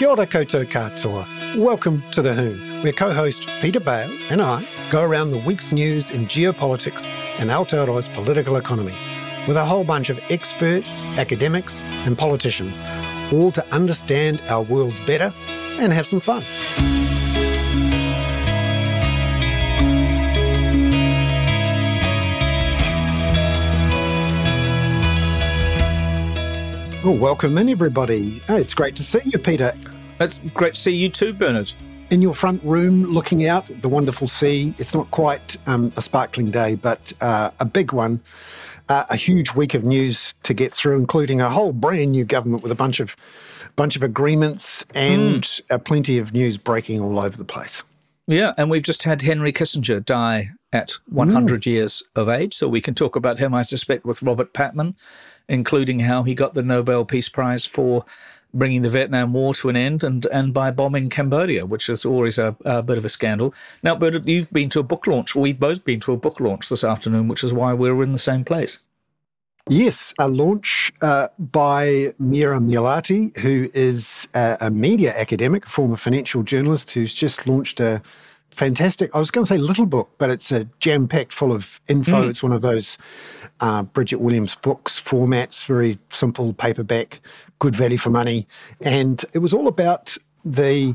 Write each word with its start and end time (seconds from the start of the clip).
Kia 0.00 0.08
ora 0.08 0.26
koutou 0.26 0.64
katoa. 0.64 1.58
Welcome 1.58 2.02
to 2.12 2.22
The 2.22 2.32
Hoon, 2.32 2.82
where 2.82 2.90
co-host 2.90 3.46
Peter 3.60 3.80
Bale 3.80 4.10
and 4.30 4.40
I 4.40 4.66
go 4.90 5.02
around 5.02 5.28
the 5.28 5.36
week's 5.36 5.74
news 5.74 6.10
in 6.10 6.24
geopolitics 6.24 7.10
and 7.38 7.50
Aotearoa's 7.50 8.08
political 8.08 8.56
economy 8.56 8.94
with 9.46 9.58
a 9.58 9.64
whole 9.66 9.84
bunch 9.84 10.08
of 10.08 10.18
experts, 10.30 11.04
academics 11.18 11.82
and 11.82 12.16
politicians, 12.16 12.82
all 13.30 13.50
to 13.50 13.62
understand 13.74 14.40
our 14.48 14.62
worlds 14.62 14.98
better 15.00 15.34
and 15.78 15.92
have 15.92 16.06
some 16.06 16.20
fun. 16.20 16.46
Well, 27.04 27.16
welcome 27.16 27.56
in, 27.56 27.68
everybody. 27.70 28.42
Oh, 28.50 28.56
it's 28.56 28.74
great 28.74 28.94
to 28.96 29.02
see 29.02 29.20
you, 29.24 29.38
Peter. 29.38 29.72
It's 30.20 30.38
great 30.52 30.74
to 30.74 30.80
see 30.80 30.94
you 30.94 31.08
too, 31.08 31.32
Bernard. 31.32 31.72
In 32.10 32.20
your 32.20 32.34
front 32.34 32.62
room, 32.62 33.04
looking 33.04 33.46
out 33.46 33.70
at 33.70 33.80
the 33.80 33.88
wonderful 33.88 34.28
sea. 34.28 34.74
It's 34.76 34.92
not 34.94 35.10
quite 35.10 35.56
um, 35.66 35.92
a 35.96 36.02
sparkling 36.02 36.50
day, 36.50 36.74
but 36.74 37.12
uh, 37.22 37.50
a 37.58 37.64
big 37.64 37.92
one. 37.92 38.20
Uh, 38.90 39.06
a 39.08 39.16
huge 39.16 39.54
week 39.54 39.72
of 39.72 39.84
news 39.84 40.34
to 40.42 40.52
get 40.52 40.74
through, 40.74 40.98
including 40.98 41.40
a 41.40 41.48
whole 41.48 41.72
brand 41.72 42.10
new 42.10 42.24
government 42.24 42.62
with 42.62 42.72
a 42.72 42.74
bunch 42.74 43.00
of 43.00 43.16
bunch 43.76 43.96
of 43.96 44.02
agreements 44.02 44.84
and 44.94 45.42
mm. 45.44 45.60
uh, 45.70 45.78
plenty 45.78 46.18
of 46.18 46.34
news 46.34 46.58
breaking 46.58 47.00
all 47.00 47.18
over 47.18 47.36
the 47.36 47.44
place. 47.44 47.82
Yeah, 48.26 48.52
and 48.58 48.68
we've 48.68 48.82
just 48.82 49.04
had 49.04 49.22
Henry 49.22 49.52
Kissinger 49.52 50.04
die 50.04 50.50
at 50.72 50.90
100 51.06 51.62
mm. 51.62 51.66
years 51.66 52.02
of 52.16 52.28
age, 52.28 52.52
so 52.52 52.68
we 52.68 52.80
can 52.80 52.94
talk 52.94 53.16
about 53.16 53.38
him, 53.38 53.54
I 53.54 53.62
suspect, 53.62 54.04
with 54.04 54.22
Robert 54.22 54.52
Patman 54.52 54.96
including 55.50 56.00
how 56.00 56.22
he 56.22 56.34
got 56.34 56.54
the 56.54 56.62
Nobel 56.62 57.04
Peace 57.04 57.28
Prize 57.28 57.66
for 57.66 58.04
bringing 58.52 58.82
the 58.82 58.88
Vietnam 58.88 59.32
War 59.32 59.54
to 59.54 59.68
an 59.68 59.76
end 59.76 60.04
and, 60.04 60.26
and 60.26 60.52
by 60.52 60.70
bombing 60.70 61.08
Cambodia, 61.08 61.66
which 61.66 61.88
is 61.88 62.04
always 62.04 62.38
a, 62.38 62.56
a 62.64 62.82
bit 62.82 62.98
of 62.98 63.04
a 63.04 63.08
scandal. 63.08 63.54
Now, 63.82 63.94
Bert, 63.94 64.26
you've 64.26 64.52
been 64.52 64.68
to 64.70 64.80
a 64.80 64.84
book 64.84 65.06
launch. 65.06 65.34
We've 65.34 65.58
both 65.58 65.84
been 65.84 66.00
to 66.00 66.12
a 66.12 66.16
book 66.16 66.40
launch 66.40 66.68
this 66.68 66.84
afternoon, 66.84 67.28
which 67.28 67.44
is 67.44 67.52
why 67.52 67.72
we're 67.72 68.02
in 68.02 68.12
the 68.12 68.18
same 68.18 68.44
place. 68.44 68.80
Yes, 69.68 70.12
a 70.18 70.26
launch 70.26 70.92
uh, 71.00 71.28
by 71.38 72.12
Merja 72.18 72.58
Myllylahti, 72.58 73.36
who 73.36 73.70
is 73.72 74.26
a, 74.34 74.56
a 74.62 74.70
media 74.70 75.16
academic, 75.16 75.66
former 75.66 75.96
financial 75.96 76.42
journalist 76.42 76.90
who's 76.90 77.14
just 77.14 77.46
launched 77.46 77.78
a 77.78 78.02
fantastic. 78.60 79.10
I 79.14 79.18
was 79.18 79.30
going 79.30 79.42
to 79.42 79.48
say 79.48 79.56
little 79.56 79.86
book, 79.86 80.10
but 80.18 80.28
it's 80.28 80.52
a 80.52 80.66
jam 80.80 81.08
packed 81.08 81.32
full 81.32 81.50
of 81.50 81.80
info. 81.88 82.24
Mm. 82.24 82.28
It's 82.28 82.42
one 82.42 82.52
of 82.52 82.60
those 82.60 82.98
uh, 83.60 83.84
Bridget 83.84 84.20
Williams 84.20 84.54
books 84.54 85.00
formats, 85.00 85.64
very 85.64 85.98
simple 86.10 86.52
paperback, 86.52 87.22
good 87.58 87.74
value 87.74 87.96
for 87.96 88.10
money, 88.10 88.46
and 88.82 89.24
it 89.32 89.38
was 89.38 89.52
all 89.52 89.66
about 89.66 90.16
the. 90.44 90.94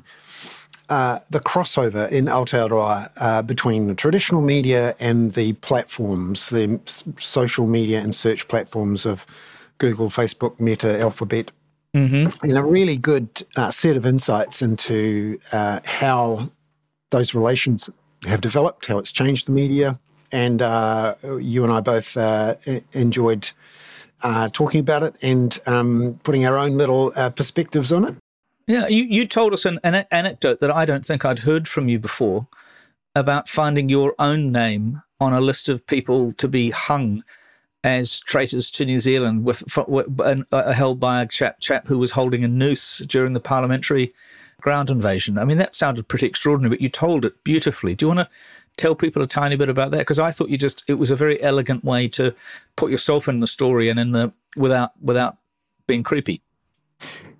Uh, 0.87 1.17
the 1.31 1.39
crossover 1.39 2.07
in 2.11 2.25
Aotearoa 2.25 3.09
uh, 3.17 3.41
between 3.41 3.87
the 3.87 3.95
traditional 3.95 4.43
media 4.43 4.93
and 4.99 5.31
the 5.31 5.53
platforms, 5.53 6.51
the 6.51 6.79
social 7.17 7.65
media 7.65 7.99
and 7.99 8.13
search 8.13 8.47
platforms 8.47 9.03
of 9.03 9.25
Google, 9.79 10.11
Facebook, 10.11 10.59
Meta, 10.59 10.99
Alphabet, 10.99 11.49
mm-hmm. 11.95 12.27
and 12.47 12.55
a 12.55 12.63
really 12.63 12.97
good 12.97 13.27
uh, 13.55 13.71
set 13.71 13.97
of 13.97 14.05
insights 14.05 14.61
into 14.61 15.39
uh, 15.53 15.79
how 15.85 16.51
those 17.15 17.33
relations 17.33 17.89
have 18.27 18.41
developed, 18.41 18.87
how 18.87 18.97
it's 18.97 19.11
changed 19.11 19.47
the 19.47 19.53
media. 19.53 19.97
And 20.31 20.61
uh, 20.61 21.15
you 21.39 21.63
and 21.63 21.71
I 21.71 21.79
both 21.79 22.17
uh, 22.17 22.55
enjoyed 22.91 23.49
uh, 24.21 24.49
talking 24.51 24.81
about 24.81 25.03
it 25.03 25.15
and 25.21 25.57
um, 25.65 26.19
putting 26.23 26.45
our 26.45 26.57
own 26.57 26.71
little 26.71 27.13
uh, 27.15 27.29
perspectives 27.29 27.93
on 27.93 28.05
it. 28.05 28.15
Yeah, 28.67 28.87
you, 28.87 29.03
you 29.03 29.27
told 29.27 29.53
us 29.53 29.63
an, 29.65 29.79
an 29.83 30.05
anecdote 30.11 30.59
that 30.59 30.71
I 30.71 30.83
don't 30.85 31.05
think 31.05 31.23
I'd 31.23 31.39
heard 31.39 31.67
from 31.67 31.87
you 31.87 31.99
before 31.99 32.47
about 33.13 33.47
finding 33.47 33.87
your 33.87 34.13
own 34.19 34.51
name 34.51 35.01
on 35.21 35.31
a 35.31 35.39
list 35.39 35.69
of 35.69 35.85
people 35.87 36.33
to 36.33 36.47
be 36.49 36.71
hung 36.71 37.23
as 37.83 38.19
traitors 38.19 38.71
to 38.71 38.83
New 38.83 38.99
Zealand, 38.99 39.45
with, 39.45 39.63
for, 39.69 39.85
uh, 40.19 40.73
held 40.73 40.99
by 40.99 41.21
a 41.21 41.27
chap, 41.27 41.59
chap 41.61 41.87
who 41.87 41.99
was 41.99 42.11
holding 42.11 42.43
a 42.43 42.47
noose 42.47 42.97
during 43.07 43.33
the 43.33 43.39
parliamentary 43.39 44.11
ground 44.61 44.89
invasion. 44.89 45.37
I 45.37 45.45
mean, 45.45 45.57
that 45.57 45.75
sounded 45.75 46.07
pretty 46.07 46.25
extraordinary, 46.25 46.69
but 46.69 46.81
you 46.81 46.89
told 46.89 47.25
it 47.25 47.43
beautifully. 47.43 47.95
Do 47.95 48.05
you 48.05 48.07
want 48.07 48.21
to 48.21 48.29
tell 48.77 48.95
people 48.95 49.21
a 49.21 49.27
tiny 49.27 49.55
bit 49.55 49.69
about 49.69 49.91
that? 49.91 49.99
Because 49.99 50.19
I 50.19 50.31
thought 50.31 50.49
you 50.49 50.57
just 50.57 50.83
it 50.87 50.95
was 50.95 51.11
a 51.11 51.15
very 51.15 51.41
elegant 51.41 51.83
way 51.83 52.07
to 52.09 52.33
put 52.75 52.91
yourself 52.91 53.27
in 53.27 53.39
the 53.39 53.47
story 53.47 53.89
and 53.89 53.99
in 53.99 54.11
the 54.11 54.33
without 54.55 54.91
without 55.01 55.37
being 55.87 56.03
creepy. 56.03 56.41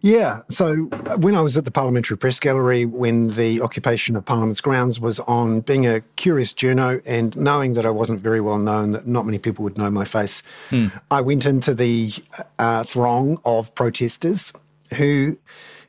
Yeah. 0.02 0.42
So 0.50 0.76
when 1.18 1.34
I 1.34 1.42
was 1.42 1.58
at 1.58 1.66
the 1.66 1.72
Parliamentary 1.72 2.16
Press 2.16 2.40
Gallery, 2.40 2.86
when 2.86 3.30
the 3.30 3.60
occupation 3.62 4.16
of 4.16 4.24
Parliament's 4.24 4.62
grounds 4.62 5.00
was 5.00 5.20
on, 5.22 5.62
being 5.62 5.88
a 5.88 6.02
curious 6.16 6.54
journo 6.54 7.02
and 7.08 7.36
knowing 7.36 7.74
that 7.74 7.88
I 7.88 7.90
wasn't 7.90 8.22
very 8.22 8.40
well 8.40 8.60
known, 8.60 8.92
that 8.92 9.08
not 9.08 9.26
many 9.26 9.40
people 9.40 9.64
would 9.64 9.80
know 9.80 9.90
my 9.90 10.06
face, 10.06 10.44
hmm. 10.70 10.88
I 11.10 11.22
went 11.22 11.48
into 11.48 11.74
the 11.74 12.12
uh, 12.60 12.84
throng 12.84 13.40
of 13.46 13.74
protesters 13.74 14.54
who 14.94 15.40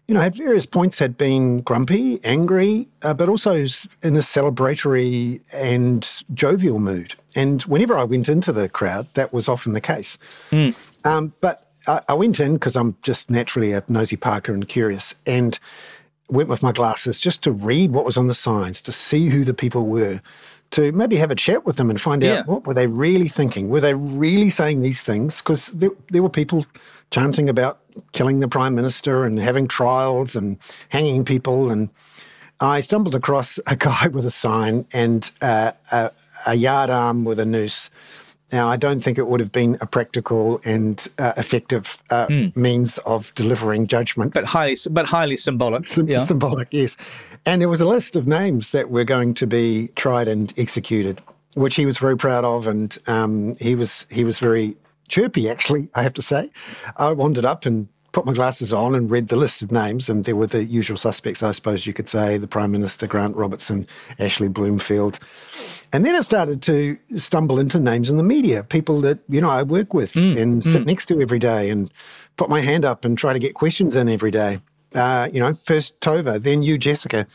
you 0.09 0.15
know, 0.15 0.21
at 0.21 0.37
various 0.37 0.67
points 0.67 0.99
had 0.99 1.19
been 1.19 1.61
grumpy, 1.63 2.21
angry, 2.23 2.89
uh, 3.03 3.13
but 3.13 3.29
also 3.29 3.55
in 3.55 4.17
a 4.17 4.21
celebratory 4.21 5.41
and 5.53 6.23
jovial 6.33 6.79
mood. 6.79 7.15
And 7.35 7.63
whenever 7.63 7.99
I 7.99 8.05
went 8.05 8.29
into 8.29 8.53
the 8.53 8.69
crowd, 8.69 9.09
that 9.15 9.33
was 9.33 9.49
often 9.49 9.73
the 9.73 9.81
case. 9.81 10.17
Mm. 10.51 10.79
Um, 11.05 11.33
but 11.41 11.71
I, 11.89 12.01
I, 12.09 12.15
went 12.15 12.39
in 12.39 12.55
because 12.55 12.77
I'm 12.77 12.97
just 13.03 13.31
naturally 13.31 13.73
a 13.73 13.83
nosy 13.89 14.17
Parker 14.17 14.53
and 14.53 14.69
curious, 14.69 15.15
and 15.27 15.59
went 16.29 16.49
with 16.49 16.63
my 16.63 16.73
glasses 16.73 17.21
just 17.21 17.43
to 17.43 17.53
read 17.53 17.93
what 17.93 18.05
was 18.05 18.17
on 18.17 18.29
the 18.29 18.35
signs, 18.35 18.81
to 18.83 18.93
see 18.93 19.29
who 19.29 19.45
the 19.45 19.55
people 19.55 19.87
were, 19.87 20.21
to 20.73 20.93
maybe 20.93 21.17
have 21.17 21.31
a 21.31 21.37
chat 21.37 21.65
with 21.65 21.77
them 21.77 21.91
and 21.91 22.01
find 22.01 22.23
yeah. 22.23 22.39
out 22.39 22.47
what 22.47 22.67
were 22.67 22.75
they 22.75 22.87
really 22.87 23.29
thinking. 23.29 23.69
Were 23.69 23.81
they 23.81 23.95
really 23.95 24.51
saying 24.51 24.83
these 24.83 25.03
things? 25.03 25.39
Because 25.39 25.69
there, 25.69 25.91
there 26.11 26.23
were 26.23 26.31
people 26.31 26.65
chanting 27.11 27.49
about 27.49 27.81
killing 28.13 28.41
the 28.41 28.49
prime 28.49 28.75
minister 28.75 29.25
and 29.25 29.39
having 29.39 29.69
trials 29.69 30.37
and 30.37 30.59
hanging 30.89 31.25
people. 31.25 31.71
And 31.71 31.91
I 32.61 32.81
stumbled 32.81 33.15
across 33.15 33.59
a 33.67 33.77
guy 33.89 34.09
with 34.09 34.25
a 34.25 34.31
sign 34.31 34.87
and 34.93 35.31
uh, 35.41 35.73
a, 35.93 36.11
a, 36.47 36.55
yard 36.55 36.91
arm 36.91 37.25
with 37.25 37.39
a 37.39 37.47
noose. 37.47 37.91
Now, 38.53 38.69
I 38.69 38.77
don't 38.77 39.01
think 39.01 39.19
it 39.19 39.27
would 39.27 39.41
have 39.41 39.51
been 39.51 39.77
a 39.81 39.87
practical 39.87 40.61
and 40.65 41.07
uh, 41.19 41.33
effective 41.37 42.01
uh, 42.11 42.29
mm. 42.29 42.57
means 42.57 42.99
of 42.99 43.35
delivering 43.35 43.89
judgment, 43.89 44.35
but 44.35 44.45
highly, 44.45 44.77
but 44.91 45.09
highly 45.09 45.37
symbolic. 45.37 45.85
Yeah. 45.97 46.19
Symbolic, 46.19 46.69
yes. 46.71 46.97
And 47.45 47.61
there 47.61 47.69
was 47.69 47.81
a 47.81 47.87
list 47.87 48.15
of 48.15 48.29
names 48.29 48.71
that 48.71 48.91
were 48.91 49.03
going 49.03 49.35
to 49.35 49.49
be 49.49 49.89
tried 49.97 50.29
and 50.29 50.55
executed, 50.57 51.21
which 51.55 51.75
he 51.75 51.87
was 51.87 51.99
very 51.99 52.17
proud 52.17 52.45
of, 52.45 52.69
and 52.69 52.97
um, 53.09 53.57
he 53.57 53.75
was 53.75 54.07
he 54.11 54.23
was 54.23 54.39
very 54.39 54.77
chirpy, 55.09 55.49
actually, 55.49 55.89
I 55.95 56.03
have 56.03 56.15
to 56.15 56.23
say. 56.23 56.51
I 56.97 57.13
wandered 57.13 57.45
up 57.45 57.67
and 57.67 57.89
put 58.17 58.25
my 58.25 58.33
glasses 58.33 58.73
on 58.73 58.95
and 58.95 59.11
read 59.11 59.29
the 59.29 59.37
list 59.37 59.61
of 59.61 59.71
names, 59.71 60.09
and 60.09 60.25
there 60.25 60.35
were 60.35 60.47
the 60.47 60.65
usual 60.65 60.97
suspects, 60.97 61.43
I 61.43 61.51
suppose 61.51 61.87
you 61.87 61.93
could 61.93 62.09
say 62.09 62.39
the 62.39 62.49
Prime 62.49 62.73
Minister, 62.73 63.07
Grant 63.07 63.37
Robertson, 63.37 63.87
Ashley 64.19 64.49
Bloomfield. 64.49 65.19
And 65.93 66.07
then 66.07 66.15
I 66.17 66.21
started 66.21 66.63
to 66.63 66.97
stumble 67.17 67.59
into 67.59 67.79
names 67.79 68.09
in 68.09 68.17
the 68.17 68.23
media, 68.23 68.65
people 68.65 69.03
that, 69.03 69.19
you 69.29 69.39
know, 69.39 69.51
I 69.51 69.63
work 69.65 69.93
with 69.93 70.15
mm, 70.15 70.35
and 70.41 70.63
mm. 70.63 70.65
sit 70.65 70.87
next 70.87 71.07
to 71.07 71.21
every 71.21 71.39
day 71.39 71.69
and 71.69 71.93
put 72.37 72.49
my 72.49 72.63
hand 72.63 72.87
up 72.87 73.05
and 73.05 73.19
try 73.19 73.35
to 73.35 73.39
get 73.39 73.53
questions 73.53 73.97
in 73.97 74.09
every 74.09 74.31
day. 74.31 74.61
Uh, 74.95 75.29
you 75.31 75.39
know, 75.39 75.53
first 75.53 76.01
Tova, 76.01 76.43
then 76.43 76.63
you, 76.63 76.79
Jessica, 76.79 77.27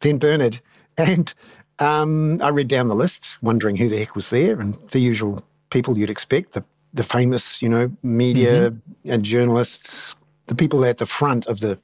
then 0.00 0.18
Bernard. 0.18 0.60
And 0.98 1.32
um, 1.78 2.40
I 2.42 2.50
read 2.50 2.68
down 2.68 2.88
the 2.88 2.94
list, 2.94 3.38
wondering 3.40 3.76
who 3.76 3.88
the 3.88 3.98
heck 3.98 4.14
was 4.14 4.28
there, 4.28 4.60
and 4.60 4.74
the 4.90 4.98
usual 4.98 5.42
people 5.70 5.96
you'd 5.96 6.10
expect, 6.10 6.52
the 6.52 6.62
the 6.94 7.02
famous, 7.02 7.62
you 7.62 7.68
know, 7.68 7.90
media 8.02 8.70
mm-hmm. 8.70 9.10
and 9.10 9.24
journalists, 9.24 10.14
the 10.46 10.54
people 10.54 10.84
at 10.84 10.98
the 10.98 11.06
front 11.06 11.46
of 11.46 11.60
the 11.60 11.78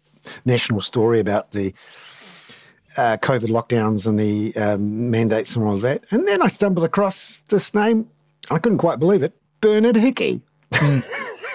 national 0.44 0.80
story 0.80 1.20
about 1.20 1.52
the 1.52 1.72
uh, 2.96 3.16
COVID 3.18 3.48
lockdowns 3.48 4.06
and 4.06 4.18
the 4.18 4.54
um, 4.56 5.10
mandates 5.10 5.54
and 5.56 5.64
all 5.64 5.74
of 5.74 5.82
that. 5.82 6.04
And 6.10 6.26
then 6.26 6.42
I 6.42 6.48
stumbled 6.48 6.84
across 6.84 7.38
this 7.48 7.72
name. 7.72 8.08
I 8.50 8.58
couldn't 8.58 8.78
quite 8.78 8.98
believe 8.98 9.22
it 9.22 9.32
Bernard 9.60 9.96
Hickey. 9.96 10.40
Mm. 10.72 11.06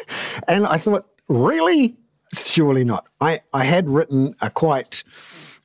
and 0.48 0.66
I 0.66 0.78
thought, 0.78 1.06
really? 1.28 1.96
Surely 2.34 2.84
not. 2.84 3.08
I, 3.22 3.42
I 3.54 3.64
had 3.64 3.90
written 3.90 4.34
a 4.42 4.50
quite 4.50 5.04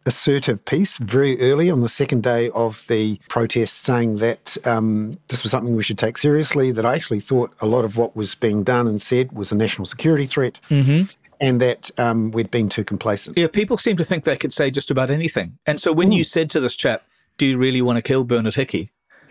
assertive 0.08 0.64
piece 0.64 0.96
very 0.96 1.38
early 1.40 1.70
on 1.70 1.82
the 1.82 1.88
second 1.88 2.22
day 2.22 2.48
of 2.50 2.84
the 2.88 3.20
protest 3.28 3.80
saying 3.80 4.16
that 4.16 4.56
um, 4.66 5.18
this 5.28 5.42
was 5.42 5.52
something 5.52 5.76
we 5.76 5.82
should 5.82 5.98
take 5.98 6.16
seriously, 6.16 6.72
that 6.72 6.86
I 6.86 6.94
actually 6.94 7.20
thought 7.20 7.52
a 7.60 7.66
lot 7.66 7.84
of 7.84 7.98
what 7.98 8.16
was 8.16 8.34
being 8.34 8.64
done 8.64 8.86
and 8.88 9.00
said 9.00 9.30
was 9.32 9.52
a 9.52 9.54
national 9.54 9.84
security 9.84 10.26
threat. 10.26 10.58
Mm-hmm. 10.70 11.12
And 11.40 11.60
that 11.60 11.88
um, 11.98 12.32
we'd 12.32 12.50
been 12.50 12.68
too 12.68 12.82
complacent. 12.82 13.38
Yeah, 13.38 13.46
people 13.46 13.76
seem 13.76 13.96
to 13.98 14.02
think 14.02 14.24
they 14.24 14.36
could 14.36 14.52
say 14.52 14.72
just 14.72 14.90
about 14.90 15.08
anything. 15.08 15.56
And 15.66 15.80
so 15.80 15.92
when 15.92 16.10
mm. 16.10 16.16
you 16.16 16.24
said 16.24 16.50
to 16.50 16.58
this 16.58 16.74
chap, 16.74 17.04
Do 17.36 17.46
you 17.46 17.58
really 17.58 17.80
want 17.80 17.96
to 17.96 18.02
kill 18.02 18.24
Bernard 18.24 18.56
Hickey? 18.56 18.90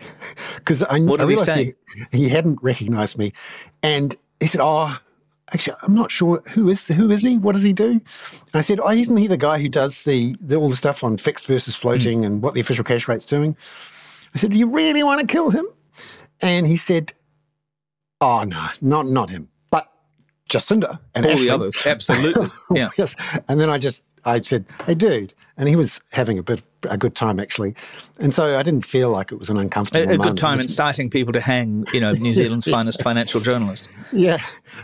Because 0.54 0.82
I, 0.84 1.00
what 1.00 1.20
I 1.20 1.24
realized 1.24 1.58
he, 1.58 1.74
he 2.12 2.28
hadn't 2.30 2.62
recognized 2.62 3.18
me. 3.18 3.34
And 3.82 4.16
he 4.40 4.46
said, 4.46 4.62
Oh, 4.62 4.98
actually, 5.52 5.76
I'm 5.82 5.94
not 5.94 6.10
sure 6.10 6.42
who 6.50 6.68
is 6.68 6.88
who 6.88 7.10
is 7.10 7.22
he? 7.22 7.38
What 7.38 7.54
does 7.54 7.62
he 7.62 7.72
do? 7.72 7.90
And 7.90 8.02
I 8.54 8.60
said, 8.60 8.80
oh, 8.80 8.90
isn't 8.90 9.16
he 9.16 9.26
the 9.26 9.36
guy 9.36 9.58
who 9.58 9.68
does 9.68 10.04
the, 10.04 10.36
the 10.40 10.56
all 10.56 10.68
the 10.68 10.76
stuff 10.76 11.04
on 11.04 11.18
fixed 11.18 11.46
versus 11.46 11.74
floating 11.74 12.22
mm. 12.22 12.26
and 12.26 12.42
what 12.42 12.54
the 12.54 12.60
official 12.60 12.84
cash 12.84 13.08
rate's 13.08 13.26
doing? 13.26 13.56
I 14.34 14.38
said, 14.38 14.50
do 14.50 14.56
you 14.58 14.68
really 14.68 15.02
want 15.02 15.20
to 15.20 15.26
kill 15.26 15.50
him? 15.50 15.66
And 16.40 16.66
he 16.66 16.76
said, 16.76 17.12
oh 18.20 18.44
no, 18.44 18.66
not 18.80 19.06
not 19.06 19.30
him, 19.30 19.48
but 19.70 19.90
Jacinda 20.50 20.98
and 21.14 21.26
all 21.26 21.32
Ashley. 21.32 21.46
the 21.46 21.54
others, 21.54 21.86
absolutely, 21.86 22.48
yeah. 22.74 22.90
yes. 22.96 23.16
And 23.48 23.60
then 23.60 23.70
I 23.70 23.78
just 23.78 24.04
I 24.24 24.40
said, 24.40 24.66
"Hey, 24.84 24.94
dude," 24.94 25.34
and 25.56 25.68
he 25.68 25.76
was 25.76 26.00
having 26.10 26.38
a 26.38 26.42
bit 26.42 26.62
a 26.88 26.96
good 26.96 27.14
time 27.14 27.40
actually, 27.40 27.74
and 28.20 28.32
so 28.32 28.58
I 28.58 28.62
didn't 28.62 28.84
feel 28.84 29.10
like 29.10 29.32
it 29.32 29.38
was 29.38 29.50
an 29.50 29.56
uncomfortable. 29.56 30.10
A, 30.10 30.14
a 30.14 30.18
good 30.18 30.36
time 30.36 30.60
inciting 30.60 31.10
people 31.10 31.32
to 31.32 31.40
hang, 31.40 31.86
you 31.92 32.00
know, 32.00 32.12
New 32.12 32.34
Zealand's 32.34 32.64
finest 32.70 33.02
financial 33.02 33.40
journalist. 33.40 33.88
Yeah, 34.12 34.38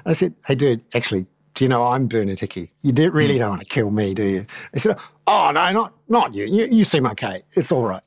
I 0.06 0.12
said, 0.12 0.34
"Hey, 0.46 0.54
dude, 0.54 0.80
actually, 0.94 1.26
do 1.54 1.64
you 1.64 1.68
know 1.68 1.84
I'm 1.84 2.08
Bernard 2.08 2.40
Hickey? 2.40 2.72
You 2.82 2.92
do, 2.92 3.10
really 3.10 3.38
don't 3.38 3.50
want 3.50 3.62
to 3.62 3.68
kill 3.68 3.90
me, 3.90 4.14
do 4.14 4.24
you?" 4.24 4.46
He 4.72 4.80
said, 4.80 4.96
"Oh 5.26 5.50
no, 5.52 5.72
not 5.72 5.92
not 6.08 6.34
you. 6.34 6.44
You, 6.44 6.66
you 6.66 6.84
seem 6.84 7.06
okay. 7.06 7.42
It's 7.56 7.70
all 7.70 7.84
right." 7.84 8.02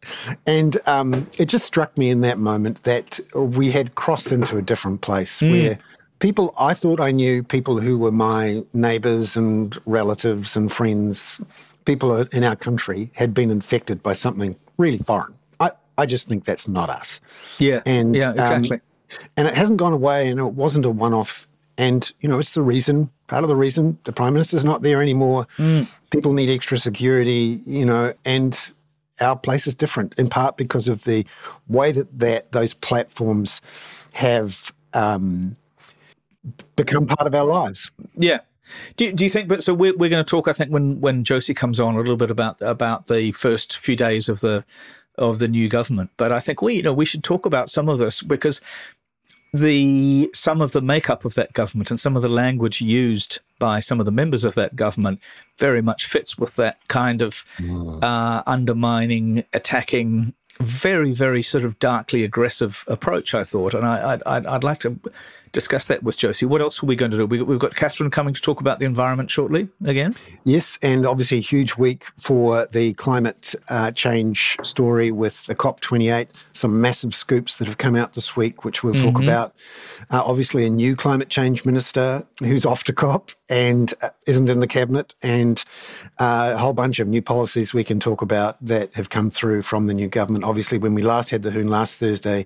And 0.45 0.77
um, 0.85 1.27
it 1.37 1.45
just 1.45 1.65
struck 1.65 1.97
me 1.97 2.09
in 2.09 2.21
that 2.21 2.37
moment 2.37 2.83
that 2.83 3.19
we 3.33 3.71
had 3.71 3.95
crossed 3.95 4.31
into 4.31 4.57
a 4.57 4.61
different 4.61 5.01
place 5.01 5.39
mm. 5.39 5.51
where 5.51 5.79
people 6.19 6.53
I 6.57 6.73
thought 6.73 6.99
I 6.99 7.11
knew, 7.11 7.43
people 7.43 7.79
who 7.79 7.97
were 7.97 8.11
my 8.11 8.63
neighbours 8.73 9.37
and 9.37 9.77
relatives 9.85 10.55
and 10.55 10.71
friends, 10.71 11.39
people 11.87 12.15
in 12.15 12.43
our 12.43 12.55
country 12.55 13.09
had 13.15 13.33
been 13.33 13.49
infected 13.49 14.03
by 14.03 14.13
something 14.13 14.55
really 14.77 14.99
foreign. 14.99 15.33
I, 15.59 15.71
I 15.97 16.05
just 16.05 16.27
think 16.27 16.43
that's 16.43 16.67
not 16.67 16.89
us. 16.89 17.21
Yeah. 17.57 17.81
And 17.85 18.15
yeah, 18.15 18.31
exactly. 18.31 18.77
Um, 18.77 18.81
and 19.37 19.47
it 19.47 19.55
hasn't 19.55 19.79
gone 19.79 19.93
away 19.93 20.27
and 20.27 20.39
it 20.39 20.53
wasn't 20.53 20.85
a 20.85 20.89
one 20.91 21.13
off. 21.13 21.47
And, 21.77 22.11
you 22.19 22.27
know, 22.27 22.39
it's 22.39 22.53
the 22.55 22.61
reason, 22.61 23.09
part 23.27 23.43
of 23.43 23.47
the 23.47 23.55
reason 23.55 23.97
the 24.03 24.11
Prime 24.11 24.33
Minister's 24.33 24.65
not 24.65 24.81
there 24.81 25.01
anymore. 25.01 25.47
Mm. 25.57 25.89
People 26.11 26.33
need 26.33 26.49
extra 26.49 26.77
security, 26.77 27.61
you 27.65 27.85
know, 27.85 28.13
and 28.25 28.71
our 29.21 29.37
place 29.37 29.65
is 29.65 29.73
different 29.73 30.13
in 30.19 30.27
part 30.27 30.57
because 30.57 30.89
of 30.89 31.05
the 31.05 31.25
way 31.67 31.91
that, 31.93 32.19
that 32.19 32.51
those 32.51 32.73
platforms 32.73 33.61
have 34.13 34.73
um, 34.93 35.55
become 36.75 37.05
part 37.05 37.27
of 37.27 37.33
our 37.33 37.45
lives. 37.45 37.91
Yeah. 38.17 38.39
Do, 38.95 39.11
do 39.11 39.23
you 39.23 39.29
think? 39.29 39.47
But 39.47 39.63
so 39.63 39.73
we're, 39.73 39.95
we're 39.95 40.09
going 40.09 40.23
to 40.23 40.29
talk. 40.29 40.47
I 40.47 40.53
think 40.53 40.71
when 40.71 40.99
when 40.99 41.23
Josie 41.23 41.53
comes 41.53 41.79
on 41.79 41.95
a 41.95 41.99
little 41.99 42.17
bit 42.17 42.31
about 42.31 42.61
about 42.61 43.07
the 43.07 43.31
first 43.31 43.77
few 43.77 43.95
days 43.95 44.29
of 44.29 44.41
the 44.41 44.63
of 45.17 45.39
the 45.39 45.47
new 45.47 45.67
government. 45.67 46.11
But 46.17 46.31
I 46.31 46.39
think 46.39 46.61
we 46.61 46.75
you 46.75 46.83
know 46.83 46.93
we 46.93 47.05
should 47.05 47.23
talk 47.23 47.45
about 47.45 47.69
some 47.69 47.89
of 47.89 47.97
this 47.97 48.21
because 48.21 48.61
the 49.53 50.29
some 50.33 50.61
of 50.61 50.71
the 50.71 50.81
makeup 50.81 51.25
of 51.25 51.33
that 51.35 51.53
government 51.53 51.89
and 51.89 51.99
some 51.99 52.15
of 52.15 52.21
the 52.21 52.29
language 52.29 52.81
used 52.81 53.39
by 53.59 53.79
some 53.79 53.99
of 53.99 54.05
the 54.05 54.11
members 54.11 54.43
of 54.43 54.55
that 54.55 54.75
government 54.75 55.19
very 55.57 55.81
much 55.81 56.05
fits 56.05 56.37
with 56.37 56.55
that 56.57 56.85
kind 56.87 57.21
of 57.21 57.45
mm. 57.57 58.03
uh, 58.03 58.43
undermining, 58.45 59.43
attacking, 59.53 60.33
very 60.59 61.11
very 61.11 61.41
sort 61.41 61.63
of 61.63 61.79
darkly 61.79 62.23
aggressive 62.23 62.83
approach. 62.87 63.33
I 63.33 63.43
thought, 63.43 63.73
and 63.73 63.85
I, 63.85 64.19
I'd, 64.25 64.45
I'd 64.45 64.63
like 64.63 64.79
to 64.79 64.99
discuss 65.51 65.87
that 65.87 66.03
with 66.03 66.17
Josie. 66.17 66.45
What 66.45 66.61
else 66.61 66.81
are 66.81 66.85
we 66.85 66.95
going 66.95 67.11
to 67.11 67.17
do? 67.17 67.25
We, 67.25 67.37
have 67.39 67.59
got 67.59 67.75
Catherine 67.75 68.09
coming 68.09 68.33
to 68.33 68.41
talk 68.41 68.61
about 68.61 68.79
the 68.79 68.85
environment 68.85 69.29
shortly 69.29 69.67
again. 69.85 70.13
Yes, 70.43 70.77
and 70.81 71.05
obviously 71.05 71.37
a 71.37 71.41
huge 71.41 71.77
week 71.77 72.05
for 72.17 72.67
the 72.67 72.93
climate 72.93 73.55
uh, 73.69 73.91
change 73.91 74.57
story 74.63 75.11
with 75.11 75.45
the 75.45 75.55
COP28. 75.55 76.27
Some 76.53 76.81
massive 76.81 77.13
scoops 77.13 77.57
that 77.57 77.67
have 77.67 77.77
come 77.77 77.95
out 77.95 78.13
this 78.13 78.35
week, 78.35 78.65
which 78.65 78.83
we'll 78.83 78.93
mm-hmm. 78.93 79.11
talk 79.11 79.21
about. 79.21 79.55
Uh, 80.09 80.21
obviously, 80.23 80.65
a 80.65 80.69
new 80.69 80.95
climate 80.95 81.29
change 81.29 81.65
minister 81.65 82.25
who's 82.39 82.65
off 82.65 82.83
to 82.85 82.93
COP 82.93 83.31
and 83.49 83.93
uh, 84.01 84.09
isn't 84.25 84.49
in 84.49 84.59
the 84.59 84.67
cabinet, 84.67 85.13
and 85.21 85.63
uh, 86.19 86.53
a 86.55 86.57
whole 86.57 86.73
bunch 86.73 86.99
of 86.99 87.07
new 87.07 87.21
policies 87.21 87.73
we 87.73 87.83
can 87.83 87.99
talk 87.99 88.21
about 88.21 88.57
that 88.63 88.93
have 88.93 89.09
come 89.09 89.29
through 89.29 89.61
from 89.61 89.87
the 89.87 89.93
new 89.93 90.07
government. 90.07 90.43
Obviously, 90.43 90.77
when 90.77 90.93
we 90.93 91.01
last 91.01 91.29
had 91.29 91.43
the 91.43 91.51
Hoon 91.51 91.67
last 91.67 91.99
Thursday, 91.99 92.45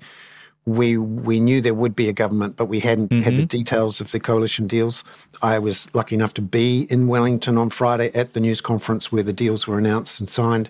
we 0.66 0.98
we 0.98 1.40
knew 1.40 1.62
there 1.62 1.74
would 1.74 1.96
be 1.96 2.08
a 2.08 2.14
government, 2.14 2.56
but 2.56 2.66
we 2.66 2.80
hadn't 2.80 3.10
mm-hmm. 3.10 3.24
had 3.24 3.36
the 3.36 3.42
mm-hmm. 3.42 3.58
details 3.58 4.00
of 4.00 4.12
the 4.12 4.20
coalition 4.20 4.68
deals. 4.68 5.04
I 5.42 5.58
was 5.60 5.88
lucky 5.94 6.16
enough 6.16 6.34
to 6.36 6.42
be 6.42 6.84
in 6.90 7.08
Wellington 7.08 7.58
on 7.58 7.70
Friday 7.70 8.12
at 8.14 8.34
the 8.34 8.40
news 8.40 8.62
conference 8.62 9.12
where 9.12 9.24
the 9.24 9.34
deals 9.34 9.68
were 9.68 9.78
announced 9.78 10.20
and 10.20 10.30
signed, 10.30 10.70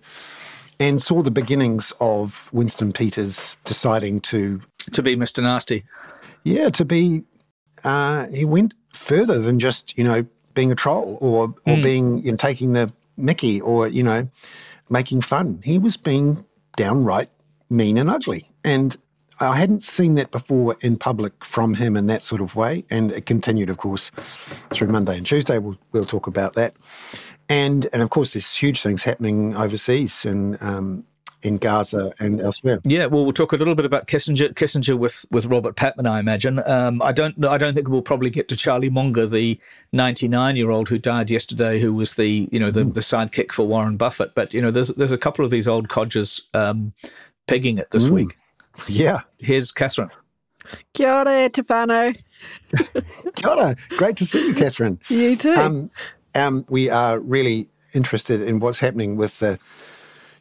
and 0.80 1.02
saw 1.02 1.22
the 1.22 1.32
beginnings 1.32 1.92
of 2.00 2.50
Winston 2.54 2.94
Peters 2.94 3.58
deciding 3.66 4.22
to 4.22 4.62
to 4.94 5.04
be 5.04 5.16
Mr. 5.16 5.44
Nasty. 5.44 5.84
Yeah, 6.44 6.70
to 6.70 6.86
be. 6.86 7.24
Uh, 7.84 8.28
he 8.28 8.46
went 8.46 8.76
further 8.94 9.40
than 9.40 9.60
just 9.60 9.98
you 9.98 10.04
know 10.04 10.26
being 10.54 10.72
a 10.72 10.76
troll 10.76 11.18
or 11.20 11.54
or 11.66 11.76
mm. 11.76 11.84
being 11.84 12.24
you 12.24 12.32
know, 12.32 12.38
taking 12.38 12.74
the 12.74 12.92
Mickey 13.18 13.60
or 13.60 13.90
you 13.90 14.04
know 14.04 14.30
making 14.90 15.22
fun. 15.22 15.60
He 15.64 15.80
was 15.80 15.98
being 15.98 16.46
downright 16.78 17.30
mean 17.70 17.98
and 17.98 18.10
ugly, 18.10 18.50
and 18.64 18.96
I 19.42 19.58
hadn't 19.58 19.84
seen 19.84 20.16
that 20.16 20.32
before 20.32 20.78
in 20.82 20.98
public 20.98 21.44
from 21.44 21.74
him 21.74 21.98
in 21.98 22.06
that 22.08 22.24
sort 22.24 22.42
of 22.42 22.56
way, 22.56 22.86
and 22.90 23.12
it 23.12 23.26
continued, 23.26 23.70
of 23.70 23.78
course, 23.78 24.12
through 24.72 24.90
Monday 24.90 25.18
and 25.18 25.26
Tuesday. 25.26 25.58
We'll, 25.58 25.78
we'll 25.92 26.06
talk 26.06 26.28
about 26.28 26.54
that, 26.54 26.76
and 27.50 27.88
and 27.92 28.02
of 28.02 28.10
course, 28.10 28.34
there's 28.34 28.56
huge 28.56 28.82
things 28.82 29.04
happening 29.04 29.56
overseas 29.56 30.26
and. 30.26 30.62
Um, 30.62 31.06
in 31.44 31.58
Gaza 31.58 32.14
and 32.20 32.40
elsewhere. 32.40 32.80
Yeah, 32.84 33.08
well, 33.08 33.24
we'll 33.24 33.34
talk 33.34 33.52
a 33.52 33.56
little 33.56 33.74
bit 33.74 33.84
about 33.84 34.06
Kissinger, 34.06 34.54
Kissinger 34.54 34.96
with, 34.96 35.26
with 35.32 35.48
Robert 35.48 35.76
Patman, 35.76 36.06
I 36.06 36.20
imagine. 36.20 36.62
Um, 36.68 37.02
I 37.02 37.12
don't, 37.12 37.44
I 37.44 37.58
don't 37.58 37.74
think 37.74 37.90
we'll 37.90 38.04
probably 38.04 38.30
get 38.30 38.48
to 38.50 38.56
Charlie 38.56 38.92
Munger, 38.92 39.26
the 39.26 39.60
99 39.92 40.56
year 40.56 40.70
old 40.70 40.88
who 40.88 41.00
died 41.00 41.32
yesterday, 41.32 41.80
who 41.80 41.94
was 41.94 42.14
the, 42.14 42.48
you 42.52 42.60
know, 42.60 42.70
the, 42.70 42.84
mm. 42.84 42.94
the 42.94 43.00
sidekick 43.00 43.52
for 43.52 43.66
Warren 43.66 43.98
Buffett. 43.98 44.36
But 44.36 44.54
you 44.54 44.62
know, 44.62 44.70
there's 44.70 44.90
there's 44.90 45.12
a 45.12 45.18
couple 45.18 45.44
of 45.44 45.50
these 45.50 45.68
old 45.68 45.90
codgers 45.90 46.42
um, 46.54 46.94
pegging 47.48 47.80
it 47.80 47.90
this 47.90 48.06
mm. 48.06 48.12
week. 48.12 48.38
Yeah. 48.88 49.22
Here's 49.38 49.72
Catherine. 49.72 50.10
Kia 50.94 51.12
ora, 51.12 51.50
Tefano. 51.50 52.16
Kia 53.36 53.50
ora. 53.50 53.76
Great 53.90 54.18
to 54.18 54.26
see 54.26 54.48
you, 54.48 54.54
Catherine. 54.54 55.00
You 55.10 55.36
too. 55.36 55.54
Um, 55.54 55.92
um, 56.36 56.66
we 56.70 56.90
are 56.90 57.20
really 57.20 57.68
interested 57.94 58.42
in 58.42 58.60
what's 58.60 58.80
happening 58.80 59.18
with 59.18 59.40
the, 59.40 59.60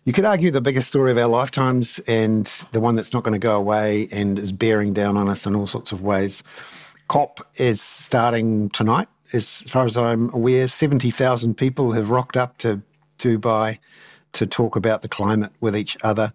you 0.05 0.13
could 0.13 0.25
argue, 0.25 0.51
the 0.51 0.61
biggest 0.61 0.89
story 0.89 1.11
of 1.11 1.19
our 1.19 1.27
lifetimes 1.27 1.99
and 2.07 2.47
the 2.73 2.81
one 2.81 2.95
that's 2.95 3.13
not 3.13 3.25
going 3.25 3.33
to 3.33 3.39
go 3.39 3.57
away 3.57 4.09
and 4.13 4.39
is 4.39 4.53
bearing 4.53 4.93
down 4.93 5.17
on 5.17 5.29
us 5.29 5.47
in 5.47 5.57
all 5.57 5.67
sorts 5.67 5.93
of 5.93 6.03
ways. 6.03 6.43
COP 7.09 7.47
is 7.57 7.81
starting 7.81 8.69
tonight. 8.71 9.09
As 9.33 9.63
far 9.63 9.85
as 9.85 9.97
I'm 9.97 10.33
aware, 10.33 10.69
70,000 10.69 11.57
people 11.57 11.93
have 11.93 12.11
rocked 12.11 12.37
up 12.37 12.59
to 12.59 12.81
Dubai 13.19 13.79
to 14.33 14.47
talk 14.47 14.77
about 14.77 15.03
the 15.03 15.09
climate 15.09 15.53
with 15.61 15.77
each 15.77 15.97
other. 16.03 16.33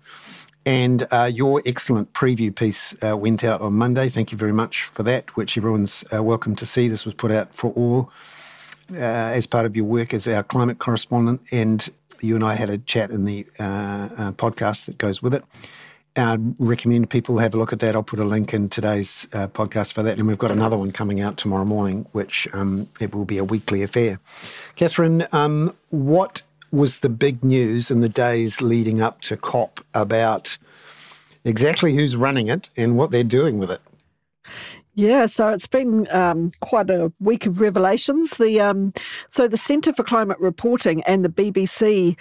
And 0.65 1.07
uh, 1.11 1.29
your 1.31 1.61
excellent 1.65 2.13
preview 2.13 2.53
piece 2.53 2.95
uh, 3.03 3.15
went 3.15 3.43
out 3.43 3.61
on 3.61 3.73
Monday. 3.73 4.09
Thank 4.09 4.31
you 4.31 4.37
very 4.37 4.53
much 4.53 4.83
for 4.83 5.03
that, 5.03 5.35
which 5.35 5.57
everyone's 5.57 6.03
uh, 6.11 6.23
welcome 6.23 6.55
to 6.55 6.65
see. 6.65 6.87
This 6.87 7.05
was 7.05 7.13
put 7.13 7.31
out 7.31 7.53
for 7.53 7.71
all 7.73 8.11
uh, 8.91 8.95
as 8.97 9.45
part 9.45 9.67
of 9.67 9.75
your 9.75 9.85
work 9.85 10.11
as 10.11 10.27
our 10.27 10.41
climate 10.41 10.79
correspondent. 10.79 11.41
And 11.51 11.87
you 12.19 12.33
and 12.33 12.43
I 12.43 12.55
had 12.55 12.71
a 12.71 12.79
chat 12.79 13.11
in 13.11 13.25
the 13.25 13.45
uh, 13.59 13.63
uh, 13.63 14.31
podcast 14.31 14.85
that 14.85 14.97
goes 14.97 15.21
with 15.21 15.35
it. 15.35 15.43
I'd 16.17 16.59
recommend 16.59 17.09
people 17.09 17.37
have 17.39 17.53
a 17.53 17.57
look 17.57 17.73
at 17.73 17.79
that. 17.79 17.93
I'll 17.93 18.01
put 18.01 18.19
a 18.19 18.23
link 18.23 18.53
in 18.53 18.69
today's 18.69 19.27
podcast 19.33 19.91
for 19.91 20.01
that. 20.01 20.17
And 20.17 20.27
we've 20.27 20.37
got 20.37 20.49
another 20.49 20.77
one 20.77 20.93
coming 20.93 21.19
out 21.19 21.35
tomorrow 21.35 21.65
morning, 21.65 22.07
which 22.13 22.47
um, 22.53 22.87
it 23.01 23.13
will 23.13 23.25
be 23.25 23.37
a 23.37 23.43
weekly 23.43 23.83
affair. 23.83 24.17
Catherine, 24.77 25.27
um, 25.33 25.75
what 25.89 26.41
was 26.75 26.99
the 26.99 27.09
big 27.09 27.43
news 27.43 27.89
in 27.89 28.01
the 28.01 28.09
days 28.09 28.61
leading 28.61 29.01
up 29.01 29.21
to 29.21 29.37
COP 29.37 29.83
about 29.93 30.57
exactly 31.43 31.95
who's 31.95 32.15
running 32.15 32.47
it 32.47 32.69
and 32.75 32.97
what 32.97 33.11
they're 33.11 33.23
doing 33.23 33.57
with 33.59 33.71
it. 33.71 33.81
Yeah, 34.93 35.25
so 35.25 35.49
it's 35.49 35.67
been 35.67 36.07
um, 36.11 36.51
quite 36.61 36.89
a 36.89 37.11
week 37.19 37.45
of 37.45 37.59
revelations. 37.59 38.31
The 38.31 38.61
um, 38.61 38.93
so 39.27 39.47
the 39.47 39.57
Centre 39.57 39.91
for 39.91 40.03
Climate 40.03 40.39
Reporting 40.39 41.03
and 41.03 41.25
the 41.25 41.29
BBC 41.29 42.17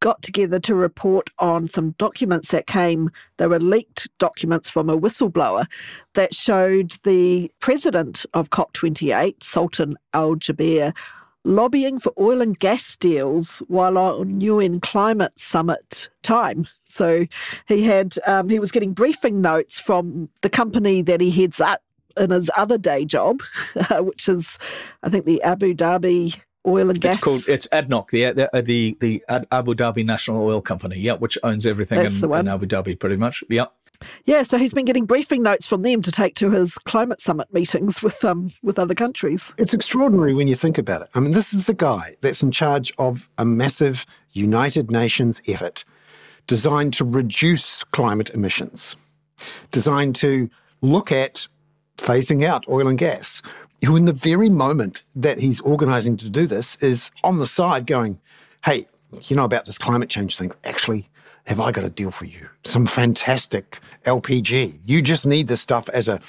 got 0.00 0.20
together 0.22 0.58
to 0.60 0.74
report 0.74 1.30
on 1.38 1.68
some 1.68 1.92
documents 1.92 2.50
that 2.50 2.66
came. 2.66 3.10
They 3.36 3.46
were 3.46 3.58
leaked 3.58 4.08
documents 4.18 4.68
from 4.68 4.90
a 4.90 4.98
whistleblower 4.98 5.66
that 6.14 6.34
showed 6.34 6.92
the 7.04 7.50
president 7.60 8.26
of 8.34 8.50
COP28, 8.50 9.42
Sultan 9.42 9.96
Al 10.14 10.36
Jaber, 10.36 10.94
lobbying 11.44 11.98
for 11.98 12.12
oil 12.18 12.40
and 12.42 12.58
gas 12.58 12.96
deals 12.96 13.60
while 13.68 13.96
on 13.98 14.40
UN 14.40 14.80
climate 14.80 15.38
summit 15.38 16.08
time. 16.22 16.66
So 16.84 17.26
he 17.66 17.82
had 17.84 18.14
um, 18.26 18.48
he 18.48 18.58
was 18.58 18.72
getting 18.72 18.92
briefing 18.92 19.40
notes 19.40 19.80
from 19.80 20.28
the 20.42 20.50
company 20.50 21.02
that 21.02 21.20
he 21.20 21.30
heads 21.30 21.60
up 21.60 21.82
in 22.18 22.30
his 22.30 22.50
other 22.56 22.78
day 22.78 23.04
job, 23.04 23.42
which 24.00 24.28
is 24.28 24.58
I 25.02 25.08
think 25.08 25.24
the 25.24 25.42
Abu 25.42 25.74
Dhabi 25.74 26.40
oil 26.66 26.90
and 26.90 27.00
gas. 27.00 27.16
It's 27.16 27.24
called 27.24 27.48
it's 27.48 27.66
ADNOC, 27.68 28.10
the 28.10 28.50
the 28.52 28.62
the, 28.62 28.96
the 29.00 29.46
Abu 29.50 29.74
Dhabi 29.74 30.04
National 30.04 30.42
Oil 30.42 30.60
Company, 30.60 30.98
yeah, 30.98 31.14
which 31.14 31.38
owns 31.42 31.66
everything 31.66 32.00
in, 32.00 32.06
in, 32.06 32.48
Abu 32.48 32.66
Dhabi, 32.66 32.98
pretty 32.98 33.16
much. 33.16 33.42
Yeah. 33.48 33.66
Yeah, 34.24 34.42
so 34.42 34.58
he's 34.58 34.72
been 34.72 34.84
getting 34.84 35.04
briefing 35.04 35.42
notes 35.42 35.66
from 35.66 35.82
them 35.82 36.02
to 36.02 36.12
take 36.12 36.34
to 36.36 36.50
his 36.50 36.78
climate 36.78 37.20
summit 37.20 37.52
meetings 37.52 38.02
with 38.02 38.24
um 38.24 38.50
with 38.62 38.78
other 38.78 38.94
countries. 38.94 39.54
It's 39.58 39.74
extraordinary 39.74 40.34
when 40.34 40.48
you 40.48 40.54
think 40.54 40.78
about 40.78 41.02
it. 41.02 41.08
I 41.14 41.20
mean, 41.20 41.32
this 41.32 41.52
is 41.52 41.66
the 41.66 41.74
guy 41.74 42.16
that's 42.20 42.42
in 42.42 42.50
charge 42.50 42.92
of 42.98 43.28
a 43.38 43.44
massive 43.44 44.06
United 44.32 44.90
Nations 44.90 45.42
effort 45.46 45.84
designed 46.46 46.92
to 46.94 47.04
reduce 47.04 47.84
climate 47.84 48.30
emissions, 48.30 48.96
designed 49.70 50.16
to 50.16 50.50
look 50.80 51.12
at 51.12 51.46
phasing 51.96 52.44
out 52.44 52.68
oil 52.68 52.88
and 52.88 52.98
gas. 52.98 53.42
Who, 53.84 53.96
in 53.96 54.04
the 54.04 54.12
very 54.12 54.50
moment 54.50 55.04
that 55.16 55.40
he's 55.40 55.60
organizing 55.60 56.18
to 56.18 56.28
do 56.28 56.46
this, 56.46 56.76
is 56.76 57.10
on 57.24 57.38
the 57.38 57.46
side 57.46 57.86
going, 57.86 58.20
Hey, 58.62 58.86
you 59.26 59.36
know 59.36 59.44
about 59.44 59.64
this 59.64 59.78
climate 59.78 60.10
change 60.10 60.36
thing? 60.36 60.52
Actually, 60.64 61.08
have 61.50 61.58
I 61.58 61.72
got 61.72 61.82
a 61.82 61.90
deal 61.90 62.12
for 62.12 62.26
you? 62.26 62.48
Some 62.62 62.86
fantastic 62.86 63.80
LPG. 64.04 64.78
You 64.86 65.02
just 65.02 65.26
need 65.26 65.48
this 65.48 65.60
stuff 65.60 65.88
as 65.88 66.06
a 66.06 66.20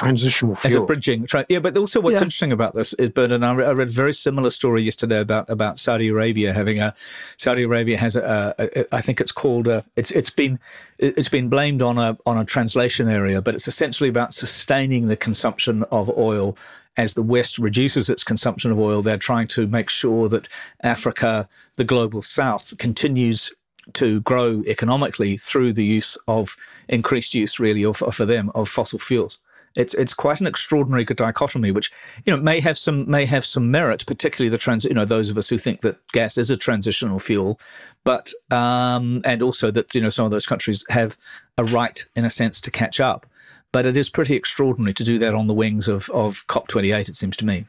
transitional 0.00 0.54
fuel. 0.54 0.72
As 0.72 0.74
a 0.76 0.80
bridging. 0.80 1.28
Yeah, 1.50 1.58
but 1.58 1.76
also 1.76 2.00
what's 2.00 2.14
yeah. 2.14 2.20
interesting 2.20 2.52
about 2.52 2.74
this 2.74 2.94
is, 2.94 3.10
Bernard, 3.10 3.44
I 3.44 3.52
read 3.52 3.88
a 3.88 3.90
very 3.90 4.14
similar 4.14 4.48
story 4.48 4.80
yesterday 4.82 5.20
about, 5.20 5.50
about 5.50 5.78
Saudi 5.78 6.08
Arabia 6.08 6.54
having 6.54 6.78
a, 6.78 6.94
Saudi 7.36 7.64
Arabia 7.64 7.98
has 7.98 8.16
a, 8.16 8.54
a, 8.58 8.80
a 8.80 8.94
I 8.96 9.02
think 9.02 9.20
it's 9.20 9.30
called, 9.30 9.68
a, 9.68 9.84
it's, 9.94 10.10
it's 10.10 10.30
been, 10.30 10.58
it's 10.98 11.28
been 11.28 11.50
blamed 11.50 11.82
on 11.82 11.98
a, 11.98 12.16
on 12.24 12.38
a 12.38 12.44
translation 12.46 13.10
area, 13.10 13.42
but 13.42 13.54
it's 13.54 13.68
essentially 13.68 14.08
about 14.08 14.32
sustaining 14.32 15.08
the 15.08 15.18
consumption 15.18 15.82
of 15.90 16.08
oil 16.16 16.56
as 16.96 17.12
the 17.12 17.22
West 17.22 17.58
reduces 17.58 18.08
its 18.08 18.24
consumption 18.24 18.70
of 18.70 18.78
oil, 18.78 19.00
they're 19.00 19.16
trying 19.16 19.48
to 19.48 19.66
make 19.66 19.88
sure 19.88 20.28
that 20.28 20.46
Africa, 20.82 21.48
the 21.76 21.84
global 21.84 22.20
south, 22.20 22.76
continues 22.78 23.50
to 23.94 24.20
grow 24.20 24.62
economically 24.66 25.36
through 25.36 25.72
the 25.72 25.84
use 25.84 26.16
of 26.28 26.56
increased 26.88 27.34
use, 27.34 27.58
really, 27.58 27.84
of, 27.84 27.96
for 27.96 28.24
them 28.24 28.50
of 28.54 28.68
fossil 28.68 28.98
fuels. 28.98 29.38
It's 29.74 29.94
it's 29.94 30.12
quite 30.12 30.40
an 30.40 30.46
extraordinary 30.46 31.04
dichotomy, 31.04 31.70
which 31.70 31.90
you 32.26 32.36
know 32.36 32.42
may 32.42 32.60
have 32.60 32.76
some 32.76 33.10
may 33.10 33.24
have 33.24 33.44
some 33.44 33.70
merit, 33.70 34.04
particularly 34.06 34.50
the 34.50 34.58
trans. 34.58 34.84
You 34.84 34.92
know, 34.92 35.06
those 35.06 35.30
of 35.30 35.38
us 35.38 35.48
who 35.48 35.58
think 35.58 35.80
that 35.80 35.96
gas 36.08 36.36
is 36.36 36.50
a 36.50 36.58
transitional 36.58 37.18
fuel, 37.18 37.58
but 38.04 38.32
um, 38.50 39.22
and 39.24 39.42
also 39.42 39.70
that 39.70 39.94
you 39.94 40.02
know 40.02 40.10
some 40.10 40.26
of 40.26 40.30
those 40.30 40.46
countries 40.46 40.84
have 40.90 41.16
a 41.56 41.64
right, 41.64 42.06
in 42.14 42.26
a 42.26 42.30
sense, 42.30 42.60
to 42.60 42.70
catch 42.70 43.00
up. 43.00 43.26
But 43.72 43.86
it 43.86 43.96
is 43.96 44.10
pretty 44.10 44.36
extraordinary 44.36 44.92
to 44.92 45.04
do 45.04 45.18
that 45.18 45.34
on 45.34 45.46
the 45.46 45.54
wings 45.54 45.88
of 45.88 46.10
of 46.10 46.46
COP 46.48 46.68
twenty 46.68 46.92
eight. 46.92 47.08
It 47.08 47.16
seems 47.16 47.36
to 47.38 47.46
me. 47.46 47.64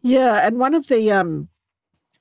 Yeah, 0.00 0.46
and 0.46 0.58
one 0.58 0.72
of 0.72 0.86
the 0.86 1.12
um, 1.12 1.48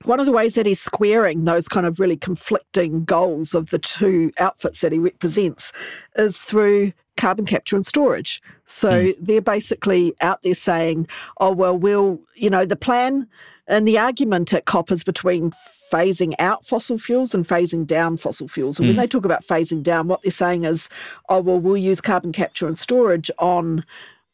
one 0.04 0.20
of 0.20 0.26
the 0.26 0.32
ways 0.32 0.56
that 0.56 0.66
he's 0.66 0.80
squaring 0.80 1.46
those 1.46 1.68
kind 1.68 1.86
of 1.86 2.00
really 2.00 2.18
conflicting 2.18 3.04
goals 3.04 3.56
of 3.56 3.70
the 3.70 3.80
two 3.80 4.32
outfits 4.40 4.82
that 4.82 4.92
he 4.92 5.00
represents 5.00 5.74
is 6.16 6.40
through 6.40 6.94
carbon 7.18 7.46
capture 7.46 7.76
and 7.76 7.86
storage. 7.86 8.42
So 8.66 8.92
mm. 8.92 9.16
they're 9.20 9.42
basically 9.42 10.14
out 10.22 10.44
there 10.44 10.54
saying, 10.54 11.08
oh, 11.40 11.52
well, 11.52 11.78
we'll, 11.78 12.20
you 12.36 12.50
know, 12.50 12.66
the 12.66 12.76
plan 12.76 13.28
and 13.68 13.88
the 13.88 13.98
argument 13.98 14.54
at 14.54 14.66
COP 14.66 14.92
is 14.92 15.04
between 15.04 15.52
phasing 15.92 16.36
out 16.40 16.66
fossil 16.66 16.98
fuels 16.98 17.34
and 17.34 17.48
phasing 17.48 17.86
down 17.86 18.18
fossil 18.18 18.48
fuels. 18.48 18.80
And 18.80 18.86
mm. 18.86 18.90
when 18.90 18.98
they 18.98 19.08
talk 19.08 19.26
about 19.26 19.46
phasing 19.46 19.82
down, 19.84 20.08
what 20.08 20.22
they're 20.22 20.32
saying 20.32 20.64
is, 20.64 20.90
oh, 21.30 21.42
well, 21.42 21.60
we'll 21.60 21.78
use 21.78 22.02
carbon 22.02 22.32
capture 22.32 22.68
and 22.68 22.78
storage 22.78 23.32
on 23.40 23.84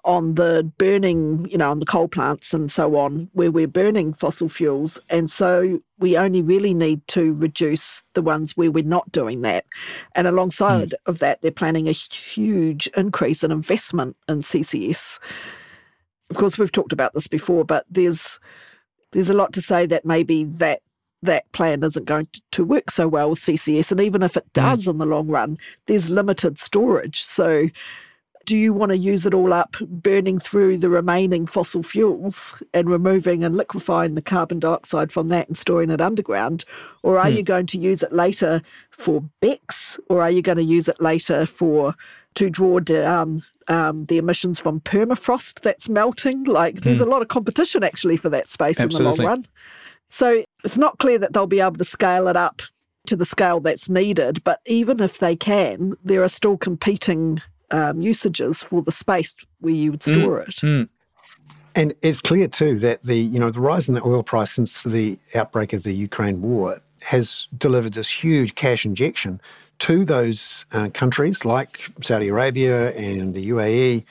on 0.05 0.35
the 0.35 0.69
burning, 0.77 1.47
you 1.49 1.57
know, 1.57 1.71
on 1.71 1.79
the 1.79 1.85
coal 1.85 2.07
plants 2.07 2.53
and 2.53 2.71
so 2.71 2.97
on, 2.97 3.29
where 3.33 3.51
we're 3.51 3.67
burning 3.67 4.13
fossil 4.13 4.49
fuels. 4.49 4.99
And 5.09 5.31
so 5.31 5.81
we 5.99 6.17
only 6.17 6.41
really 6.41 6.73
need 6.73 7.05
to 7.09 7.33
reduce 7.33 8.03
the 8.13 8.21
ones 8.21 8.57
where 8.57 8.71
we're 8.71 8.83
not 8.83 9.11
doing 9.11 9.41
that. 9.41 9.65
And 10.15 10.27
alongside 10.27 10.89
mm. 10.89 10.95
of 11.05 11.19
that, 11.19 11.41
they're 11.41 11.51
planning 11.51 11.87
a 11.87 11.93
huge 11.93 12.87
increase 12.97 13.43
in 13.43 13.51
investment 13.51 14.17
in 14.27 14.39
CCS. 14.39 15.19
Of 16.29 16.37
course, 16.37 16.57
we've 16.57 16.71
talked 16.71 16.93
about 16.93 17.13
this 17.13 17.27
before, 17.27 17.63
but 17.63 17.85
there's 17.89 18.39
there's 19.11 19.29
a 19.29 19.35
lot 19.35 19.53
to 19.53 19.61
say 19.61 19.85
that 19.85 20.05
maybe 20.05 20.45
that 20.45 20.81
that 21.21 21.49
plan 21.53 21.83
isn't 21.83 22.05
going 22.05 22.27
to 22.51 22.65
work 22.65 22.91
so 22.91 23.07
well 23.07 23.29
with 23.29 23.39
CCS. 23.39 23.91
And 23.91 24.01
even 24.01 24.21
if 24.23 24.35
it 24.35 24.43
hmm. 24.43 24.61
does 24.61 24.85
mm. 24.85 24.91
in 24.91 24.97
the 24.97 25.05
long 25.05 25.27
run, 25.27 25.57
there's 25.87 26.09
limited 26.09 26.59
storage. 26.59 27.23
So 27.23 27.69
do 28.45 28.57
you 28.57 28.73
want 28.73 28.91
to 28.91 28.97
use 28.97 29.25
it 29.25 29.33
all 29.33 29.53
up 29.53 29.75
burning 29.81 30.37
through 30.37 30.77
the 30.77 30.89
remaining 30.89 31.45
fossil 31.45 31.83
fuels 31.83 32.53
and 32.73 32.89
removing 32.89 33.43
and 33.43 33.55
liquefying 33.55 34.15
the 34.15 34.21
carbon 34.21 34.59
dioxide 34.59 35.11
from 35.11 35.29
that 35.29 35.47
and 35.47 35.57
storing 35.57 35.89
it 35.89 36.01
underground? 36.01 36.65
Or 37.03 37.19
are 37.19 37.29
hmm. 37.29 37.37
you 37.37 37.43
going 37.43 37.67
to 37.67 37.77
use 37.77 38.03
it 38.03 38.11
later 38.11 38.61
for 38.91 39.23
BECCS? 39.41 39.99
Or 40.09 40.21
are 40.21 40.31
you 40.31 40.41
going 40.41 40.57
to 40.57 40.63
use 40.63 40.87
it 40.87 41.01
later 41.01 41.45
for 41.45 41.95
to 42.35 42.49
draw 42.49 42.79
down 42.79 43.43
um, 43.67 44.05
the 44.05 44.17
emissions 44.17 44.59
from 44.59 44.81
permafrost 44.81 45.61
that's 45.61 45.87
melting? 45.87 46.43
Like 46.43 46.81
there's 46.81 46.97
hmm. 46.97 47.03
a 47.03 47.07
lot 47.07 47.21
of 47.21 47.29
competition 47.29 47.83
actually 47.83 48.17
for 48.17 48.29
that 48.29 48.49
space 48.49 48.79
Absolutely. 48.79 49.11
in 49.11 49.15
the 49.15 49.23
long 49.23 49.29
run. 49.29 49.47
So 50.09 50.43
it's 50.63 50.77
not 50.77 50.99
clear 50.99 51.17
that 51.17 51.33
they'll 51.33 51.47
be 51.47 51.61
able 51.61 51.77
to 51.77 51.85
scale 51.85 52.27
it 52.27 52.35
up 52.35 52.61
to 53.07 53.15
the 53.15 53.25
scale 53.25 53.59
that's 53.59 53.89
needed. 53.89 54.43
But 54.43 54.59
even 54.65 54.99
if 54.99 55.19
they 55.19 55.35
can, 55.35 55.95
there 56.03 56.23
are 56.23 56.29
still 56.29 56.57
competing 56.57 57.41
um, 57.73 58.01
usages 58.01 58.63
for 58.63 58.81
the 58.81 58.91
space 58.91 59.35
where 59.59 59.73
you 59.73 59.91
would 59.91 59.99
mm, 60.01 60.21
store 60.21 60.39
mm, 60.39 60.47
it. 60.47 60.55
Mm. 60.55 60.89
And 61.75 61.93
it's 62.03 62.21
clear 62.21 62.47
too 62.47 62.77
that 62.79 63.01
the 63.01 63.17
you 63.17 63.39
know 63.39 63.49
the 63.49 63.59
rise 63.59 63.89
in 63.89 63.95
the 63.95 64.03
oil 64.03 64.23
price 64.23 64.51
since 64.51 64.83
the 64.83 65.17
outbreak 65.35 65.73
of 65.73 65.83
the 65.83 65.93
Ukraine 65.93 66.41
war 66.41 66.79
has 67.01 67.47
delivered 67.57 67.93
this 67.93 68.09
huge 68.09 68.55
cash 68.55 68.85
injection 68.85 69.41
to 69.79 70.05
those 70.05 70.65
uh, 70.71 70.89
countries 70.93 71.43
like 71.43 71.89
Saudi 72.01 72.29
Arabia 72.29 72.91
and 72.91 73.33
the 73.33 73.49
UAE. 73.49 74.05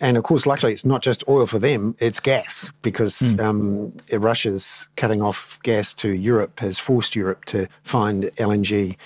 And 0.00 0.16
of 0.16 0.24
course, 0.24 0.46
luckily, 0.46 0.72
it's 0.72 0.84
not 0.84 1.02
just 1.02 1.22
oil 1.28 1.46
for 1.46 1.58
them, 1.58 1.94
it's 1.98 2.20
gas 2.20 2.70
because 2.82 3.20
mm. 3.20 3.40
um, 3.40 3.92
Russia's 4.12 4.88
cutting 4.96 5.22
off 5.22 5.60
gas 5.62 5.92
to 5.94 6.10
Europe 6.12 6.58
has 6.60 6.78
forced 6.78 7.14
Europe 7.14 7.44
to 7.46 7.68
find 7.82 8.24
LNG 8.36 8.96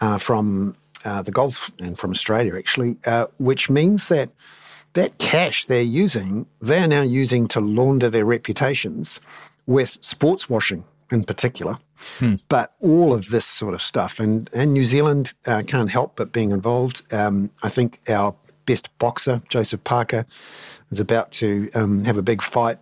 uh, 0.00 0.18
from 0.18 0.74
uh, 1.04 1.22
the 1.22 1.30
Gulf 1.30 1.70
and 1.78 1.98
from 1.98 2.10
Australia, 2.10 2.56
actually, 2.56 2.96
uh, 3.06 3.26
which 3.38 3.70
means 3.70 4.08
that 4.08 4.30
that 4.94 5.16
cash 5.18 5.66
they're 5.66 5.82
using, 5.82 6.46
they're 6.60 6.88
now 6.88 7.02
using 7.02 7.46
to 7.48 7.60
launder 7.60 8.10
their 8.10 8.24
reputations 8.24 9.20
with 9.66 9.88
sports 10.00 10.50
washing 10.50 10.82
in 11.12 11.24
particular. 11.24 11.78
Hmm. 12.18 12.36
But 12.48 12.72
all 12.80 13.12
of 13.12 13.28
this 13.30 13.44
sort 13.44 13.74
of 13.74 13.82
stuff, 13.82 14.20
and, 14.20 14.48
and 14.52 14.72
New 14.72 14.84
Zealand 14.84 15.32
uh, 15.46 15.62
can't 15.66 15.90
help 15.90 16.16
but 16.16 16.32
being 16.32 16.50
involved. 16.50 17.02
Um, 17.12 17.50
I 17.62 17.68
think 17.68 18.00
our 18.08 18.34
best 18.66 18.96
boxer, 18.98 19.42
Joseph 19.48 19.84
Parker, 19.84 20.24
is 20.90 21.00
about 21.00 21.30
to 21.32 21.70
um, 21.74 22.04
have 22.04 22.16
a 22.16 22.22
big 22.22 22.42
fight 22.42 22.78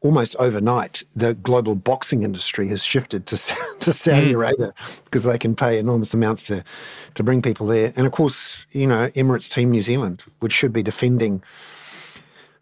almost 0.00 0.36
overnight, 0.36 1.02
the 1.14 1.34
global 1.34 1.74
boxing 1.74 2.22
industry 2.22 2.68
has 2.68 2.84
shifted 2.84 3.26
to, 3.26 3.36
to 3.80 3.92
Saudi 3.92 4.32
mm. 4.32 4.34
Arabia 4.34 4.74
because 5.04 5.24
they 5.24 5.38
can 5.38 5.54
pay 5.54 5.78
enormous 5.78 6.14
amounts 6.14 6.44
to, 6.44 6.62
to 7.14 7.22
bring 7.22 7.42
people 7.42 7.66
there. 7.66 7.92
And 7.96 8.06
of 8.06 8.12
course, 8.12 8.66
you 8.72 8.86
know, 8.86 9.08
Emirates 9.10 9.52
Team 9.52 9.70
New 9.70 9.82
Zealand, 9.82 10.24
which 10.40 10.52
should 10.52 10.72
be 10.72 10.82
defending 10.82 11.42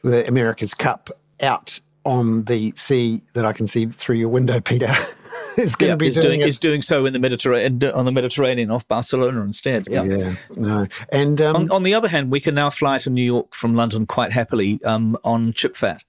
the 0.02 0.26
America's 0.26 0.74
Cup 0.74 1.10
out 1.40 1.80
on 2.04 2.44
the 2.44 2.72
sea 2.76 3.22
that 3.32 3.44
I 3.44 3.52
can 3.52 3.66
see 3.66 3.86
through 3.86 4.16
your 4.16 4.28
window, 4.28 4.60
Peter, 4.60 4.92
is 5.56 5.74
going 5.74 5.92
to 5.92 5.96
be 5.96 6.10
doing, 6.10 6.22
doing 6.22 6.40
is 6.42 6.58
doing 6.58 6.82
so 6.82 7.06
in 7.06 7.12
the 7.12 7.18
Mediterranean 7.18 7.82
on 7.92 8.04
the 8.04 8.12
Mediterranean 8.12 8.70
off 8.70 8.86
Barcelona 8.86 9.40
instead. 9.42 9.86
Yeah, 9.88 10.04
yeah, 10.04 10.34
no. 10.56 10.86
And 11.10 11.40
um, 11.40 11.56
on, 11.56 11.70
on, 11.70 11.82
the 11.82 11.94
other 11.94 12.08
hand, 12.08 12.30
we 12.30 12.40
can 12.40 12.54
now 12.54 12.70
fly 12.70 12.98
to 12.98 13.10
New 13.10 13.24
York 13.24 13.54
from 13.54 13.74
London 13.74 14.06
quite 14.06 14.32
happily 14.32 14.82
um, 14.84 15.16
on 15.24 15.52
chip 15.54 15.76
fat. 15.76 16.04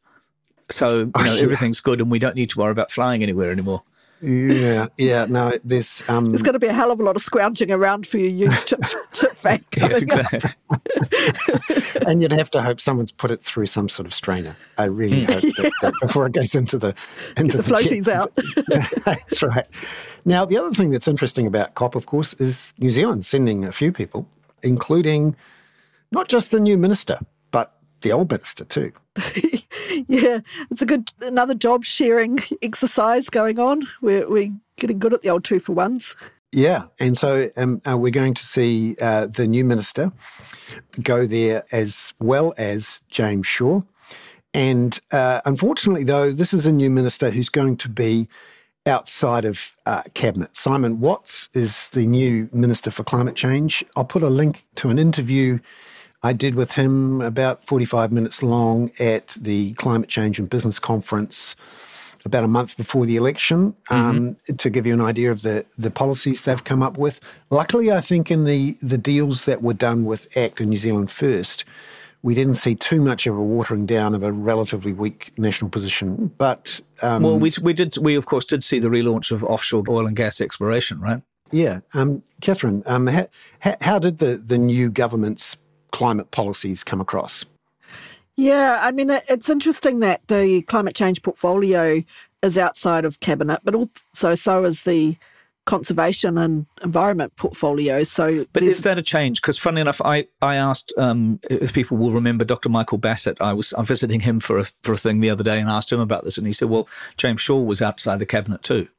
So 0.71 1.11
you 1.17 1.23
know 1.23 1.35
everything's 1.35 1.79
good, 1.79 2.01
and 2.01 2.09
we 2.09 2.19
don't 2.19 2.35
need 2.35 2.49
to 2.51 2.59
worry 2.59 2.71
about 2.71 2.91
flying 2.91 3.23
anywhere 3.23 3.51
anymore. 3.51 3.83
Yeah, 4.21 4.87
yeah. 4.97 5.25
No, 5.29 5.53
there's 5.63 6.01
um, 6.07 6.31
there's 6.31 6.41
going 6.41 6.53
to 6.53 6.59
be 6.59 6.67
a 6.67 6.73
hell 6.73 6.91
of 6.91 6.99
a 6.99 7.03
lot 7.03 7.15
of 7.15 7.21
scrounging 7.21 7.69
around 7.69 8.07
for 8.07 8.17
you, 8.17 8.29
used 8.29 8.67
chip, 8.67 8.81
chip 9.13 9.31
fat 9.33 9.61
coming 9.71 9.97
exactly. 9.97 10.49
and 12.07 12.21
you'd 12.21 12.31
have 12.31 12.49
to 12.51 12.61
hope 12.61 12.79
someone's 12.79 13.11
put 13.11 13.29
it 13.29 13.41
through 13.41 13.67
some 13.67 13.89
sort 13.89 14.05
of 14.05 14.13
strainer. 14.13 14.55
I 14.77 14.85
really 14.85 15.25
hope 15.25 15.41
that, 15.41 15.71
that 15.81 15.93
before 16.01 16.25
it 16.25 16.33
goes 16.33 16.55
into 16.55 16.77
the 16.77 16.95
into 17.37 17.57
Get 17.57 17.65
the, 17.65 17.71
the 17.71 17.71
floaties 17.71 18.07
out. 18.07 18.33
that's 19.05 19.43
right. 19.43 19.67
Now, 20.23 20.45
the 20.45 20.57
other 20.57 20.71
thing 20.71 20.91
that's 20.91 21.07
interesting 21.07 21.45
about 21.45 21.75
COP, 21.75 21.95
of 21.95 22.05
course, 22.05 22.33
is 22.35 22.73
New 22.79 22.89
Zealand 22.89 23.25
sending 23.25 23.65
a 23.65 23.71
few 23.71 23.91
people, 23.91 24.27
including 24.63 25.35
not 26.11 26.29
just 26.29 26.51
the 26.51 26.59
new 26.59 26.77
minister, 26.77 27.19
but 27.19 27.27
the 28.05 28.13
old 28.13 28.31
minister 28.31 28.63
too. 28.63 28.91
yeah, 30.07 30.39
it's 30.69 30.81
a 30.81 30.85
good 30.85 31.11
another 31.21 31.55
job 31.55 31.83
sharing 31.83 32.39
exercise 32.61 33.29
going 33.29 33.59
on. 33.59 33.83
We're 34.01 34.29
we're 34.29 34.53
getting 34.77 34.99
good 34.99 35.13
at 35.13 35.23
the 35.23 35.29
old 35.29 35.43
two 35.43 35.59
for 35.59 35.73
ones. 35.73 36.15
Yeah, 36.51 36.85
and 36.99 37.17
so 37.17 37.49
um, 37.57 37.81
uh, 37.89 37.97
we're 37.97 38.11
going 38.11 38.35
to 38.35 38.45
see 38.45 38.95
uh, 39.01 39.25
the 39.25 39.47
new 39.47 39.65
minister 39.65 40.11
go 41.01 41.25
there 41.25 41.65
as 41.71 42.13
well 42.19 42.53
as 42.57 43.01
James 43.09 43.47
Shaw. 43.47 43.81
And 44.53 44.97
uh, 45.11 45.41
unfortunately, 45.43 46.05
though, 46.05 46.31
this 46.31 46.53
is 46.53 46.65
a 46.65 46.71
new 46.71 46.89
minister 46.89 47.29
who's 47.31 47.49
going 47.49 47.75
to 47.77 47.89
be 47.89 48.29
outside 48.85 49.43
of 49.43 49.75
uh, 49.85 50.03
cabinet. 50.13 50.55
Simon 50.55 51.01
Watts 51.01 51.49
is 51.53 51.89
the 51.89 52.05
new 52.05 52.47
Minister 52.53 52.91
for 52.91 53.03
Climate 53.03 53.35
Change. 53.35 53.83
I'll 53.95 54.05
put 54.05 54.23
a 54.23 54.29
link 54.29 54.65
to 54.75 54.89
an 54.89 54.99
interview 54.99 55.59
I 56.25 56.33
did 56.33 56.55
with 56.55 56.71
him 56.71 57.21
about 57.21 57.63
45 57.63 58.11
minutes 58.11 58.41
long 58.41 58.89
at 58.97 59.37
the 59.39 59.73
Climate 59.73 60.09
Change 60.09 60.39
and 60.39 60.49
Business 60.49 60.79
Conference 60.79 61.55
about 62.25 62.43
a 62.43 62.47
month 62.47 62.75
before 62.77 63.05
the 63.05 63.15
election 63.15 63.75
um, 63.91 64.31
mm-hmm. 64.31 64.55
to 64.55 64.69
give 64.71 64.87
you 64.87 64.93
an 64.95 65.01
idea 65.01 65.29
of 65.29 65.43
the, 65.43 65.63
the 65.77 65.91
policies 65.91 66.41
they've 66.41 66.63
come 66.63 66.81
up 66.81 66.97
with. 66.97 67.19
Luckily, 67.51 67.91
I 67.91 68.01
think 68.01 68.31
in 68.31 68.45
the, 68.45 68.75
the 68.81 68.97
deals 68.97 69.45
that 69.45 69.61
were 69.61 69.75
done 69.75 70.05
with 70.05 70.35
ACT 70.35 70.61
and 70.61 70.71
New 70.71 70.77
Zealand 70.77 71.11
First, 71.11 71.63
we 72.23 72.33
didn't 72.33 72.55
see 72.55 72.73
too 72.73 73.01
much 73.01 73.27
of 73.27 73.37
a 73.37 73.43
watering 73.43 73.85
down 73.85 74.15
of 74.15 74.23
a 74.23 74.31
relatively 74.31 74.93
weak 74.93 75.31
national 75.37 75.69
position. 75.69 76.31
But 76.39 76.81
um, 77.03 77.21
well, 77.21 77.37
we 77.37 77.51
we 77.61 77.71
did 77.71 77.95
we 77.99 78.15
of 78.15 78.25
course 78.25 78.45
did 78.45 78.63
see 78.63 78.79
the 78.79 78.87
relaunch 78.87 79.31
of 79.31 79.43
offshore 79.43 79.83
oil 79.87 80.07
and 80.07 80.15
gas 80.15 80.41
exploration, 80.41 80.99
right? 80.99 81.21
Yeah, 81.51 81.81
um, 81.93 82.23
Catherine, 82.41 82.81
um, 82.87 83.05
how, 83.05 83.77
how 83.81 83.99
did 83.99 84.17
the 84.17 84.37
the 84.37 84.57
new 84.57 84.89
government's 84.89 85.55
climate 85.95 86.29
policies 86.31 86.83
come 86.83 86.99
across? 86.99 87.45
Yeah, 88.35 88.79
I 88.81 88.91
mean, 88.91 89.09
it's 89.09 89.49
interesting 89.49 90.01
that 90.01 90.27
the 90.27 90.61
climate 90.63 90.93
change 90.93 91.21
portfolio 91.21 92.03
is 92.43 92.57
outside 92.57 93.05
of 93.05 93.21
cabinet, 93.21 93.61
but 93.63 93.73
also 93.73 94.35
so 94.35 94.65
is 94.65 94.83
the 94.83 95.15
conservation 95.65 96.37
and 96.37 96.65
environment 96.83 97.33
portfolio. 97.37 98.03
So, 98.03 98.45
but 98.51 98.61
is 98.61 98.83
that 98.83 98.97
a 98.97 99.01
change? 99.01 99.41
Because, 99.41 99.57
funny 99.57 99.79
enough, 99.79 100.01
I 100.03 100.27
I 100.41 100.57
asked 100.57 100.91
um, 100.97 101.39
if 101.49 101.71
people 101.71 101.95
will 101.95 102.11
remember 102.11 102.43
Dr. 102.43 102.67
Michael 102.67 102.97
Bassett. 102.97 103.37
I 103.39 103.53
was 103.53 103.73
I'm 103.77 103.85
visiting 103.85 104.19
him 104.19 104.41
for 104.41 104.57
a 104.57 104.65
for 104.83 104.91
a 104.91 104.97
thing 104.97 105.21
the 105.21 105.29
other 105.29 105.45
day 105.45 105.59
and 105.61 105.69
asked 105.69 105.93
him 105.93 106.01
about 106.01 106.25
this, 106.25 106.37
and 106.37 106.45
he 106.45 106.51
said, 106.51 106.67
"Well, 106.69 106.89
James 107.15 107.39
Shaw 107.39 107.61
was 107.61 107.81
outside 107.81 108.19
the 108.19 108.25
cabinet 108.25 108.63
too." 108.63 108.89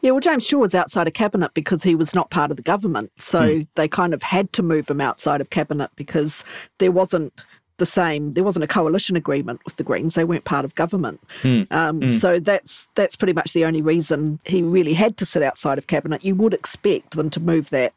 Yeah, 0.00 0.12
well, 0.12 0.20
James 0.20 0.46
Shaw 0.46 0.58
was 0.58 0.74
outside 0.74 1.06
of 1.06 1.14
cabinet 1.14 1.54
because 1.54 1.82
he 1.82 1.94
was 1.94 2.14
not 2.14 2.30
part 2.30 2.50
of 2.50 2.56
the 2.56 2.62
government, 2.62 3.10
so 3.18 3.40
mm. 3.40 3.66
they 3.74 3.88
kind 3.88 4.14
of 4.14 4.22
had 4.22 4.52
to 4.54 4.62
move 4.62 4.88
him 4.88 5.00
outside 5.00 5.40
of 5.40 5.50
cabinet 5.50 5.90
because 5.96 6.44
there 6.78 6.92
wasn't 6.92 7.44
the 7.78 7.86
same. 7.86 8.34
There 8.34 8.44
wasn't 8.44 8.64
a 8.64 8.68
coalition 8.68 9.16
agreement 9.16 9.60
with 9.64 9.76
the 9.76 9.84
Greens; 9.84 10.14
they 10.14 10.24
weren't 10.24 10.44
part 10.44 10.64
of 10.64 10.74
government. 10.74 11.20
Mm. 11.42 11.70
Um, 11.72 12.00
mm. 12.00 12.12
So 12.12 12.38
that's 12.38 12.86
that's 12.94 13.16
pretty 13.16 13.32
much 13.32 13.52
the 13.52 13.64
only 13.64 13.82
reason 13.82 14.40
he 14.44 14.62
really 14.62 14.94
had 14.94 15.16
to 15.18 15.26
sit 15.26 15.42
outside 15.42 15.78
of 15.78 15.86
cabinet. 15.86 16.24
You 16.24 16.34
would 16.36 16.54
expect 16.54 17.16
them 17.16 17.30
to 17.30 17.40
move 17.40 17.70
that 17.70 17.94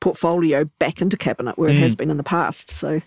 portfolio 0.00 0.64
back 0.78 1.02
into 1.02 1.16
cabinet 1.16 1.58
where 1.58 1.70
it 1.70 1.76
has 1.76 1.94
hmm. 1.94 1.98
been 1.98 2.10
in 2.10 2.16
the 2.16 2.24
past. 2.24 2.70
So. 2.70 3.02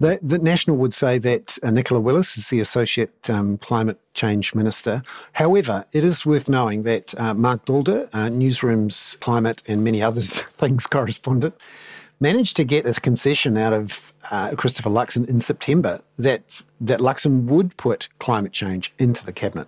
The, 0.00 0.18
the, 0.22 0.38
National 0.38 0.76
would 0.78 0.94
say 0.94 1.18
that 1.18 1.58
uh, 1.62 1.70
Nicola 1.70 2.00
Willis 2.00 2.36
is 2.38 2.48
the 2.48 2.60
Associate 2.60 3.28
um, 3.28 3.58
Climate 3.58 4.00
Change 4.14 4.54
Minister. 4.54 5.02
However, 5.32 5.84
it 5.92 6.04
is 6.04 6.24
worth 6.24 6.48
knowing 6.48 6.84
that 6.84 7.18
uh, 7.20 7.34
Marc 7.34 7.66
Daalder, 7.66 8.08
uh, 8.14 8.30
Newsroom's 8.30 9.18
climate 9.20 9.62
and 9.68 9.84
many 9.84 10.02
others 10.02 10.40
things 10.56 10.86
correspondent, 10.86 11.54
managed 12.18 12.56
to 12.56 12.64
get 12.64 12.86
a 12.86 12.98
concession 13.00 13.58
out 13.58 13.74
of 13.74 14.12
uh, 14.30 14.54
Christopher 14.54 14.90
Luxon 14.90 15.28
in 15.28 15.40
September 15.40 16.00
that 16.18 16.64
that 16.80 17.00
Luxon 17.00 17.44
would 17.46 17.76
put 17.76 18.08
climate 18.18 18.52
change 18.52 18.92
into 18.98 19.24
the 19.24 19.32
cabinet. 19.32 19.66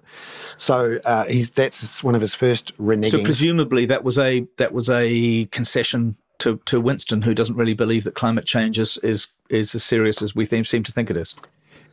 So 0.57 0.99
uh, 1.05 1.25
he's 1.25 1.51
that's 1.51 2.05
one 2.05 2.15
of 2.15 2.21
his 2.21 2.35
first 2.35 2.77
reneging. 2.79 3.11
So 3.11 3.25
presumably 3.25 3.87
that 3.87 4.05
was 4.05 4.19
a 4.19 4.47
that 4.59 4.73
was 4.73 4.89
a 4.89 5.47
concession 5.47 6.17
to, 6.39 6.61
to 6.67 6.81
Winston, 6.81 7.23
who 7.23 7.35
doesn't 7.35 7.57
really 7.57 7.75
believe 7.75 8.05
that 8.05 8.15
climate 8.15 8.47
change 8.47 8.79
is 8.79 8.99
is, 8.99 9.29
is 9.49 9.75
as 9.75 9.85
serious 9.85 10.23
as 10.23 10.35
we 10.35 10.45
seem 10.45 10.83
to 10.83 10.93
think 10.93 11.11
it 11.11 11.17
is. 11.17 11.35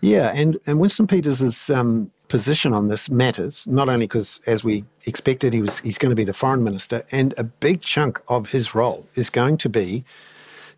Yeah, 0.01 0.31
and 0.33 0.57
and 0.65 0.79
Winston 0.79 1.07
Peters' 1.07 1.69
um, 1.69 2.09
position 2.29 2.73
on 2.73 2.87
this 2.87 3.09
matters 3.09 3.67
not 3.67 3.89
only 3.89 4.05
because, 4.05 4.39
as 4.45 4.63
we 4.63 4.85
expected, 5.05 5.51
he 5.53 5.61
was 5.61 5.79
he's 5.79 5.97
going 5.97 6.11
to 6.11 6.15
be 6.15 6.23
the 6.23 6.33
foreign 6.33 6.63
minister, 6.63 7.05
and 7.11 7.33
a 7.37 7.43
big 7.43 7.81
chunk 7.81 8.21
of 8.27 8.49
his 8.49 8.73
role 8.73 9.05
is 9.15 9.29
going 9.29 9.57
to 9.57 9.69
be 9.69 10.03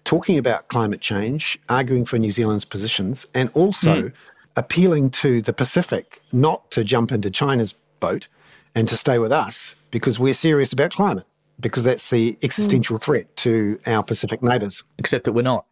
talking 0.04 0.38
about 0.38 0.68
climate 0.70 1.02
change, 1.02 1.60
arguing 1.70 2.06
for 2.06 2.18
New 2.18 2.32
Zealand's 2.32 2.66
positions, 2.66 3.28
and 3.36 3.52
also 3.54 4.04
mm. 4.04 4.14
appealing 4.56 5.12
to 5.12 5.42
the 5.44 5.54
Pacific 5.54 6.20
not 6.32 6.70
to 6.72 6.84
jump 6.84 7.12
into 7.12 7.30
China's 7.30 7.74
boat 8.00 8.28
and 8.74 8.88
to 8.90 8.98
stay 8.98 9.20
with 9.20 9.32
us 9.32 9.76
because 9.92 10.18
we're 10.18 10.34
serious 10.34 10.74
about 10.74 10.92
climate, 10.92 11.26
because 11.62 11.84
that's 11.84 12.10
the 12.10 12.38
existential 12.44 12.98
mm. 12.98 13.02
threat 13.02 13.36
to 13.38 13.80
our 13.86 14.04
Pacific 14.04 14.44
neighbours. 14.44 14.84
Except 14.98 15.26
that 15.26 15.34
we're 15.34 15.42
not. 15.44 15.66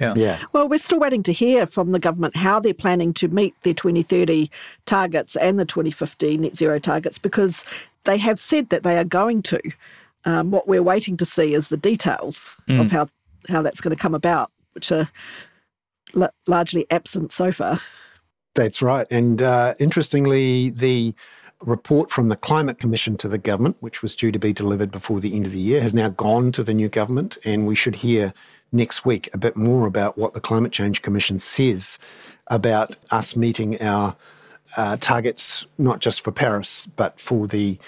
Yeah. 0.00 0.14
yeah. 0.14 0.42
Well, 0.52 0.68
we're 0.68 0.78
still 0.78 1.00
waiting 1.00 1.22
to 1.24 1.32
hear 1.32 1.66
from 1.66 1.92
the 1.92 1.98
government 1.98 2.36
how 2.36 2.60
they're 2.60 2.74
planning 2.74 3.14
to 3.14 3.28
meet 3.28 3.54
their 3.62 3.74
2030 3.74 4.50
targets 4.84 5.36
and 5.36 5.58
the 5.58 5.64
2050 5.64 6.38
net 6.38 6.56
zero 6.56 6.78
targets 6.78 7.18
because 7.18 7.64
they 8.04 8.18
have 8.18 8.38
said 8.38 8.68
that 8.70 8.82
they 8.82 8.96
are 8.98 9.04
going 9.04 9.42
to. 9.42 9.60
Um, 10.24 10.50
what 10.50 10.66
we're 10.66 10.82
waiting 10.82 11.16
to 11.18 11.24
see 11.24 11.54
is 11.54 11.68
the 11.68 11.76
details 11.76 12.50
mm. 12.68 12.80
of 12.80 12.90
how 12.90 13.06
how 13.48 13.62
that's 13.62 13.80
going 13.80 13.94
to 13.94 14.00
come 14.00 14.14
about, 14.14 14.50
which 14.72 14.90
are 14.90 15.08
l- 16.16 16.34
largely 16.46 16.84
absent 16.90 17.32
so 17.32 17.52
far. 17.52 17.80
That's 18.54 18.82
right. 18.82 19.06
And 19.10 19.40
uh, 19.40 19.74
interestingly, 19.78 20.70
the 20.70 21.14
report 21.60 22.10
from 22.10 22.28
the 22.28 22.36
Climate 22.36 22.78
Commission 22.78 23.16
to 23.18 23.28
the 23.28 23.38
government, 23.38 23.76
which 23.80 24.02
was 24.02 24.14
due 24.14 24.32
to 24.32 24.38
be 24.38 24.52
delivered 24.52 24.90
before 24.90 25.20
the 25.20 25.34
end 25.34 25.46
of 25.46 25.52
the 25.52 25.58
year, 25.58 25.80
has 25.80 25.94
now 25.94 26.08
gone 26.10 26.52
to 26.52 26.62
the 26.62 26.74
new 26.74 26.88
government. 26.88 27.38
And 27.44 27.66
we 27.66 27.74
should 27.74 27.96
hear 27.96 28.32
next 28.72 29.04
week 29.04 29.28
a 29.32 29.38
bit 29.38 29.56
more 29.56 29.86
about 29.86 30.18
what 30.18 30.34
the 30.34 30.40
Climate 30.40 30.72
Change 30.72 31.02
Commission 31.02 31.38
says 31.38 31.98
about 32.48 32.96
us 33.10 33.36
meeting 33.36 33.80
our 33.80 34.16
uh, 34.76 34.96
targets, 34.96 35.64
not 35.78 36.00
just 36.00 36.22
for 36.22 36.32
Paris, 36.32 36.86
but 36.96 37.18
for 37.20 37.46
the 37.46 37.78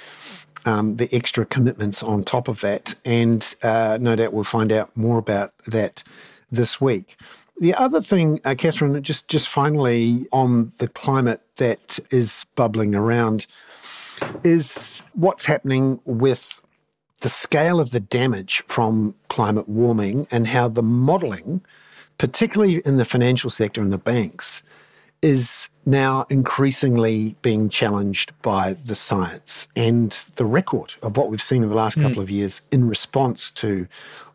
um, 0.64 0.96
the 0.96 1.08
extra 1.14 1.46
commitments 1.46 2.02
on 2.02 2.24
top 2.24 2.48
of 2.48 2.60
that. 2.60 2.94
And 3.04 3.54
uh, 3.62 3.98
no 4.00 4.16
doubt 4.16 4.32
we'll 4.32 4.44
find 4.44 4.72
out 4.72 4.94
more 4.96 5.18
about 5.18 5.52
that 5.66 6.02
this 6.50 6.80
week. 6.80 7.16
The 7.60 7.74
other 7.74 8.00
thing, 8.00 8.40
uh, 8.44 8.54
Catherine, 8.56 9.02
just 9.02 9.28
just 9.28 9.48
finally 9.48 10.26
on 10.32 10.72
the 10.78 10.88
climate 10.88 11.40
that 11.56 11.98
is 12.10 12.46
bubbling 12.54 12.94
around, 12.94 13.46
is 14.44 15.02
what's 15.14 15.44
happening 15.44 16.00
with 16.04 16.62
the 17.20 17.28
scale 17.28 17.80
of 17.80 17.90
the 17.90 18.00
damage 18.00 18.62
from 18.66 19.14
climate 19.28 19.68
warming 19.68 20.26
and 20.30 20.46
how 20.46 20.68
the 20.68 20.82
modelling, 20.82 21.60
particularly 22.16 22.80
in 22.84 22.96
the 22.96 23.04
financial 23.04 23.50
sector 23.50 23.80
and 23.80 23.92
the 23.92 23.98
banks, 23.98 24.62
is 25.20 25.68
now 25.84 26.26
increasingly 26.30 27.34
being 27.42 27.68
challenged 27.68 28.32
by 28.42 28.74
the 28.84 28.94
science 28.94 29.66
and 29.74 30.26
the 30.36 30.44
record 30.44 30.94
of 31.02 31.16
what 31.16 31.28
we've 31.28 31.42
seen 31.42 31.64
in 31.64 31.68
the 31.70 31.74
last 31.74 31.94
hmm. 31.94 32.02
couple 32.02 32.22
of 32.22 32.30
years 32.30 32.60
in 32.70 32.88
response 32.88 33.50
to 33.50 33.86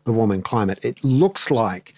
the 0.04 0.12
warming 0.12 0.42
climate. 0.42 0.78
It 0.82 1.02
looks 1.02 1.50
like 1.50 1.94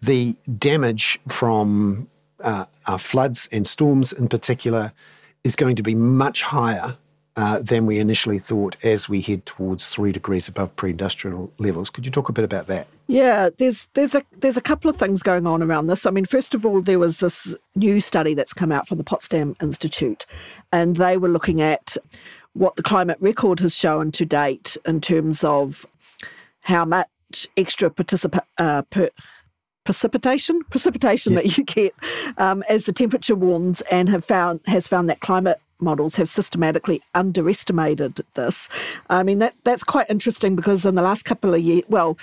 the 0.00 0.36
damage 0.58 1.18
from 1.28 2.08
uh, 2.40 2.64
floods 2.98 3.48
and 3.52 3.66
storms 3.66 4.12
in 4.12 4.28
particular 4.28 4.92
is 5.44 5.56
going 5.56 5.76
to 5.76 5.82
be 5.82 5.94
much 5.94 6.42
higher 6.42 6.96
uh, 7.36 7.60
than 7.62 7.86
we 7.86 8.00
initially 8.00 8.38
thought 8.38 8.76
as 8.82 9.08
we 9.08 9.20
head 9.20 9.46
towards 9.46 9.88
three 9.88 10.10
degrees 10.10 10.48
above 10.48 10.74
pre-industrial 10.74 11.52
levels. 11.58 11.88
Could 11.88 12.04
you 12.04 12.10
talk 12.10 12.28
a 12.28 12.32
bit 12.32 12.44
about 12.44 12.66
that? 12.66 12.88
Yeah, 13.06 13.50
there's 13.58 13.86
there's 13.94 14.16
a 14.16 14.24
there's 14.32 14.56
a 14.56 14.60
couple 14.60 14.90
of 14.90 14.96
things 14.96 15.22
going 15.22 15.46
on 15.46 15.62
around 15.62 15.86
this. 15.86 16.04
I 16.04 16.10
mean, 16.10 16.26
first 16.26 16.52
of 16.54 16.66
all, 16.66 16.82
there 16.82 16.98
was 16.98 17.18
this 17.18 17.54
new 17.76 18.00
study 18.00 18.34
that's 18.34 18.52
come 18.52 18.72
out 18.72 18.88
from 18.88 18.98
the 18.98 19.04
Potsdam 19.04 19.54
Institute, 19.62 20.26
and 20.72 20.96
they 20.96 21.16
were 21.16 21.28
looking 21.28 21.60
at 21.60 21.96
what 22.54 22.74
the 22.74 22.82
climate 22.82 23.18
record 23.20 23.60
has 23.60 23.72
shown 23.72 24.10
to 24.12 24.24
date 24.24 24.76
in 24.84 25.00
terms 25.00 25.44
of 25.44 25.86
how 26.60 26.84
much 26.84 27.06
extra 27.56 27.88
participa- 27.88 28.40
uh, 28.58 28.82
per- 28.82 29.10
precipitation 29.88 30.62
precipitation 30.64 31.32
yes. 31.32 31.42
that 31.42 31.56
you 31.56 31.64
get 31.64 31.94
um, 32.36 32.62
as 32.68 32.84
the 32.84 32.92
temperature 32.92 33.34
warms 33.34 33.80
and 33.90 34.10
have 34.10 34.22
found 34.22 34.60
has 34.66 34.86
found 34.86 35.08
that 35.08 35.20
climate 35.20 35.58
models 35.80 36.14
have 36.14 36.28
systematically 36.28 37.00
underestimated 37.14 38.20
this. 38.34 38.68
I 39.08 39.22
mean, 39.22 39.38
that 39.38 39.54
that's 39.64 39.82
quite 39.82 40.10
interesting 40.10 40.56
because 40.56 40.84
in 40.84 40.94
the 40.94 41.00
last 41.00 41.24
couple 41.24 41.54
of 41.54 41.62
years, 41.62 41.84
well, 41.88 42.18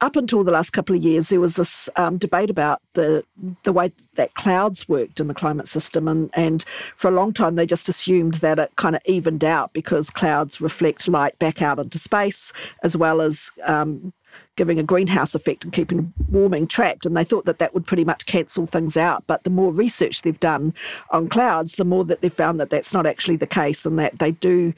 up 0.00 0.16
until 0.16 0.42
the 0.42 0.50
last 0.50 0.72
couple 0.72 0.96
of 0.96 1.04
years, 1.04 1.28
there 1.28 1.38
was 1.38 1.54
this 1.54 1.88
um, 1.94 2.18
debate 2.18 2.50
about 2.50 2.82
the 2.94 3.22
the 3.62 3.72
way 3.72 3.92
that 4.16 4.34
clouds 4.34 4.88
worked 4.88 5.20
in 5.20 5.28
the 5.28 5.34
climate 5.34 5.68
system, 5.68 6.08
and 6.08 6.30
and 6.34 6.64
for 6.96 7.06
a 7.06 7.14
long 7.14 7.32
time 7.32 7.54
they 7.54 7.64
just 7.64 7.88
assumed 7.88 8.34
that 8.34 8.58
it 8.58 8.74
kind 8.74 8.96
of 8.96 9.02
evened 9.06 9.44
out 9.44 9.72
because 9.72 10.10
clouds 10.10 10.60
reflect 10.60 11.06
light 11.06 11.38
back 11.38 11.62
out 11.62 11.78
into 11.78 12.00
space, 12.00 12.52
as 12.82 12.96
well 12.96 13.20
as 13.20 13.52
um, 13.62 14.12
giving 14.56 14.78
a 14.78 14.82
greenhouse 14.82 15.34
effect 15.34 15.64
and 15.64 15.72
keeping 15.72 16.12
warming 16.28 16.66
trapped. 16.66 17.06
And 17.06 17.16
they 17.16 17.24
thought 17.24 17.46
that 17.46 17.58
that 17.58 17.74
would 17.74 17.86
pretty 17.86 18.04
much 18.04 18.26
cancel 18.26 18.66
things 18.66 18.96
out. 18.96 19.24
But 19.26 19.44
the 19.44 19.50
more 19.50 19.72
research 19.72 20.22
they've 20.22 20.38
done 20.40 20.74
on 21.10 21.28
clouds, 21.28 21.76
the 21.76 21.84
more 21.84 22.04
that 22.04 22.20
they've 22.20 22.32
found 22.32 22.60
that 22.60 22.70
that's 22.70 22.92
not 22.92 23.06
actually 23.06 23.36
the 23.36 23.46
case 23.46 23.86
and 23.86 23.98
that 23.98 24.18
they 24.18 24.32
do 24.32 24.74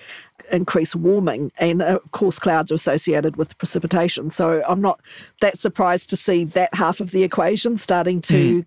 increase 0.53 0.95
warming. 0.95 1.51
And 1.59 1.83
uh, 1.83 1.99
of 2.03 2.13
course, 2.13 2.39
clouds 2.39 2.71
are 2.71 2.77
associated 2.77 3.37
with 3.37 3.57
precipitation. 3.59 4.31
So 4.31 4.63
I'm 4.69 4.81
not 4.81 5.01
that 5.41 5.59
surprised 5.59 6.11
to 6.11 6.17
see 6.17 6.45
that 6.45 6.75
half 6.75 7.01
of 7.01 7.11
the 7.11 7.23
equation 7.23 7.77
starting 7.77 8.21
to. 8.23 8.63
Mm. 8.63 8.67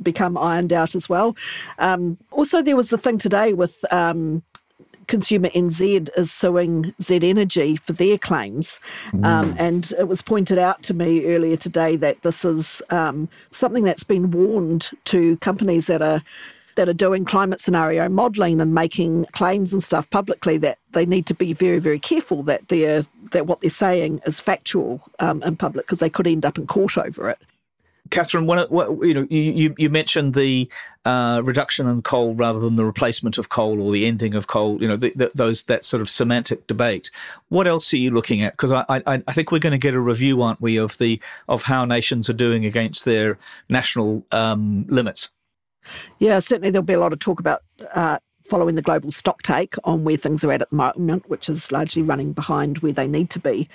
Become 0.00 0.38
ironed 0.38 0.72
out 0.72 0.94
as 0.94 1.08
well. 1.08 1.34
Um, 1.80 2.16
also, 2.30 2.62
there 2.62 2.76
was 2.76 2.90
the 2.90 2.96
thing 2.96 3.18
today 3.18 3.54
with 3.54 3.84
um, 3.92 4.40
Consumer 5.06 5.48
NZ 5.50 6.08
is 6.16 6.32
suing 6.32 6.94
Z 7.02 7.20
Energy 7.22 7.76
for 7.76 7.92
their 7.92 8.18
claims. 8.18 8.80
Mm. 9.12 9.24
Um, 9.24 9.54
and 9.58 9.92
it 9.98 10.08
was 10.08 10.22
pointed 10.22 10.58
out 10.58 10.82
to 10.84 10.94
me 10.94 11.24
earlier 11.26 11.56
today 11.56 11.96
that 11.96 12.22
this 12.22 12.44
is 12.44 12.82
um, 12.90 13.28
something 13.50 13.84
that's 13.84 14.04
been 14.04 14.30
warned 14.30 14.90
to 15.06 15.36
companies 15.38 15.86
that 15.86 16.02
are 16.02 16.22
that 16.76 16.88
are 16.88 16.94
doing 16.94 17.24
climate 17.24 17.60
scenario 17.60 18.08
modelling 18.08 18.60
and 18.60 18.74
making 18.74 19.24
claims 19.26 19.72
and 19.72 19.82
stuff 19.82 20.08
publicly 20.10 20.56
that 20.58 20.78
they 20.92 21.06
need 21.06 21.26
to 21.26 21.34
be 21.34 21.52
very, 21.52 21.78
very 21.78 21.98
careful 21.98 22.42
that 22.42 22.66
they're 22.68 23.04
that 23.30 23.46
what 23.46 23.60
they're 23.60 23.70
saying 23.70 24.20
is 24.26 24.40
factual 24.40 25.00
um, 25.18 25.42
in 25.42 25.56
public 25.56 25.86
because 25.86 25.98
they 26.00 26.10
could 26.10 26.26
end 26.26 26.44
up 26.44 26.58
in 26.58 26.66
court 26.66 26.98
over 26.98 27.30
it. 27.30 27.38
Catherine, 28.10 28.46
what, 28.46 28.70
what, 28.70 28.90
you 29.06 29.14
know, 29.14 29.26
you, 29.30 29.74
you 29.78 29.90
mentioned 29.90 30.34
the 30.34 30.70
uh, 31.04 31.40
reduction 31.44 31.88
in 31.88 32.02
coal 32.02 32.34
rather 32.34 32.58
than 32.60 32.76
the 32.76 32.84
replacement 32.84 33.38
of 33.38 33.48
coal 33.48 33.80
or 33.80 33.92
the 33.92 34.06
ending 34.06 34.34
of 34.34 34.46
coal. 34.46 34.80
You 34.80 34.88
know, 34.88 34.96
the, 34.96 35.12
the, 35.16 35.32
those 35.34 35.64
that 35.64 35.84
sort 35.84 36.00
of 36.00 36.08
semantic 36.08 36.66
debate. 36.66 37.10
What 37.48 37.66
else 37.66 37.92
are 37.92 37.98
you 37.98 38.10
looking 38.10 38.42
at? 38.42 38.52
Because 38.52 38.72
I, 38.72 38.84
I, 38.88 39.22
I 39.26 39.32
think 39.32 39.50
we're 39.50 39.58
going 39.58 39.72
to 39.72 39.78
get 39.78 39.94
a 39.94 40.00
review, 40.00 40.42
aren't 40.42 40.60
we, 40.60 40.76
of 40.76 40.98
the 40.98 41.20
of 41.48 41.62
how 41.62 41.84
nations 41.84 42.28
are 42.28 42.34
doing 42.34 42.66
against 42.66 43.04
their 43.04 43.38
national 43.68 44.24
um, 44.32 44.86
limits. 44.88 45.30
Yeah, 46.18 46.38
certainly 46.38 46.70
there'll 46.70 46.82
be 46.82 46.94
a 46.94 47.00
lot 47.00 47.12
of 47.12 47.18
talk 47.18 47.40
about 47.40 47.62
uh, 47.94 48.18
following 48.48 48.74
the 48.74 48.82
global 48.82 49.10
stock 49.10 49.42
take 49.42 49.74
on 49.84 50.04
where 50.04 50.16
things 50.16 50.44
are 50.44 50.52
at 50.52 50.62
at 50.62 50.70
the 50.70 50.76
moment, 50.76 51.28
which 51.28 51.48
is 51.48 51.72
largely 51.72 52.02
running 52.02 52.32
behind 52.32 52.78
where 52.78 52.92
they 52.92 53.08
need 53.08 53.30
to 53.30 53.38
be. 53.38 53.68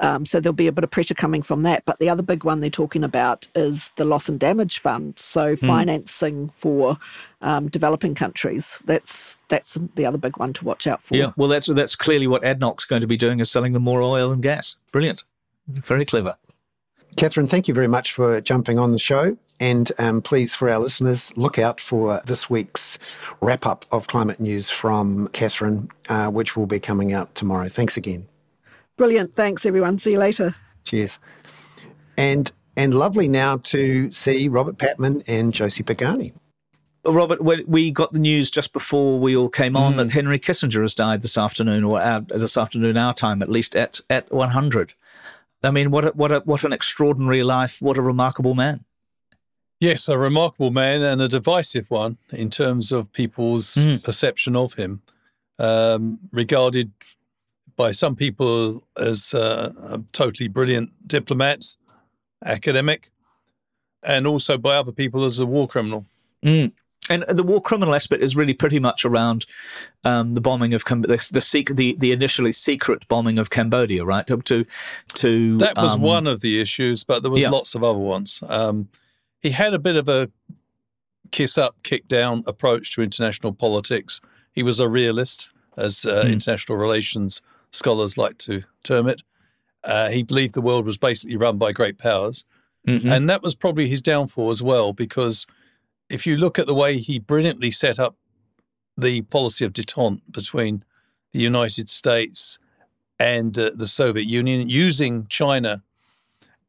Um, 0.00 0.26
so 0.26 0.40
there'll 0.40 0.54
be 0.54 0.66
a 0.66 0.72
bit 0.72 0.84
of 0.84 0.90
pressure 0.90 1.14
coming 1.14 1.42
from 1.42 1.62
that. 1.62 1.84
But 1.84 1.98
the 1.98 2.08
other 2.08 2.22
big 2.22 2.44
one 2.44 2.60
they're 2.60 2.70
talking 2.70 3.04
about 3.04 3.46
is 3.54 3.92
the 3.96 4.04
loss 4.04 4.28
and 4.28 4.40
damage 4.40 4.78
fund. 4.78 5.18
So 5.18 5.54
mm. 5.54 5.66
financing 5.66 6.48
for 6.48 6.98
um, 7.42 7.68
developing 7.68 8.14
countries. 8.14 8.78
That's 8.84 9.36
that's 9.48 9.78
the 9.94 10.06
other 10.06 10.18
big 10.18 10.36
one 10.36 10.52
to 10.54 10.64
watch 10.64 10.86
out 10.86 11.02
for. 11.02 11.16
Yeah, 11.16 11.32
well, 11.36 11.48
that's 11.48 11.66
that's 11.68 11.94
clearly 11.94 12.26
what 12.26 12.42
ADNOC's 12.42 12.84
going 12.84 13.00
to 13.00 13.06
be 13.06 13.16
doing 13.16 13.40
is 13.40 13.50
selling 13.50 13.72
them 13.72 13.82
more 13.82 14.02
oil 14.02 14.32
and 14.32 14.42
gas. 14.42 14.76
Brilliant, 14.92 15.24
very 15.68 16.04
clever. 16.04 16.36
Catherine, 17.16 17.46
thank 17.46 17.68
you 17.68 17.74
very 17.74 17.88
much 17.88 18.12
for 18.12 18.40
jumping 18.40 18.78
on 18.78 18.92
the 18.92 18.98
show. 18.98 19.36
And 19.58 19.92
um, 19.98 20.22
please, 20.22 20.54
for 20.54 20.70
our 20.70 20.78
listeners, 20.78 21.36
look 21.36 21.58
out 21.58 21.80
for 21.80 22.22
this 22.24 22.48
week's 22.48 22.98
wrap 23.42 23.66
up 23.66 23.84
of 23.92 24.06
climate 24.06 24.40
news 24.40 24.70
from 24.70 25.28
Catherine, 25.28 25.90
uh, 26.08 26.30
which 26.30 26.56
will 26.56 26.66
be 26.66 26.80
coming 26.80 27.12
out 27.12 27.34
tomorrow. 27.34 27.68
Thanks 27.68 27.96
again. 27.98 28.26
Brilliant. 29.00 29.34
Thanks, 29.34 29.64
everyone. 29.64 29.96
See 29.96 30.12
you 30.12 30.18
later. 30.18 30.54
Cheers. 30.84 31.20
And 32.18 32.52
and 32.76 32.92
lovely 32.92 33.28
now 33.28 33.56
to 33.56 34.12
see 34.12 34.46
Robert 34.46 34.76
Patman 34.76 35.22
and 35.26 35.54
Josie 35.54 35.82
Pagani. 35.82 36.34
Robert, 37.06 37.42
we 37.42 37.90
got 37.90 38.12
the 38.12 38.18
news 38.18 38.50
just 38.50 38.74
before 38.74 39.18
we 39.18 39.34
all 39.34 39.48
came 39.48 39.74
on 39.74 39.94
mm. 39.94 39.96
that 39.96 40.10
Henry 40.10 40.38
Kissinger 40.38 40.82
has 40.82 40.92
died 40.92 41.22
this 41.22 41.38
afternoon, 41.38 41.82
or 41.82 41.98
our, 41.98 42.20
this 42.20 42.58
afternoon 42.58 42.98
our 42.98 43.14
time, 43.14 43.40
at 43.40 43.48
least 43.48 43.74
at 43.74 44.02
at 44.10 44.30
100. 44.30 44.92
I 45.64 45.70
mean, 45.70 45.90
what 45.90 46.04
a, 46.04 46.08
what 46.08 46.30
a, 46.30 46.40
what 46.40 46.62
an 46.64 46.74
extraordinary 46.74 47.42
life! 47.42 47.80
What 47.80 47.96
a 47.96 48.02
remarkable 48.02 48.54
man. 48.54 48.84
Yes, 49.80 50.10
a 50.10 50.18
remarkable 50.18 50.72
man 50.72 51.00
and 51.00 51.22
a 51.22 51.28
divisive 51.28 51.90
one 51.90 52.18
in 52.34 52.50
terms 52.50 52.92
of 52.92 53.10
people's 53.14 53.76
mm. 53.76 54.04
perception 54.04 54.54
of 54.56 54.74
him. 54.74 55.00
Um, 55.58 56.18
regarded 56.32 56.92
by 57.80 57.92
some 57.92 58.14
people 58.14 58.84
as 58.98 59.32
uh, 59.32 59.72
a 59.88 60.02
totally 60.12 60.48
brilliant 60.48 60.90
diplomat, 61.08 61.64
academic, 62.44 63.10
and 64.02 64.26
also 64.26 64.58
by 64.58 64.76
other 64.76 64.92
people 64.92 65.24
as 65.24 65.38
a 65.38 65.46
war 65.46 65.66
criminal. 65.66 66.04
Mm. 66.44 66.74
And 67.08 67.24
the 67.26 67.42
war 67.42 67.62
criminal 67.62 67.94
aspect 67.94 68.22
is 68.22 68.36
really 68.36 68.52
pretty 68.52 68.80
much 68.80 69.06
around 69.06 69.46
um, 70.04 70.34
the 70.34 70.42
bombing 70.42 70.74
of 70.74 70.84
the 70.84 70.98
the, 71.32 71.74
the 71.74 71.96
the 71.98 72.12
initially 72.12 72.52
secret 72.52 73.08
bombing 73.08 73.38
of 73.38 73.48
Cambodia, 73.48 74.04
right? 74.04 74.26
To 74.26 74.66
to 75.14 75.56
that 75.56 75.76
was 75.76 75.94
um, 75.94 76.02
one 76.02 76.26
of 76.26 76.42
the 76.42 76.60
issues, 76.60 77.02
but 77.02 77.22
there 77.22 77.32
was 77.32 77.42
yeah. 77.42 77.48
lots 77.48 77.74
of 77.74 77.82
other 77.82 77.98
ones. 77.98 78.42
Um, 78.46 78.90
he 79.40 79.52
had 79.52 79.72
a 79.72 79.78
bit 79.78 79.96
of 79.96 80.06
a 80.06 80.30
kiss 81.30 81.56
up, 81.56 81.76
kick 81.82 82.08
down 82.08 82.44
approach 82.46 82.94
to 82.94 83.02
international 83.02 83.54
politics. 83.54 84.20
He 84.52 84.62
was 84.62 84.80
a 84.80 84.86
realist, 84.86 85.48
as 85.78 86.04
uh, 86.04 86.24
mm. 86.24 86.32
international 86.32 86.76
relations 86.76 87.40
scholars 87.70 88.18
like 88.18 88.38
to 88.38 88.62
term 88.82 89.08
it. 89.08 89.22
Uh, 89.84 90.10
he 90.10 90.22
believed 90.22 90.54
the 90.54 90.60
world 90.60 90.84
was 90.84 90.98
basically 90.98 91.36
run 91.36 91.56
by 91.56 91.72
great 91.72 91.98
powers. 91.98 92.44
Mm-hmm. 92.86 93.08
And 93.08 93.30
that 93.30 93.42
was 93.42 93.54
probably 93.54 93.88
his 93.88 94.02
downfall 94.02 94.50
as 94.50 94.62
well, 94.62 94.92
because 94.92 95.46
if 96.08 96.26
you 96.26 96.36
look 96.36 96.58
at 96.58 96.66
the 96.66 96.74
way 96.74 96.98
he 96.98 97.18
brilliantly 97.18 97.70
set 97.70 97.98
up 97.98 98.16
the 98.96 99.22
policy 99.22 99.64
of 99.64 99.72
detente 99.72 100.20
between 100.30 100.84
the 101.32 101.40
United 101.40 101.88
States 101.88 102.58
and 103.18 103.58
uh, 103.58 103.70
the 103.74 103.86
Soviet 103.86 104.26
Union, 104.26 104.68
using 104.68 105.26
China 105.28 105.82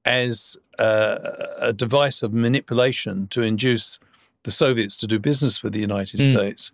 as 0.05 0.57
uh, 0.79 1.17
a 1.59 1.73
device 1.73 2.21
of 2.23 2.33
manipulation 2.33 3.27
to 3.27 3.41
induce 3.41 3.99
the 4.43 4.51
Soviets 4.51 4.97
to 4.97 5.07
do 5.07 5.19
business 5.19 5.63
with 5.63 5.73
the 5.73 5.79
United 5.79 6.19
mm. 6.19 6.31
States. 6.31 6.71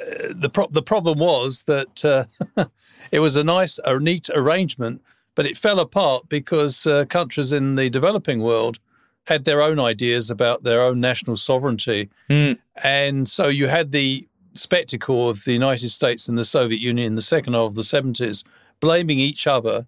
Uh, 0.00 0.32
the 0.34 0.48
pro- 0.48 0.68
the 0.68 0.82
problem 0.82 1.18
was 1.18 1.64
that 1.64 2.04
uh, 2.04 2.24
it 3.10 3.20
was 3.20 3.36
a 3.36 3.44
nice, 3.44 3.78
a 3.84 3.98
neat 3.98 4.30
arrangement, 4.34 5.02
but 5.34 5.46
it 5.46 5.56
fell 5.56 5.80
apart 5.80 6.28
because 6.28 6.86
uh, 6.86 7.04
countries 7.06 7.52
in 7.52 7.76
the 7.76 7.90
developing 7.90 8.40
world 8.40 8.78
had 9.26 9.44
their 9.44 9.62
own 9.62 9.80
ideas 9.80 10.30
about 10.30 10.62
their 10.62 10.82
own 10.82 11.00
national 11.00 11.36
sovereignty. 11.36 12.10
Mm. 12.28 12.60
And 12.82 13.28
so 13.28 13.48
you 13.48 13.68
had 13.68 13.90
the 13.90 14.28
spectacle 14.52 15.28
of 15.28 15.44
the 15.44 15.52
United 15.52 15.88
States 15.90 16.28
and 16.28 16.38
the 16.38 16.44
Soviet 16.44 16.80
Union 16.80 17.06
in 17.06 17.16
the 17.16 17.22
second 17.22 17.54
half 17.54 17.68
of 17.68 17.74
the 17.74 17.82
70s 17.82 18.44
blaming 18.80 19.18
each 19.18 19.46
other 19.46 19.86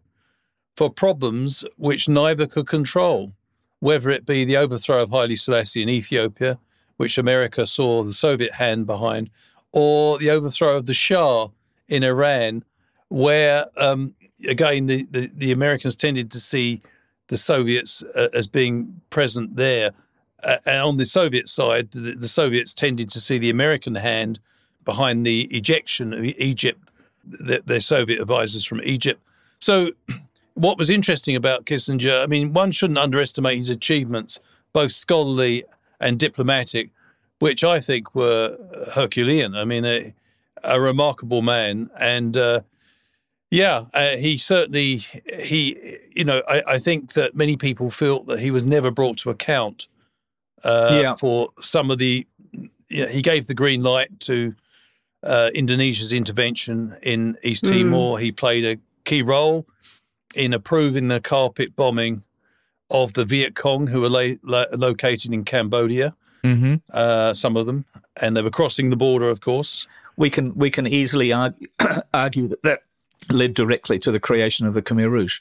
for 0.75 0.91
problems 0.91 1.65
which 1.77 2.09
neither 2.09 2.47
could 2.47 2.67
control, 2.67 3.33
whether 3.81 4.11
it 4.11 4.27
be 4.27 4.45
the 4.45 4.57
overthrow 4.57 5.03
of 5.03 5.11
Haile 5.11 5.37
Selassie 5.37 5.83
in 5.83 5.89
Ethiopia, 5.89 6.59
which 6.97 7.19
America 7.19 7.67
saw 7.67 8.03
the 8.03 8.13
Soviet 8.13 8.55
hand 8.55 8.87
behind, 8.87 9.31
or 9.73 10.19
the 10.19 10.31
overthrow 10.31 10.77
of 10.77 10.87
the 10.87 10.95
Shah 10.95 11.49
in 11.89 12.03
Iran, 12.03 12.65
where 13.09 13.67
um, 13.77 14.15
again 14.49 14.87
the, 14.87 15.07
the, 15.11 15.31
the, 15.35 15.53
Americans 15.53 15.97
tended 15.97 16.31
to 16.31 16.41
see 16.41 16.83
the 17.29 17.37
Soviets 17.37 18.03
uh, 18.15 18.29
as 18.33 18.47
being 18.47 19.01
present 19.11 19.57
there. 19.57 19.93
Uh, 20.43 20.59
and 20.67 20.83
on 20.83 20.97
the 20.97 21.07
Soviet 21.07 21.49
side, 21.49 21.91
the, 21.93 22.13
the, 22.13 22.29
Soviets 22.29 22.75
tended 22.75 23.09
to 23.11 23.21
see 23.21 23.39
the 23.39 23.51
American 23.51 23.95
hand 23.97 24.39
behind 24.85 25.25
the 25.25 25.43
ejection 25.57 26.13
of 26.13 26.25
Egypt, 26.25 26.81
the, 27.25 27.63
their 27.65 27.81
Soviet 27.81 28.21
advisors 28.21 28.65
from 28.65 28.81
Egypt. 28.85 29.21
So, 29.59 29.93
what 30.55 30.79
was 30.79 30.89
interesting 30.91 31.37
about 31.37 31.67
Kissinger, 31.67 32.23
I 32.23 32.27
mean, 32.27 32.53
one 32.53 32.71
shouldn't 32.71 32.99
underestimate 32.99 33.59
his 33.59 33.71
achievements, 33.71 34.41
both 34.73 34.93
scholarly 34.93 35.65
and 36.01 36.19
diplomatic, 36.19 36.91
which 37.39 37.65
I 37.65 37.81
think 37.81 38.15
were 38.15 38.57
Herculean. 38.95 39.55
I 39.55 39.65
mean, 39.65 39.85
a, 39.85 40.15
a 40.63 40.81
remarkable 40.81 41.43
man. 41.43 41.91
And 41.99 42.37
uh, 42.37 42.61
yeah, 43.51 43.85
uh, 43.95 44.17
he 44.17 44.37
certainly 44.37 44.97
he. 45.39 45.99
You 46.15 46.25
know, 46.25 46.43
I, 46.49 46.63
I, 46.67 46.79
think 46.79 47.13
that 47.13 47.37
many 47.37 47.57
people 47.57 47.91
feel 47.91 48.25
that 48.25 48.41
he 48.41 48.51
was 48.51 48.65
never 48.65 48.91
brought 48.91 49.19
to 49.19 49.31
account 49.31 49.89
uh, 50.65 50.99
yeah. 51.01 51.15
for 51.15 51.51
some 51.61 51.91
of 51.91 51.99
the. 51.99 52.27
You 52.89 53.05
know, 53.05 53.09
he 53.09 53.23
gave 53.23 53.47
the 53.47 53.55
green 53.55 53.83
light 53.83 54.21
to 54.21 54.55
uh, 55.23 55.51
Indonesia's 55.55 56.13
intervention 56.13 56.97
in 57.03 57.37
East 57.43 57.65
mm. 57.65 57.73
Timor. 57.73 58.19
He 58.19 58.33
played 58.33 58.65
a 58.65 58.81
key 59.05 59.23
role 59.23 59.67
in 60.35 60.53
approving 60.53 61.09
the 61.09 61.21
carpet 61.21 61.75
bombing 61.77 62.23
of 62.91 63.13
the 63.15 63.25
Viet 63.25 63.55
Cong, 63.55 63.89
who 63.89 64.01
were 64.01 64.09
la- 64.09 64.37
la- 64.43 64.67
located 64.73 65.33
in 65.33 65.45
Cambodia. 65.45 66.15
Mm-hmm. 66.45 66.77
Uh, 66.93 67.35
some 67.35 67.57
of 67.57 67.67
them, 67.67 67.85
and 68.21 68.37
they 68.37 68.43
were 68.43 68.51
crossing 68.51 68.91
the 68.91 68.97
border, 68.97 69.29
of 69.29 69.41
course. 69.41 69.87
We 70.17 70.31
can 70.31 70.55
we 70.55 70.71
can 70.71 70.87
easily 70.87 71.33
argue, 71.33 71.67
argue 72.15 72.47
that, 72.47 72.63
that 72.63 72.81
led 73.31 73.55
directly 73.55 73.99
to 74.01 74.11
the 74.11 74.21
creation 74.21 74.67
of 74.67 74.75
the 74.75 74.83
Khmer 74.83 75.11
Rouge. 75.11 75.41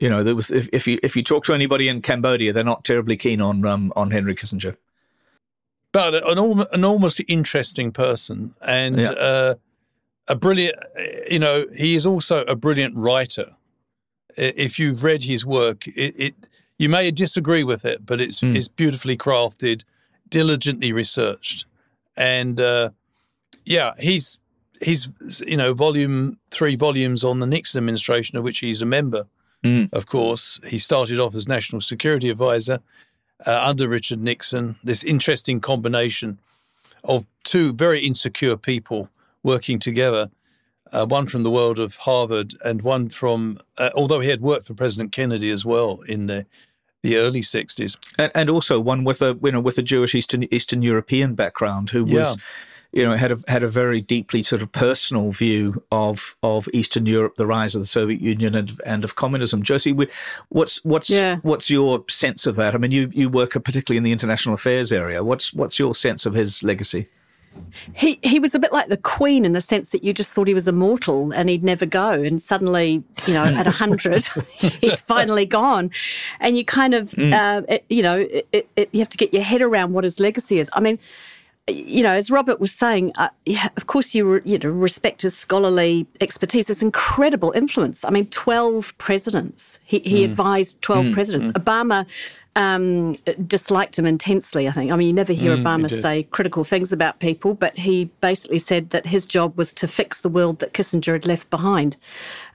You 0.00 0.08
know, 0.08 0.24
there 0.24 0.34
was 0.34 0.50
if, 0.50 0.68
if 0.72 0.86
you 0.86 0.98
if 1.02 1.16
you 1.16 1.22
talk 1.22 1.44
to 1.44 1.54
anybody 1.54 1.88
in 1.88 2.00
Cambodia, 2.00 2.52
they're 2.52 2.64
not 2.64 2.84
terribly 2.84 3.16
keen 3.16 3.40
on 3.40 3.64
um, 3.66 3.92
on 3.94 4.10
Henry 4.10 4.34
Kissinger. 4.34 4.76
But 5.92 6.14
an 6.14 6.64
enormously 6.72 7.26
interesting 7.28 7.92
person 7.92 8.54
and 8.62 8.98
yeah. 8.98 9.10
uh, 9.10 9.54
a 10.28 10.34
brilliant. 10.34 10.76
You 11.30 11.38
know, 11.38 11.66
he 11.76 11.94
is 11.94 12.06
also 12.06 12.44
a 12.44 12.56
brilliant 12.56 12.96
writer. 12.96 13.54
If 14.36 14.78
you've 14.78 15.04
read 15.04 15.24
his 15.24 15.44
work, 15.44 15.86
it, 15.88 16.14
it 16.18 16.34
you 16.78 16.88
may 16.88 17.10
disagree 17.10 17.62
with 17.62 17.84
it, 17.84 18.06
but 18.06 18.20
it's 18.20 18.40
mm. 18.40 18.56
it's 18.56 18.68
beautifully 18.68 19.16
crafted, 19.16 19.84
diligently 20.30 20.92
researched, 20.92 21.66
and 22.16 22.58
uh, 22.58 22.90
yeah, 23.66 23.92
he's 24.00 24.38
he's 24.82 25.08
you 25.46 25.56
know 25.56 25.72
volume 25.74 26.38
three 26.50 26.76
volumes 26.76 27.24
on 27.24 27.40
the 27.40 27.46
Nixon 27.46 27.78
administration, 27.78 28.38
of 28.38 28.44
which 28.44 28.58
he's 28.58 28.82
a 28.82 28.86
member. 28.86 29.26
Mm. 29.64 29.92
Of 29.92 30.06
course, 30.06 30.60
he 30.66 30.78
started 30.78 31.20
off 31.20 31.34
as 31.34 31.46
national 31.46 31.80
security 31.80 32.28
advisor 32.30 32.80
uh, 33.46 33.62
under 33.64 33.88
Richard 33.88 34.20
Nixon. 34.20 34.76
This 34.82 35.04
interesting 35.04 35.60
combination 35.60 36.38
of 37.04 37.26
two 37.44 37.72
very 37.72 38.00
insecure 38.04 38.56
people 38.56 39.08
working 39.42 39.78
together. 39.78 40.30
uh, 40.92 41.06
one 41.06 41.26
from 41.26 41.42
the 41.42 41.50
world 41.50 41.78
of 41.78 41.96
Harvard, 41.96 42.54
and 42.64 42.82
one 42.82 43.08
from, 43.08 43.58
uh, 43.78 43.90
although 43.94 44.20
he 44.20 44.28
had 44.28 44.42
worked 44.42 44.66
for 44.66 44.74
President 44.74 45.10
Kennedy 45.10 45.50
as 45.50 45.64
well 45.64 46.00
in 46.02 46.26
the 46.26 46.46
the 47.02 47.16
early 47.16 47.40
'60s, 47.40 47.96
and, 48.18 48.30
and 48.34 48.50
also 48.50 48.78
one 48.78 49.02
with 49.02 49.22
a 49.22 49.38
you 49.42 49.52
know 49.52 49.60
with 49.60 49.78
a 49.78 49.82
Jewish 49.82 50.14
Eastern 50.14 50.44
Eastern 50.54 50.82
European 50.82 51.34
background 51.34 51.90
who 51.90 52.04
was. 52.04 52.12
Yeah 52.12 52.34
you 52.92 53.04
know, 53.04 53.16
had 53.16 53.32
a 53.32 53.38
had 53.48 53.62
a 53.62 53.68
very 53.68 54.00
deeply 54.00 54.42
sort 54.42 54.62
of 54.62 54.70
personal 54.72 55.32
view 55.32 55.82
of 55.90 56.36
of 56.42 56.68
Eastern 56.72 57.06
Europe, 57.06 57.36
the 57.36 57.46
rise 57.46 57.74
of 57.74 57.80
the 57.80 57.86
Soviet 57.86 58.20
Union, 58.20 58.54
and 58.54 58.80
and 58.84 59.02
of 59.02 59.16
communism. 59.16 59.62
Josie, 59.62 59.94
what's 60.50 60.84
what's 60.84 61.08
yeah. 61.08 61.36
what's 61.42 61.70
your 61.70 62.04
sense 62.08 62.46
of 62.46 62.56
that? 62.56 62.74
I 62.74 62.78
mean, 62.78 62.90
you 62.90 63.10
you 63.12 63.30
work 63.30 63.52
particularly 63.52 63.96
in 63.96 64.02
the 64.02 64.12
international 64.12 64.54
affairs 64.54 64.92
area. 64.92 65.24
What's 65.24 65.54
what's 65.54 65.78
your 65.78 65.94
sense 65.94 66.26
of 66.26 66.34
his 66.34 66.62
legacy? 66.62 67.08
He 67.94 68.18
he 68.22 68.38
was 68.38 68.54
a 68.54 68.58
bit 68.58 68.72
like 68.72 68.88
the 68.88 68.96
Queen 68.96 69.44
in 69.44 69.52
the 69.52 69.60
sense 69.60 69.90
that 69.90 70.04
you 70.04 70.12
just 70.12 70.32
thought 70.32 70.48
he 70.48 70.54
was 70.54 70.68
immortal 70.68 71.32
and 71.32 71.48
he'd 71.48 71.62
never 71.62 71.86
go, 71.86 72.10
and 72.10 72.40
suddenly, 72.40 73.02
you 73.26 73.34
know, 73.34 73.44
at 73.44 73.66
hundred, 73.66 74.24
he's 74.52 75.00
finally 75.00 75.44
gone, 75.46 75.90
and 76.40 76.56
you 76.56 76.64
kind 76.64 76.94
of, 76.94 77.10
mm. 77.10 77.32
uh, 77.32 77.62
it, 77.68 77.84
you 77.88 78.02
know, 78.02 78.26
it, 78.52 78.68
it, 78.76 78.88
you 78.92 79.00
have 79.00 79.10
to 79.10 79.18
get 79.18 79.34
your 79.34 79.42
head 79.42 79.62
around 79.62 79.92
what 79.92 80.04
his 80.04 80.20
legacy 80.20 80.58
is. 80.58 80.70
I 80.72 80.80
mean, 80.80 80.98
you 81.68 82.02
know, 82.02 82.10
as 82.10 82.30
Robert 82.30 82.58
was 82.58 82.72
saying, 82.72 83.12
uh, 83.16 83.28
yeah, 83.46 83.68
of 83.76 83.86
course 83.86 84.14
you 84.14 84.24
re, 84.24 84.40
you 84.44 84.58
know 84.58 84.68
respect 84.68 85.22
his 85.22 85.36
scholarly 85.36 86.06
expertise. 86.20 86.66
His 86.66 86.82
incredible 86.82 87.52
influence. 87.52 88.04
I 88.04 88.10
mean, 88.10 88.26
twelve 88.26 88.96
presidents. 88.98 89.78
He, 89.84 90.00
he 90.00 90.22
mm. 90.22 90.30
advised 90.30 90.82
twelve 90.82 91.06
mm. 91.06 91.12
presidents. 91.12 91.48
Mm. 91.48 91.62
Obama 91.62 92.06
um, 92.56 93.14
disliked 93.46 93.96
him 93.96 94.06
intensely. 94.06 94.66
I 94.68 94.72
think. 94.72 94.90
I 94.90 94.96
mean, 94.96 95.06
you 95.06 95.12
never 95.12 95.32
hear 95.32 95.56
mm, 95.56 95.62
Obama 95.62 95.88
say 95.88 96.24
critical 96.24 96.64
things 96.64 96.92
about 96.92 97.20
people, 97.20 97.54
but 97.54 97.78
he 97.78 98.06
basically 98.20 98.58
said 98.58 98.90
that 98.90 99.06
his 99.06 99.24
job 99.24 99.56
was 99.56 99.72
to 99.74 99.86
fix 99.86 100.20
the 100.22 100.28
world 100.28 100.58
that 100.58 100.74
Kissinger 100.74 101.12
had 101.12 101.26
left 101.26 101.48
behind, 101.48 101.96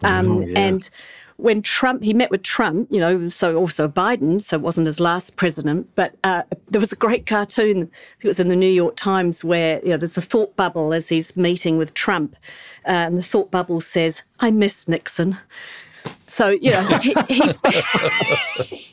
um, 0.03 0.27
oh, 0.29 0.41
yeah. 0.41 0.59
and 0.59 0.89
when 1.37 1.61
Trump, 1.61 2.03
he 2.03 2.13
met 2.13 2.31
with 2.31 2.41
Trump, 2.41 2.87
you 2.91 2.99
know, 2.99 3.27
so 3.27 3.55
also 3.55 3.87
Biden, 3.87 4.41
so 4.41 4.57
it 4.57 4.61
wasn't 4.61 4.87
his 4.87 4.99
last 4.99 5.35
president, 5.35 5.87
but 5.93 6.15
uh, 6.23 6.43
there 6.69 6.81
was 6.81 6.91
a 6.91 6.95
great 6.95 7.27
cartoon, 7.27 7.89
it 8.21 8.27
was 8.27 8.39
in 8.39 8.47
the 8.47 8.55
New 8.55 8.69
York 8.69 8.95
Times, 8.95 9.43
where, 9.43 9.79
you 9.83 9.89
know, 9.89 9.97
there's 9.97 10.13
the 10.13 10.21
thought 10.21 10.55
bubble 10.55 10.93
as 10.93 11.09
he's 11.09 11.37
meeting 11.37 11.77
with 11.77 11.93
Trump. 11.93 12.35
Uh, 12.85 13.05
and 13.07 13.17
the 13.17 13.23
thought 13.23 13.51
bubble 13.51 13.81
says, 13.81 14.23
I 14.39 14.49
miss 14.49 14.87
Nixon. 14.87 15.37
So, 16.27 16.49
you 16.49 16.71
know, 16.71 16.81
he, 17.01 17.13
he's, 17.27 17.59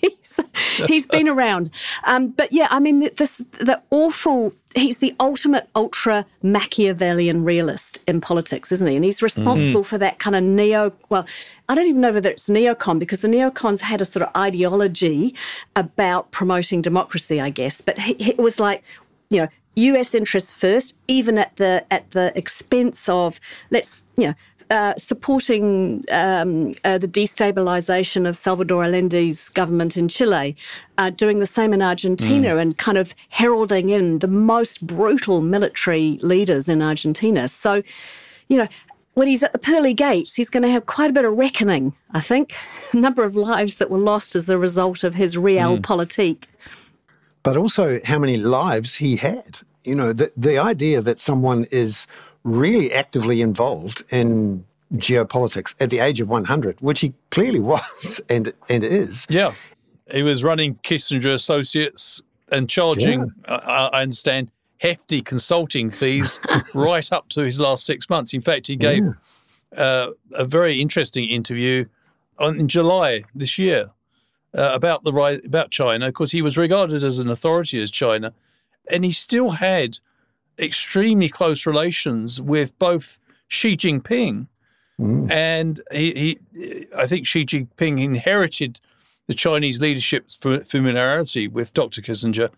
he's, 0.00 0.40
he's 0.88 1.07
been 1.07 1.29
around. 1.29 1.70
Um, 2.05 2.29
but 2.29 2.53
yeah, 2.53 2.68
I 2.70 2.81
mean, 2.81 3.00
this, 3.16 3.40
the 3.59 3.83
awful, 3.90 4.53
he's 4.74 4.98
the 4.98 5.14
ultimate 5.20 5.68
ultra 5.74 6.27
Machiavellian 6.42 7.44
realist 7.44 7.98
in 8.07 8.20
politics, 8.20 8.72
isn't 8.72 8.87
he? 8.87 8.96
And 8.96 9.05
he's 9.05 9.22
responsible 9.22 9.83
mm. 9.83 9.87
for 9.87 9.98
that 9.98 10.18
kind 10.18 10.37
of 10.37 10.42
neo, 10.42 10.92
well, 11.09 11.27
I 11.68 11.74
don't 11.74 11.87
even 11.87 12.00
know 12.00 12.12
whether 12.12 12.31
it's 12.31 12.48
neocon 12.48 12.98
because 12.98 13.20
the 13.20 13.29
neocons 13.29 13.81
had 13.81 14.00
a 14.00 14.05
sort 14.05 14.27
of 14.27 14.35
ideology 14.37 15.35
about 15.77 16.31
promoting 16.31 16.83
democracy, 16.83 17.40
I 17.40 17.50
guess. 17.50 17.81
But 17.81 17.98
he, 17.98 18.12
it 18.31 18.38
was 18.38 18.59
like, 18.59 18.83
you 19.31 19.40
know, 19.40 19.48
US 19.77 20.14
interests 20.14 20.53
first, 20.53 20.96
even 21.09 21.38
at 21.38 21.57
the 21.57 21.85
at 21.90 22.11
the 22.12 22.33
expense 22.37 23.09
of 23.09 23.40
let's 23.70 24.03
you 24.16 24.29
know 24.29 24.35
uh, 24.70 24.94
supporting 24.96 26.05
um, 26.11 26.74
uh, 26.85 26.98
the 26.98 27.09
destabilization 27.09 28.29
of 28.29 28.37
Salvador 28.37 28.85
Allende's 28.85 29.48
government 29.50 29.96
in 29.96 30.09
Chile, 30.09 30.57
uh, 30.98 31.11
doing 31.11 31.38
the 31.38 31.46
same 31.46 31.72
in 31.72 31.83
Argentina, 31.83 32.55
mm. 32.55 32.61
and 32.61 32.79
kind 32.79 32.98
of 32.98 33.14
heralding 33.29 33.90
in 33.90 34.20
the 34.20 34.29
most 34.29 34.87
brutal 34.87 35.40
military 35.40 36.18
leaders 36.22 36.68
in 36.68 36.83
Argentina. 36.83 37.48
So, 37.48 37.83
you 38.48 38.57
know, 38.57 38.68
when 39.14 39.29
he's 39.29 39.42
at 39.42 39.53
the 39.53 39.59
pearly 39.59 39.94
gates, 39.94 40.35
he's 40.35 40.50
going 40.50 40.64
to 40.64 40.70
have 40.70 40.87
quite 40.87 41.11
a 41.11 41.12
bit 41.12 41.24
of 41.24 41.37
reckoning, 41.37 41.94
I 42.12 42.20
think. 42.20 42.55
A 42.92 42.96
number 42.96 43.24
of 43.24 43.37
lives 43.37 43.77
that 43.77 43.90
were 43.90 43.98
lost 43.98 44.35
as 44.37 44.48
a 44.48 44.59
result 44.59 45.05
of 45.05 45.14
his 45.14 45.37
realpolitik. 45.37 46.38
Mm. 46.38 46.46
But 47.42 47.57
also 47.57 48.00
how 48.05 48.18
many 48.18 48.37
lives 48.37 48.96
he 48.96 49.16
had. 49.16 49.59
You 49.85 49.94
know, 49.94 50.12
the, 50.12 50.33
the 50.37 50.59
idea 50.59 51.03
that 51.03 51.20
someone 51.20 51.66
is 51.70 52.07
really 52.45 52.93
actively 52.93 53.41
involved 53.41 54.05
in 54.11 54.65
geopolitics 54.95 55.75
at 55.81 55.91
the 55.91 55.99
age 55.99 56.21
of 56.21 56.29
100, 56.29 56.81
which 56.81 57.01
he 57.01 57.13
clearly 57.31 57.61
was 57.61 58.21
and 58.29 58.53
and 58.69 58.85
is. 58.85 59.27
Yeah, 59.29 59.55
he 60.13 60.23
was 60.23 60.45
running 60.45 60.77
Kissinger 60.77 61.35
Associates 61.35 62.23
and 62.53 62.69
charging, 62.69 63.33
yeah. 63.49 63.55
uh, 63.55 63.91
I 63.93 64.03
understand, 64.03 64.51
hefty 64.79 65.23
consulting 65.23 65.91
fees 65.91 66.41
right 66.75 67.11
up 67.13 67.29
to 67.31 67.43
his 67.43 67.59
last 67.59 67.87
six 67.87 68.11
months. 68.11 68.35
In 68.35 68.41
fact, 68.41 68.67
he 68.67 68.77
gave 68.77 69.03
yeah. 69.03 69.83
uh, 69.83 70.11
a 70.35 70.45
very 70.45 70.81
interesting 70.81 71.29
interview 71.29 71.87
on, 72.39 72.61
in 72.61 72.69
July 72.69 73.25
this 73.35 73.59
year 73.59 73.91
uh, 74.55 74.71
about 74.73 75.05
the 75.05 75.13
about 75.45 75.71
China, 75.71 76.07
because 76.07 76.33
he 76.33 76.43
was 76.43 76.57
regarded 76.57 77.03
as 77.03 77.19
an 77.19 77.31
authority 77.31 77.81
as 77.83 77.91
China, 77.91 78.33
and 78.91 79.05
he 79.05 79.11
still 79.11 79.53
had 79.53 79.99
extremely 80.59 81.29
close 81.29 81.67
relations 81.67 82.40
with 82.40 82.79
both 82.79 83.19
Xi 83.49 83.77
Jinping 83.77 84.47
mm. 85.01 85.31
and 85.31 85.81
he, 85.93 86.38
he, 86.55 86.87
I 86.97 87.07
think 87.07 87.27
Xi 87.27 87.45
Jinping 87.45 88.03
inherited 88.03 88.81
the 89.27 89.35
Chinese 89.35 89.81
leadership's 89.81 90.37
familiarity 90.37 91.49
with 91.49 91.73
Dr. 91.73 92.03
Kissinger, 92.03 92.51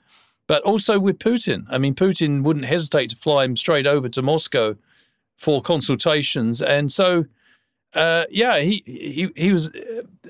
but 0.46 0.62
also 0.62 0.98
with 0.98 1.18
Putin. 1.18 1.64
I 1.68 1.78
mean, 1.78 1.94
Putin 1.94 2.42
wouldn't 2.42 2.64
hesitate 2.64 3.10
to 3.10 3.16
fly 3.16 3.44
him 3.44 3.56
straight 3.56 3.86
over 3.86 4.08
to 4.08 4.22
Moscow 4.22 4.76
for 5.36 5.62
consultations, 5.62 6.62
and 6.62 6.90
so. 6.90 7.26
Uh, 7.94 8.24
yeah, 8.30 8.58
he, 8.58 8.82
he 8.84 9.30
he 9.36 9.52
was 9.52 9.70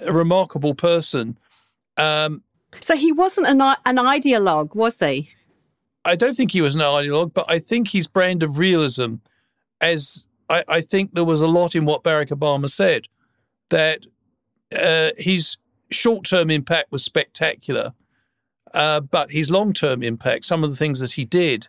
a 0.05 0.12
remarkable 0.12 0.72
person. 0.74 1.37
Um, 1.96 2.44
so 2.81 2.94
he 2.94 3.11
wasn't 3.11 3.48
an 3.48 3.61
an 3.61 3.96
ideologue, 3.96 4.76
was 4.76 5.00
he? 5.00 5.31
I 6.07 6.16
don't 6.16 6.37
think 6.37 6.53
he 6.53 6.61
was 6.61 6.75
an 6.75 6.81
ideologue, 6.81 7.35
but 7.35 7.47
I 7.49 7.59
think 7.59 7.88
his 7.88 8.07
brand 8.07 8.42
of 8.42 8.59
realism, 8.59 9.16
as 9.81 10.25
I, 10.49 10.64
I 10.69 10.81
think 10.81 11.14
there 11.14 11.25
was 11.25 11.40
a 11.40 11.49
lot 11.49 11.75
in 11.75 11.85
what 11.85 12.05
Barack 12.05 12.29
Obama 12.29 12.71
said, 12.71 13.09
that 13.71 14.07
uh, 14.75 15.11
his 15.19 15.57
short 15.90 16.25
term 16.25 16.51
impact 16.51 16.92
was 16.92 17.03
spectacular, 17.03 17.92
uh, 18.73 19.01
but 19.01 19.33
his 19.33 19.51
long 19.51 19.73
term 19.73 20.03
impact, 20.03 20.45
some 20.45 20.62
of 20.62 20.71
the 20.71 20.77
things 20.77 21.01
that 21.01 21.12
he 21.12 21.25
did, 21.25 21.69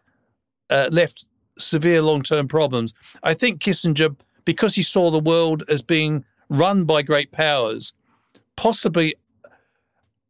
uh, 0.70 0.90
left 0.92 1.26
severe 1.58 2.02
long 2.02 2.22
term 2.22 2.48
problems. 2.48 2.94
I 3.24 3.34
think 3.34 3.60
Kissinger, 3.60 4.16
because 4.46 4.76
he 4.76 4.84
saw 4.84 5.10
the 5.10 5.20
world 5.20 5.64
as 5.68 5.82
being 5.82 6.26
run 6.48 6.86
by 6.86 7.02
great 7.02 7.32
powers, 7.32 7.96
possibly 8.56 9.16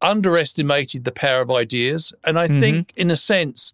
underestimated 0.01 1.03
the 1.03 1.11
power 1.11 1.41
of 1.41 1.51
ideas. 1.51 2.13
And 2.23 2.39
I 2.39 2.47
mm-hmm. 2.47 2.59
think, 2.61 2.93
in 2.95 3.11
a 3.11 3.17
sense, 3.17 3.73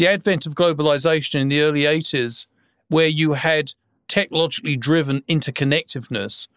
the 0.00 0.06
advent 0.06 0.46
of 0.46 0.54
globalization 0.54 1.34
in 1.34 1.50
the 1.50 1.60
early 1.60 1.82
80s, 1.82 2.46
where 2.88 3.06
you 3.06 3.34
had 3.34 3.74
technologically 4.08 4.74
driven 4.74 5.20
interconnectiveness, 5.28 6.48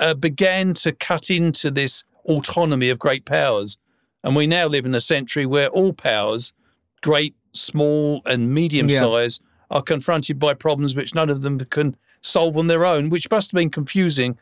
uh, 0.00 0.14
began 0.14 0.74
to 0.74 0.90
cut 0.90 1.30
into 1.30 1.70
this 1.70 2.02
autonomy 2.24 2.90
of 2.90 2.98
great 2.98 3.24
powers. 3.24 3.78
And 4.24 4.34
we 4.34 4.48
now 4.48 4.66
live 4.66 4.84
in 4.84 4.96
a 4.96 5.00
century 5.00 5.46
where 5.46 5.68
all 5.68 5.92
powers, 5.92 6.54
great, 7.02 7.36
small, 7.52 8.20
and 8.26 8.52
medium 8.52 8.88
yeah. 8.88 8.98
size, 8.98 9.40
are 9.70 9.80
confronted 9.80 10.40
by 10.40 10.52
problems 10.52 10.96
which 10.96 11.14
none 11.14 11.30
of 11.30 11.42
them 11.42 11.60
can 11.60 11.96
solve 12.20 12.56
on 12.56 12.66
their 12.66 12.84
own, 12.84 13.10
which 13.10 13.30
must 13.30 13.52
have 13.52 13.58
been 13.58 13.70
confusing 13.70 14.36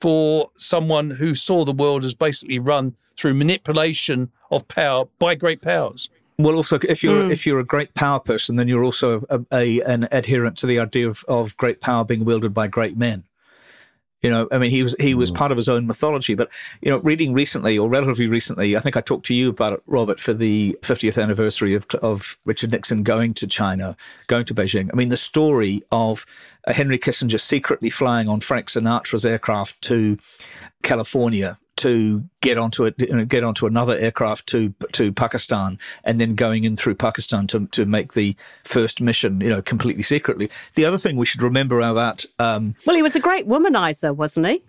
for 0.00 0.48
someone 0.56 1.10
who 1.10 1.34
saw 1.34 1.64
the 1.64 1.72
world 1.72 2.04
as 2.04 2.14
basically 2.14 2.60
run 2.60 2.94
through 3.16 3.34
manipulation 3.34 4.30
of 4.52 4.68
power 4.68 5.06
by 5.18 5.34
great 5.34 5.60
powers. 5.60 6.08
Well, 6.42 6.54
also, 6.54 6.78
if 6.88 7.02
you're 7.02 7.24
mm. 7.24 7.30
if 7.30 7.46
you're 7.46 7.60
a 7.60 7.64
great 7.64 7.94
power 7.94 8.20
person, 8.20 8.56
then 8.56 8.68
you're 8.68 8.84
also 8.84 9.24
a, 9.28 9.40
a, 9.52 9.80
an 9.82 10.08
adherent 10.12 10.56
to 10.58 10.66
the 10.66 10.78
idea 10.78 11.08
of, 11.08 11.24
of 11.28 11.56
great 11.56 11.80
power 11.80 12.04
being 12.04 12.24
wielded 12.24 12.54
by 12.54 12.66
great 12.66 12.96
men. 12.96 13.24
You 14.22 14.28
know, 14.28 14.48
I 14.52 14.58
mean, 14.58 14.70
he 14.70 14.82
was 14.82 14.94
he 15.00 15.14
was 15.14 15.30
mm. 15.30 15.36
part 15.36 15.50
of 15.50 15.56
his 15.56 15.68
own 15.68 15.86
mythology. 15.86 16.34
But 16.34 16.50
you 16.82 16.90
know, 16.90 16.98
reading 16.98 17.32
recently 17.32 17.78
or 17.78 17.88
relatively 17.88 18.26
recently, 18.26 18.76
I 18.76 18.80
think 18.80 18.96
I 18.96 19.00
talked 19.00 19.26
to 19.26 19.34
you 19.34 19.48
about 19.48 19.72
it, 19.72 19.82
Robert, 19.86 20.20
for 20.20 20.34
the 20.34 20.76
50th 20.82 21.22
anniversary 21.22 21.74
of 21.74 21.86
of 22.02 22.38
Richard 22.44 22.72
Nixon 22.72 23.02
going 23.02 23.34
to 23.34 23.46
China, 23.46 23.96
going 24.26 24.44
to 24.46 24.54
Beijing. 24.54 24.90
I 24.92 24.96
mean, 24.96 25.08
the 25.08 25.16
story 25.16 25.82
of 25.90 26.26
Henry 26.66 26.98
Kissinger 26.98 27.40
secretly 27.40 27.90
flying 27.90 28.28
on 28.28 28.40
Frank 28.40 28.68
Sinatra's 28.68 29.24
aircraft 29.24 29.80
to 29.82 30.18
California 30.82 31.56
to 31.80 32.24
get 32.40 32.58
onto 32.58 32.84
it, 32.84 32.94
know, 33.14 33.24
get 33.24 33.44
onto 33.44 33.66
another 33.66 33.96
aircraft 33.98 34.46
to 34.48 34.72
to 34.92 35.12
Pakistan, 35.12 35.78
and 36.04 36.20
then 36.20 36.34
going 36.34 36.64
in 36.64 36.76
through 36.76 36.94
Pakistan 36.94 37.46
to 37.48 37.66
to 37.68 37.86
make 37.86 38.12
the 38.12 38.36
first 38.64 39.00
mission, 39.00 39.40
you 39.40 39.48
know, 39.48 39.62
completely 39.62 40.02
secretly. 40.02 40.50
The 40.74 40.84
other 40.84 40.98
thing 40.98 41.16
we 41.16 41.26
should 41.26 41.42
remember 41.42 41.80
about 41.80 42.24
um, 42.38 42.74
well, 42.86 42.96
he 42.96 43.02
was 43.02 43.16
a 43.16 43.20
great 43.20 43.48
womanizer, 43.48 44.14
wasn't 44.14 44.46
he? 44.46 44.62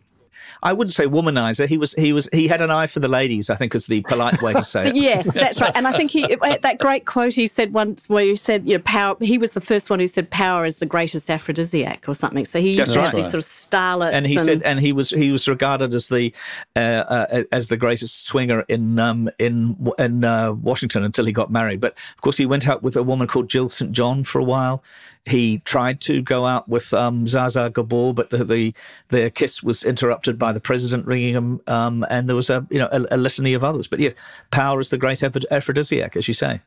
I 0.64 0.74
wouldn't 0.74 0.94
say 0.94 1.06
womanizer. 1.06 1.68
He 1.68 1.78
was 1.78 1.94
he 1.94 2.14
was 2.14 2.30
he 2.32 2.48
had 2.48 2.62
an 2.62 2.72
eye 2.72 2.88
for 2.88 3.00
the 3.00 3.08
ladies. 3.08 3.50
I 3.50 3.56
think 3.56 3.76
is 3.76 3.88
the 3.88 4.02
polite 4.04 4.42
way 4.42 4.54
to 4.54 4.64
say 4.64 4.88
it. 4.90 4.96
yes, 5.02 5.34
that's 5.34 5.62
right. 5.62 5.72
And 5.76 5.88
I 5.88 5.92
think 5.94 6.12
he 6.12 6.36
that 6.36 6.78
great 6.80 7.06
quote 7.06 7.34
he 7.34 7.48
said 7.48 7.74
once 7.74 8.10
where 8.10 8.26
he 8.26 8.36
said, 8.36 8.68
you 8.68 8.78
know, 8.78 8.84
power. 8.84 9.16
He 9.20 9.38
was 9.38 9.52
the 9.52 9.62
first 9.62 9.90
one 9.90 10.00
who 10.00 10.08
said 10.08 10.30
power 10.30 10.66
is 10.66 10.78
the 10.78 10.86
greatest 10.86 11.30
aphrodisiac 11.30 12.08
or 12.08 12.14
something. 12.14 12.46
So 12.46 12.60
he 12.60 12.70
used 12.70 12.80
that's 12.80 12.94
to 12.94 13.00
right. 13.00 13.06
have 13.06 13.16
these 13.16 13.26
sort 13.26 13.36
of 13.36 13.50
starlets. 13.50 14.14
And 14.14 14.26
he 14.26 14.38
and, 14.38 14.46
said, 14.46 14.64
and 14.64 14.80
he 14.80 14.92
was 14.92 15.10
he 15.10 15.32
was 15.32 15.48
regarded 15.48 15.94
as 15.94 16.10
the 16.10 16.34
uh, 16.76 16.80
uh, 16.80 17.44
as 17.52 17.68
the 17.68 17.78
greatest 17.78 18.26
swinger 18.26 18.62
in 18.68 19.00
um, 19.00 19.30
in 19.40 19.92
in 19.98 20.24
uh, 20.24 20.54
Washington 20.54 21.04
until 21.04 21.26
he 21.26 21.32
got 21.32 21.52
married. 21.52 21.80
But 21.80 21.94
of 22.16 22.22
course, 22.22 22.38
he 22.38 22.46
went 22.46 22.68
out 22.68 22.84
with 22.84 22.96
a 22.96 23.04
woman 23.04 23.28
called 23.28 23.50
Jill 23.50 23.70
St. 23.70 23.92
John 23.92 24.24
for 24.24 24.40
a 24.40 24.44
while. 24.44 24.84
He 25.26 25.60
tried 25.60 26.02
to 26.02 26.22
go 26.22 26.46
out 26.48 26.68
with 26.68 26.94
um, 26.94 27.26
Zsa 27.26 27.72
Gabor, 27.72 28.14
but 28.14 28.32
the, 28.32 28.44
the 28.44 28.74
their 29.10 29.30
kiss 29.30 29.62
was 29.62 29.84
interrupted 29.84 30.40
by 30.40 30.52
the 30.52 30.60
president 30.60 31.06
ringing 31.06 31.34
him, 31.34 31.62
um, 31.68 32.06
and 32.10 32.28
there 32.28 32.36
was 32.36 32.50
a 32.50 32.66
you 32.72 32.80
know 32.80 32.90
a, 32.92 33.06
a, 33.12 33.18
litany 33.18 33.54
of 33.54 33.64
others. 33.64 33.88
But 33.88 34.00
yes, 34.00 34.14
power 34.50 34.80
is 34.80 34.90
the 34.90 34.98
great 34.98 35.22
aphrodisiac, 35.22 36.16
as 36.16 36.28
you 36.28 36.34
say. 36.34 36.62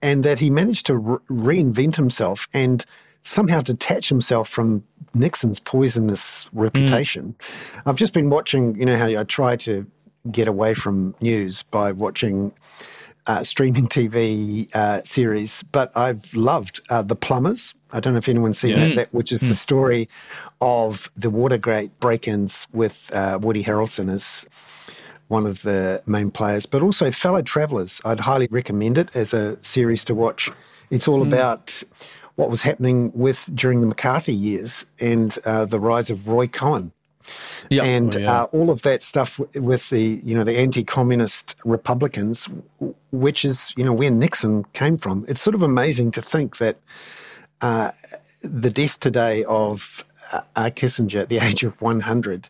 And 0.00 0.24
that 0.24 0.38
he 0.38 0.50
managed 0.50 0.86
to 0.86 0.96
re- 0.96 1.18
reinvent 1.28 1.96
himself 1.96 2.48
and 2.52 2.84
somehow 3.24 3.60
detach 3.60 4.08
himself 4.08 4.48
from 4.48 4.84
Nixon's 5.14 5.60
poisonous 5.60 6.46
reputation. 6.52 7.34
Mm. 7.38 7.82
I've 7.86 7.96
just 7.96 8.12
been 8.12 8.30
watching, 8.30 8.76
you 8.76 8.86
know, 8.86 8.96
how 8.96 9.06
I 9.06 9.24
try 9.24 9.56
to 9.56 9.86
get 10.30 10.48
away 10.48 10.74
from 10.74 11.14
news 11.20 11.62
by 11.64 11.92
watching 11.92 12.52
uh, 13.26 13.42
streaming 13.42 13.88
TV 13.88 14.74
uh, 14.74 15.02
series, 15.04 15.62
but 15.72 15.96
I've 15.96 16.34
loved 16.34 16.80
uh, 16.90 17.02
The 17.02 17.16
Plumbers. 17.16 17.74
I 17.92 18.00
don't 18.00 18.14
know 18.14 18.18
if 18.18 18.28
anyone's 18.28 18.58
seen 18.58 18.70
yeah. 18.70 18.88
that, 18.88 18.96
that, 18.96 19.14
which 19.14 19.32
is 19.32 19.42
mm. 19.42 19.48
the 19.48 19.54
story 19.54 20.08
of 20.60 21.10
the 21.16 21.30
Watergate 21.30 21.98
break 22.00 22.26
ins 22.26 22.66
with 22.72 23.10
uh, 23.14 23.38
Woody 23.40 23.62
Harrelson 23.62 24.10
as 24.12 24.46
one 25.28 25.46
of 25.46 25.62
the 25.62 26.02
main 26.06 26.30
players, 26.30 26.66
but 26.66 26.82
also 26.82 27.10
Fellow 27.10 27.42
Travelers. 27.42 28.00
I'd 28.04 28.20
highly 28.20 28.48
recommend 28.50 28.98
it 28.98 29.14
as 29.14 29.32
a 29.32 29.56
series 29.62 30.04
to 30.04 30.14
watch. 30.14 30.50
It's 30.90 31.08
all 31.08 31.24
mm. 31.24 31.28
about 31.28 31.82
what 32.36 32.50
was 32.50 32.62
happening 32.62 33.12
with 33.14 33.50
during 33.54 33.80
the 33.80 33.86
McCarthy 33.86 34.34
years 34.34 34.84
and 35.00 35.36
uh, 35.44 35.64
the 35.64 35.78
rise 35.78 36.10
of 36.10 36.26
Roy 36.26 36.46
Cohn 36.46 36.92
Yep. 37.70 37.84
And 37.84 38.16
oh, 38.16 38.18
yeah. 38.18 38.32
uh, 38.32 38.44
all 38.44 38.70
of 38.70 38.82
that 38.82 39.02
stuff 39.02 39.38
with 39.54 39.90
the, 39.90 40.20
you 40.22 40.34
know, 40.34 40.44
the 40.44 40.56
anti-communist 40.56 41.56
Republicans, 41.64 42.48
which 43.10 43.44
is, 43.44 43.72
you 43.76 43.84
know, 43.84 43.92
where 43.92 44.10
Nixon 44.10 44.64
came 44.72 44.98
from. 44.98 45.24
It's 45.28 45.40
sort 45.40 45.54
of 45.54 45.62
amazing 45.62 46.10
to 46.12 46.22
think 46.22 46.58
that 46.58 46.78
uh, 47.60 47.92
the 48.42 48.70
death 48.70 49.00
today 49.00 49.44
of 49.44 50.04
uh, 50.32 50.70
Kissinger 50.70 51.22
at 51.22 51.28
the 51.28 51.38
age 51.42 51.64
of 51.64 51.80
100 51.80 52.48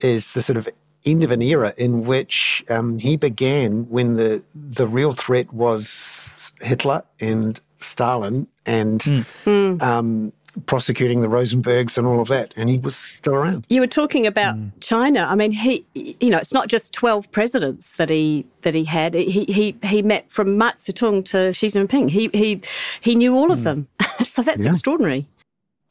is 0.00 0.32
the 0.32 0.40
sort 0.40 0.56
of 0.56 0.68
end 1.06 1.22
of 1.22 1.30
an 1.30 1.42
era 1.42 1.72
in 1.76 2.04
which 2.04 2.64
um, 2.68 2.98
he 2.98 3.16
began 3.16 3.88
when 3.88 4.16
the 4.16 4.42
the 4.54 4.86
real 4.86 5.12
threat 5.12 5.50
was 5.52 6.52
Hitler 6.60 7.02
and 7.20 7.58
Stalin 7.78 8.46
and 8.66 9.00
mm. 9.00 9.82
Um, 9.82 10.32
prosecuting 10.66 11.20
the 11.20 11.28
Rosenbergs 11.28 11.98
and 11.98 12.06
all 12.06 12.20
of 12.20 12.28
that, 12.28 12.54
and 12.56 12.68
he 12.68 12.78
was 12.78 12.96
still 12.96 13.34
around. 13.34 13.66
You 13.68 13.80
were 13.80 13.86
talking 13.86 14.26
about 14.26 14.56
mm. 14.56 14.70
China. 14.80 15.26
I 15.28 15.34
mean, 15.34 15.52
he, 15.52 15.84
you 15.94 16.30
know, 16.30 16.38
it's 16.38 16.52
not 16.52 16.68
just 16.68 16.92
twelve 16.92 17.30
presidents 17.30 17.96
that 17.96 18.10
he 18.10 18.46
that 18.62 18.74
he 18.74 18.84
had. 18.84 19.14
He 19.14 19.44
he 19.44 19.76
he 19.82 20.02
met 20.02 20.30
from 20.30 20.56
Mao 20.58 20.70
Zedong 20.72 21.24
to 21.26 21.52
Xi 21.52 21.68
Jinping. 21.68 22.10
He 22.10 22.30
he 22.32 22.60
he 23.00 23.14
knew 23.14 23.34
all 23.34 23.50
of 23.52 23.60
mm. 23.60 23.64
them. 23.64 23.88
so 24.22 24.42
that's 24.42 24.64
yeah. 24.64 24.70
extraordinary. 24.70 25.26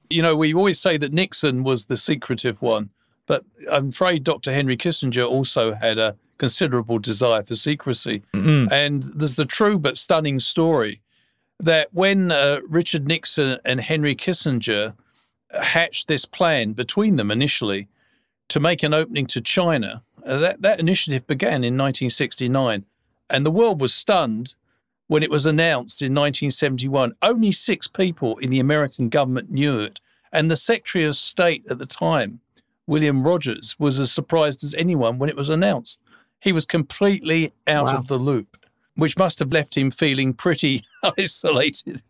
You 0.09 0.21
know, 0.21 0.35
we 0.35 0.53
always 0.53 0.79
say 0.79 0.97
that 0.97 1.13
Nixon 1.13 1.63
was 1.63 1.85
the 1.85 1.97
secretive 1.97 2.61
one, 2.61 2.89
but 3.27 3.45
I'm 3.71 3.89
afraid 3.89 4.23
Dr. 4.23 4.51
Henry 4.51 4.75
Kissinger 4.75 5.27
also 5.27 5.73
had 5.73 5.99
a 5.99 6.15
considerable 6.39 6.97
desire 6.97 7.43
for 7.43 7.53
secrecy. 7.53 8.23
Mm-hmm. 8.33 8.73
And 8.73 9.03
there's 9.03 9.35
the 9.35 9.45
true 9.45 9.77
but 9.77 9.97
stunning 9.97 10.39
story 10.39 11.01
that 11.59 11.93
when 11.93 12.31
uh, 12.31 12.59
Richard 12.67 13.07
Nixon 13.07 13.59
and 13.65 13.81
Henry 13.81 14.15
Kissinger 14.15 14.95
hatched 15.51 16.07
this 16.07 16.25
plan 16.25 16.73
between 16.73 17.17
them 17.17 17.31
initially 17.31 17.87
to 18.47 18.59
make 18.59 18.81
an 18.83 18.93
opening 18.93 19.25
to 19.27 19.41
China, 19.41 20.01
uh, 20.25 20.37
that, 20.39 20.61
that 20.61 20.79
initiative 20.79 21.27
began 21.27 21.63
in 21.63 21.77
1969. 21.77 22.85
And 23.29 23.45
the 23.45 23.51
world 23.51 23.81
was 23.81 23.93
stunned 23.93 24.55
when 25.07 25.23
it 25.23 25.29
was 25.29 25.45
announced 25.45 26.01
in 26.01 26.13
1971. 26.13 27.13
Only 27.21 27.51
six 27.51 27.87
people 27.87 28.37
in 28.37 28.49
the 28.49 28.59
American 28.59 29.09
government 29.09 29.51
knew 29.51 29.79
it. 29.79 29.99
And 30.31 30.49
the 30.49 30.57
Secretary 30.57 31.05
of 31.05 31.15
State 31.15 31.65
at 31.69 31.79
the 31.79 31.85
time, 31.85 32.39
William 32.87 33.23
Rogers, 33.23 33.75
was 33.79 33.99
as 33.99 34.11
surprised 34.11 34.63
as 34.63 34.75
anyone 34.75 35.17
when 35.17 35.29
it 35.29 35.35
was 35.35 35.49
announced. 35.49 36.01
He 36.39 36.51
was 36.51 36.65
completely 36.65 37.51
out 37.67 37.85
wow. 37.85 37.97
of 37.97 38.07
the 38.07 38.17
loop 38.17 38.58
which 38.99 39.17
must 39.17 39.39
have 39.39 39.51
left 39.51 39.75
him 39.75 39.91
feeling 39.91 40.33
pretty 40.33 40.83
isolated. 41.17 42.01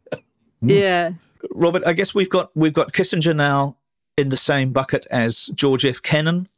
yeah. 0.62 1.12
Robert, 1.56 1.84
I 1.86 1.93
guess 1.93 2.13
we've 2.13 2.30
got 2.30 2.52
we've 2.56 2.73
got 2.73 2.91
Kissinger 2.91 3.36
now 3.36 3.78
in 4.17 4.30
the 4.30 4.38
same 4.38 4.73
bucket 4.73 5.08
as 5.10 5.47
George 5.56 5.86
F. 5.86 6.02
Kennan, 6.02 6.49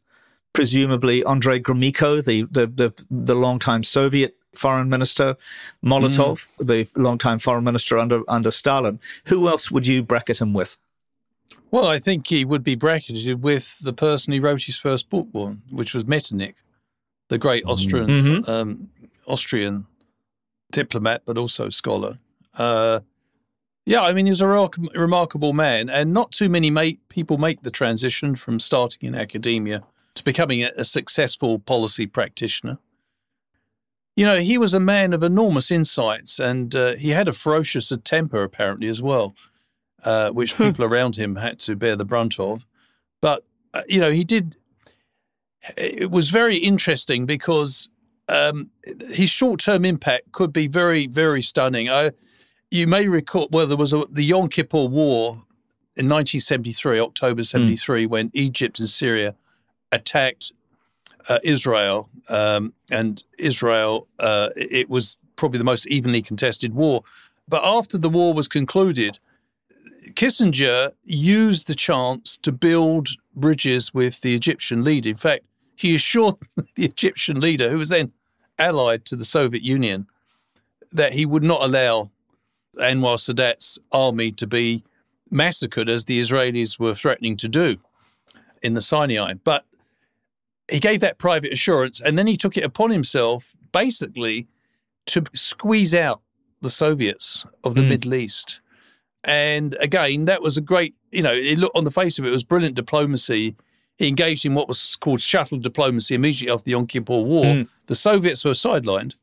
presumably 0.53 1.23
Andrei 1.25 1.59
Gromyko, 1.59 2.23
the 2.23 2.43
the 2.43 2.67
the, 2.67 3.05
the 3.09 3.35
longtime 3.35 3.83
Soviet 3.83 4.35
foreign 4.55 4.89
minister, 4.89 5.37
Molotov, 5.83 6.47
mm. 6.57 6.67
the 6.67 7.01
longtime 7.01 7.39
foreign 7.39 7.63
minister 7.63 7.97
under 7.97 8.21
under 8.27 8.51
Stalin. 8.51 8.99
Who 9.25 9.47
else 9.47 9.71
would 9.71 9.87
you 9.87 10.03
bracket 10.03 10.41
him 10.41 10.53
with? 10.53 10.77
Well, 11.69 11.87
I 11.87 11.99
think 11.99 12.27
he 12.27 12.43
would 12.43 12.63
be 12.63 12.75
bracketed 12.75 13.41
with 13.41 13.79
the 13.79 13.93
person 13.93 14.33
he 14.33 14.39
wrote 14.39 14.63
his 14.63 14.77
first 14.77 15.09
book 15.09 15.27
on, 15.33 15.61
which 15.69 15.93
was 15.93 16.05
Metternich, 16.05 16.55
the 17.29 17.37
great 17.37 17.63
Austrian 17.65 18.07
mm-hmm. 18.07 18.51
um, 18.51 18.89
Austrian 19.25 19.85
diplomat, 20.71 21.23
but 21.25 21.37
also 21.37 21.69
scholar. 21.69 22.17
Uh, 22.57 23.01
yeah, 23.85 24.01
I 24.01 24.13
mean, 24.13 24.27
he's 24.27 24.41
a 24.41 24.47
re- 24.47 24.69
remarkable 24.93 25.53
man, 25.53 25.89
and 25.89 26.13
not 26.13 26.31
too 26.31 26.49
many 26.49 26.69
make, 26.69 27.07
people 27.09 27.37
make 27.37 27.63
the 27.63 27.71
transition 27.71 28.35
from 28.35 28.59
starting 28.59 29.07
in 29.07 29.15
academia 29.15 29.83
to 30.15 30.23
becoming 30.23 30.63
a, 30.63 30.69
a 30.77 30.85
successful 30.85 31.59
policy 31.59 32.05
practitioner. 32.05 32.77
You 34.15 34.25
know, 34.25 34.39
he 34.39 34.57
was 34.57 34.73
a 34.73 34.79
man 34.79 35.13
of 35.13 35.23
enormous 35.23 35.71
insights, 35.71 36.39
and 36.39 36.75
uh, 36.75 36.95
he 36.95 37.09
had 37.09 37.27
a 37.27 37.33
ferocious 37.33 37.91
temper, 38.03 38.43
apparently, 38.43 38.87
as 38.87 39.01
well, 39.01 39.33
uh, 40.03 40.29
which 40.29 40.53
hmm. 40.53 40.63
people 40.63 40.85
around 40.85 41.15
him 41.15 41.37
had 41.37 41.57
to 41.59 41.75
bear 41.75 41.95
the 41.95 42.05
brunt 42.05 42.39
of. 42.39 42.65
But, 43.21 43.45
uh, 43.73 43.83
you 43.87 43.99
know, 43.99 44.11
he 44.11 44.23
did. 44.23 44.57
It 45.77 46.11
was 46.11 46.29
very 46.29 46.57
interesting 46.57 47.25
because 47.25 47.87
um, 48.31 48.69
his 49.09 49.29
short-term 49.29 49.85
impact 49.85 50.31
could 50.31 50.53
be 50.53 50.67
very, 50.67 51.07
very 51.07 51.41
stunning. 51.41 51.89
I, 51.89 52.11
you 52.69 52.87
may 52.87 53.07
recall, 53.07 53.49
well, 53.51 53.67
there 53.67 53.77
was 53.77 53.93
a, 53.93 54.05
the 54.09 54.23
Yom 54.23 54.47
Kippur 54.47 54.85
War 54.85 55.43
in 55.97 56.07
1973, 56.07 56.99
October 56.99 57.43
73, 57.43 58.05
mm. 58.05 58.09
when 58.09 58.31
Egypt 58.33 58.79
and 58.79 58.87
Syria 58.87 59.35
attacked 59.91 60.53
uh, 61.27 61.39
Israel, 61.43 62.09
um, 62.29 62.73
and 62.89 63.23
Israel, 63.37 64.07
uh, 64.19 64.49
it 64.55 64.89
was 64.89 65.17
probably 65.35 65.57
the 65.57 65.63
most 65.63 65.85
evenly 65.87 66.21
contested 66.21 66.73
war. 66.73 67.03
But 67.47 67.61
after 67.65 67.97
the 67.97 68.09
war 68.09 68.33
was 68.33 68.47
concluded, 68.47 69.19
Kissinger 70.13 70.91
used 71.03 71.67
the 71.67 71.75
chance 71.75 72.37
to 72.39 72.51
build 72.51 73.09
bridges 73.35 73.93
with 73.93 74.21
the 74.21 74.33
Egyptian 74.35 74.83
leader. 74.83 75.09
In 75.09 75.15
fact, 75.15 75.43
he 75.75 75.95
assured 75.95 76.35
the 76.75 76.85
Egyptian 76.85 77.39
leader, 77.39 77.69
who 77.69 77.77
was 77.77 77.89
then 77.89 78.11
allied 78.61 79.05
to 79.05 79.15
the 79.15 79.25
Soviet 79.25 79.63
Union, 79.63 80.07
that 80.91 81.13
he 81.13 81.25
would 81.25 81.43
not 81.43 81.61
allow 81.61 82.11
Anwar 82.77 83.19
Sadat's 83.19 83.79
army 83.91 84.31
to 84.33 84.47
be 84.47 84.83
massacred 85.29 85.89
as 85.89 86.05
the 86.05 86.19
Israelis 86.19 86.79
were 86.79 86.95
threatening 86.95 87.37
to 87.37 87.47
do 87.47 87.77
in 88.61 88.73
the 88.73 88.81
Sinai. 88.81 89.33
But 89.33 89.65
he 90.69 90.79
gave 90.79 90.99
that 91.01 91.17
private 91.17 91.51
assurance 91.51 91.99
and 91.99 92.17
then 92.17 92.27
he 92.27 92.37
took 92.37 92.57
it 92.57 92.63
upon 92.63 92.91
himself 92.91 93.53
basically 93.71 94.47
to 95.07 95.23
squeeze 95.33 95.93
out 95.93 96.21
the 96.61 96.69
Soviets 96.69 97.45
of 97.63 97.75
the 97.75 97.81
mm. 97.81 97.89
Middle 97.89 98.13
East. 98.13 98.59
And 99.23 99.75
again, 99.79 100.25
that 100.25 100.41
was 100.41 100.57
a 100.57 100.61
great, 100.61 100.95
you 101.11 101.21
know, 101.21 101.33
it 101.33 101.57
looked 101.57 101.75
on 101.75 101.83
the 101.83 101.91
face 101.91 102.19
of 102.19 102.25
it, 102.25 102.29
it 102.29 102.31
was 102.31 102.43
brilliant 102.43 102.75
diplomacy 102.75 103.55
he 104.01 104.07
engaged 104.07 104.47
in 104.47 104.55
what 104.55 104.67
was 104.67 104.95
called 104.95 105.21
shuttle 105.21 105.59
diplomacy 105.59 106.15
immediately 106.15 106.51
after 106.51 106.63
the 106.63 106.71
Yom 106.71 106.87
Kippur 106.87 107.21
War. 107.21 107.45
Mm. 107.45 107.69
The 107.85 107.93
Soviets 107.93 108.43
were 108.43 108.51
sidelined, 108.51 109.13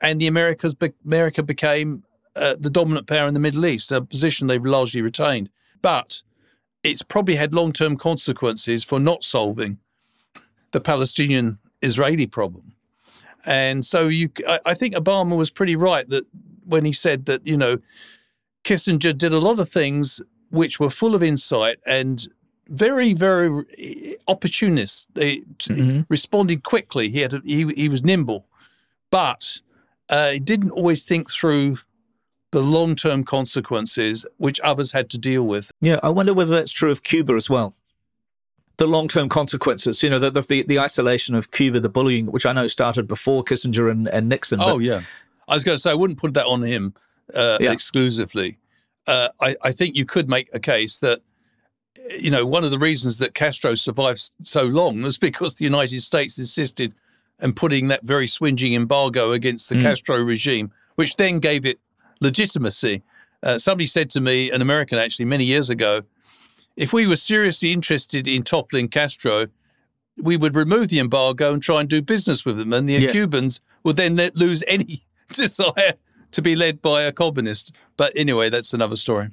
and 0.00 0.18
the 0.18 0.26
Americas 0.26 0.74
America 1.04 1.42
became 1.42 2.02
uh, 2.34 2.56
the 2.58 2.70
dominant 2.70 3.06
power 3.06 3.28
in 3.28 3.34
the 3.34 3.40
Middle 3.40 3.66
East, 3.66 3.92
a 3.92 4.00
position 4.00 4.46
they've 4.46 4.64
largely 4.64 5.02
retained. 5.02 5.50
But 5.82 6.22
it's 6.82 7.02
probably 7.02 7.36
had 7.36 7.52
long 7.52 7.74
term 7.74 7.98
consequences 7.98 8.82
for 8.82 8.98
not 8.98 9.22
solving 9.22 9.80
the 10.70 10.80
Palestinian 10.80 11.58
Israeli 11.82 12.26
problem. 12.26 12.72
And 13.44 13.84
so 13.84 14.08
you, 14.08 14.30
I, 14.48 14.60
I 14.64 14.74
think 14.74 14.94
Obama 14.94 15.36
was 15.36 15.50
pretty 15.50 15.76
right 15.76 16.08
that 16.08 16.24
when 16.64 16.86
he 16.86 16.92
said 16.92 17.26
that, 17.26 17.46
you 17.46 17.58
know, 17.58 17.80
Kissinger 18.64 19.16
did 19.16 19.34
a 19.34 19.40
lot 19.40 19.60
of 19.60 19.68
things 19.68 20.22
which 20.48 20.80
were 20.80 20.88
full 20.88 21.14
of 21.14 21.22
insight 21.22 21.78
and 21.86 22.26
very, 22.68 23.12
very 23.12 24.16
opportunist. 24.28 25.06
He 25.14 25.44
mm-hmm. 25.58 26.02
responded 26.08 26.62
quickly. 26.62 27.08
He 27.08 27.20
had 27.20 27.34
a, 27.34 27.40
he 27.44 27.66
he 27.74 27.88
was 27.88 28.04
nimble, 28.04 28.46
but 29.10 29.60
uh, 30.08 30.30
he 30.32 30.40
didn't 30.40 30.70
always 30.70 31.04
think 31.04 31.30
through 31.30 31.78
the 32.52 32.62
long 32.62 32.96
term 32.96 33.24
consequences 33.24 34.26
which 34.38 34.60
others 34.60 34.92
had 34.92 35.10
to 35.10 35.18
deal 35.18 35.42
with. 35.42 35.70
Yeah, 35.80 36.00
I 36.02 36.08
wonder 36.10 36.32
whether 36.32 36.54
that's 36.54 36.72
true 36.72 36.90
of 36.90 37.02
Cuba 37.02 37.34
as 37.34 37.50
well. 37.50 37.74
The 38.78 38.86
long 38.86 39.08
term 39.08 39.28
consequences, 39.28 40.02
you 40.02 40.10
know, 40.10 40.18
the, 40.18 40.30
the, 40.30 40.62
the 40.62 40.78
isolation 40.78 41.34
of 41.34 41.50
Cuba, 41.50 41.80
the 41.80 41.88
bullying, 41.88 42.26
which 42.26 42.46
I 42.46 42.52
know 42.52 42.66
started 42.66 43.06
before 43.06 43.42
Kissinger 43.42 43.90
and, 43.90 44.06
and 44.08 44.28
Nixon. 44.28 44.60
Oh, 44.60 44.78
yeah. 44.78 45.00
I 45.48 45.54
was 45.54 45.64
going 45.64 45.76
to 45.76 45.80
say, 45.80 45.90
I 45.90 45.94
wouldn't 45.94 46.18
put 46.18 46.34
that 46.34 46.46
on 46.46 46.62
him 46.62 46.94
uh, 47.34 47.56
yeah. 47.58 47.72
exclusively. 47.72 48.58
Uh, 49.06 49.28
I, 49.40 49.56
I 49.62 49.72
think 49.72 49.96
you 49.96 50.04
could 50.04 50.28
make 50.28 50.48
a 50.52 50.60
case 50.60 50.98
that 51.00 51.20
you 52.18 52.30
know, 52.30 52.46
one 52.46 52.64
of 52.64 52.70
the 52.70 52.78
reasons 52.78 53.18
that 53.18 53.34
Castro 53.34 53.74
survived 53.74 54.30
so 54.42 54.64
long 54.64 55.02
was 55.02 55.18
because 55.18 55.54
the 55.54 55.64
United 55.64 56.00
States 56.00 56.38
insisted 56.38 56.94
in 57.40 57.52
putting 57.52 57.88
that 57.88 58.04
very 58.04 58.26
swinging 58.26 58.74
embargo 58.74 59.32
against 59.32 59.68
the 59.68 59.74
mm. 59.74 59.82
Castro 59.82 60.18
regime, 60.22 60.72
which 60.94 61.16
then 61.16 61.38
gave 61.38 61.66
it 61.66 61.78
legitimacy. 62.20 63.02
Uh, 63.42 63.58
somebody 63.58 63.86
said 63.86 64.08
to 64.10 64.20
me, 64.20 64.50
an 64.50 64.62
American 64.62 64.98
actually, 64.98 65.26
many 65.26 65.44
years 65.44 65.68
ago, 65.68 66.02
if 66.76 66.92
we 66.92 67.06
were 67.06 67.16
seriously 67.16 67.72
interested 67.72 68.26
in 68.28 68.42
toppling 68.42 68.88
Castro, 68.88 69.46
we 70.16 70.36
would 70.36 70.54
remove 70.54 70.88
the 70.88 70.98
embargo 70.98 71.52
and 71.52 71.62
try 71.62 71.80
and 71.80 71.88
do 71.88 72.00
business 72.00 72.44
with 72.44 72.56
them. 72.56 72.72
And 72.72 72.88
the 72.88 72.94
yes. 72.94 73.12
Cubans 73.12 73.62
would 73.84 73.96
then 73.96 74.16
lose 74.34 74.62
any 74.68 75.04
desire 75.32 75.94
to 76.32 76.42
be 76.42 76.56
led 76.56 76.82
by 76.82 77.02
a 77.02 77.12
communist. 77.12 77.72
But 77.96 78.12
anyway, 78.16 78.50
that's 78.50 78.74
another 78.74 78.96
story. 78.96 79.30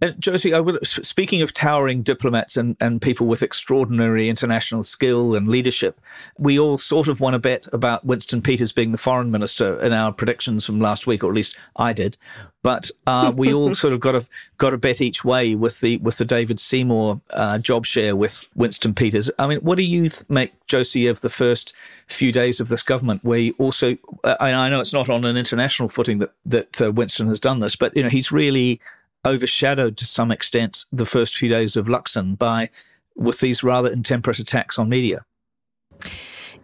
Uh, 0.00 0.10
Josie, 0.18 0.54
I 0.54 0.60
would, 0.60 0.84
speaking 0.86 1.42
of 1.42 1.54
towering 1.54 2.02
diplomats 2.02 2.56
and, 2.56 2.76
and 2.80 3.00
people 3.00 3.26
with 3.26 3.42
extraordinary 3.42 4.28
international 4.28 4.82
skill 4.82 5.34
and 5.34 5.48
leadership, 5.48 6.00
we 6.38 6.58
all 6.58 6.78
sort 6.78 7.08
of 7.08 7.20
won 7.20 7.34
a 7.34 7.38
bet 7.38 7.66
about 7.72 8.04
Winston 8.04 8.42
Peters 8.42 8.72
being 8.72 8.92
the 8.92 8.98
foreign 8.98 9.30
minister 9.30 9.80
in 9.80 9.92
our 9.92 10.12
predictions 10.12 10.66
from 10.66 10.80
last 10.80 11.06
week, 11.06 11.22
or 11.22 11.28
at 11.28 11.34
least 11.34 11.56
I 11.76 11.92
did. 11.92 12.18
But 12.62 12.90
uh, 13.06 13.32
we 13.34 13.52
all 13.52 13.74
sort 13.76 13.92
of 13.92 14.00
got 14.00 14.14
a 14.14 14.28
got 14.58 14.70
to 14.70 14.78
bet 14.78 15.00
each 15.00 15.24
way 15.24 15.54
with 15.54 15.80
the 15.80 15.98
with 15.98 16.18
the 16.18 16.24
David 16.24 16.60
Seymour 16.60 17.20
uh, 17.30 17.58
job 17.58 17.84
share 17.84 18.14
with 18.14 18.48
Winston 18.54 18.94
Peters. 18.94 19.30
I 19.38 19.46
mean, 19.46 19.58
what 19.58 19.76
do 19.76 19.82
you 19.82 20.08
th- 20.08 20.28
make, 20.28 20.52
Josie, 20.66 21.06
of 21.06 21.20
the 21.20 21.28
first 21.28 21.74
few 22.06 22.32
days 22.32 22.60
of 22.60 22.68
this 22.68 22.82
government, 22.82 23.24
where 23.24 23.38
he 23.38 23.50
also, 23.52 23.96
uh, 24.24 24.36
I 24.38 24.68
know 24.68 24.80
it's 24.80 24.92
not 24.92 25.08
on 25.08 25.24
an 25.24 25.36
international 25.36 25.88
footing 25.88 26.18
that 26.18 26.32
that 26.46 26.82
uh, 26.82 26.92
Winston 26.92 27.28
has 27.28 27.40
done 27.40 27.60
this, 27.60 27.76
but 27.76 27.96
you 27.96 28.02
know 28.02 28.08
he's 28.08 28.30
really 28.30 28.80
overshadowed 29.24 29.96
to 29.96 30.06
some 30.06 30.30
extent 30.30 30.84
the 30.92 31.06
first 31.06 31.36
few 31.36 31.48
days 31.48 31.76
of 31.76 31.86
Luxon 31.86 32.36
by 32.36 32.70
with 33.14 33.40
these 33.40 33.62
rather 33.62 33.90
intemperate 33.90 34.38
attacks 34.38 34.78
on 34.78 34.88
media. 34.88 35.24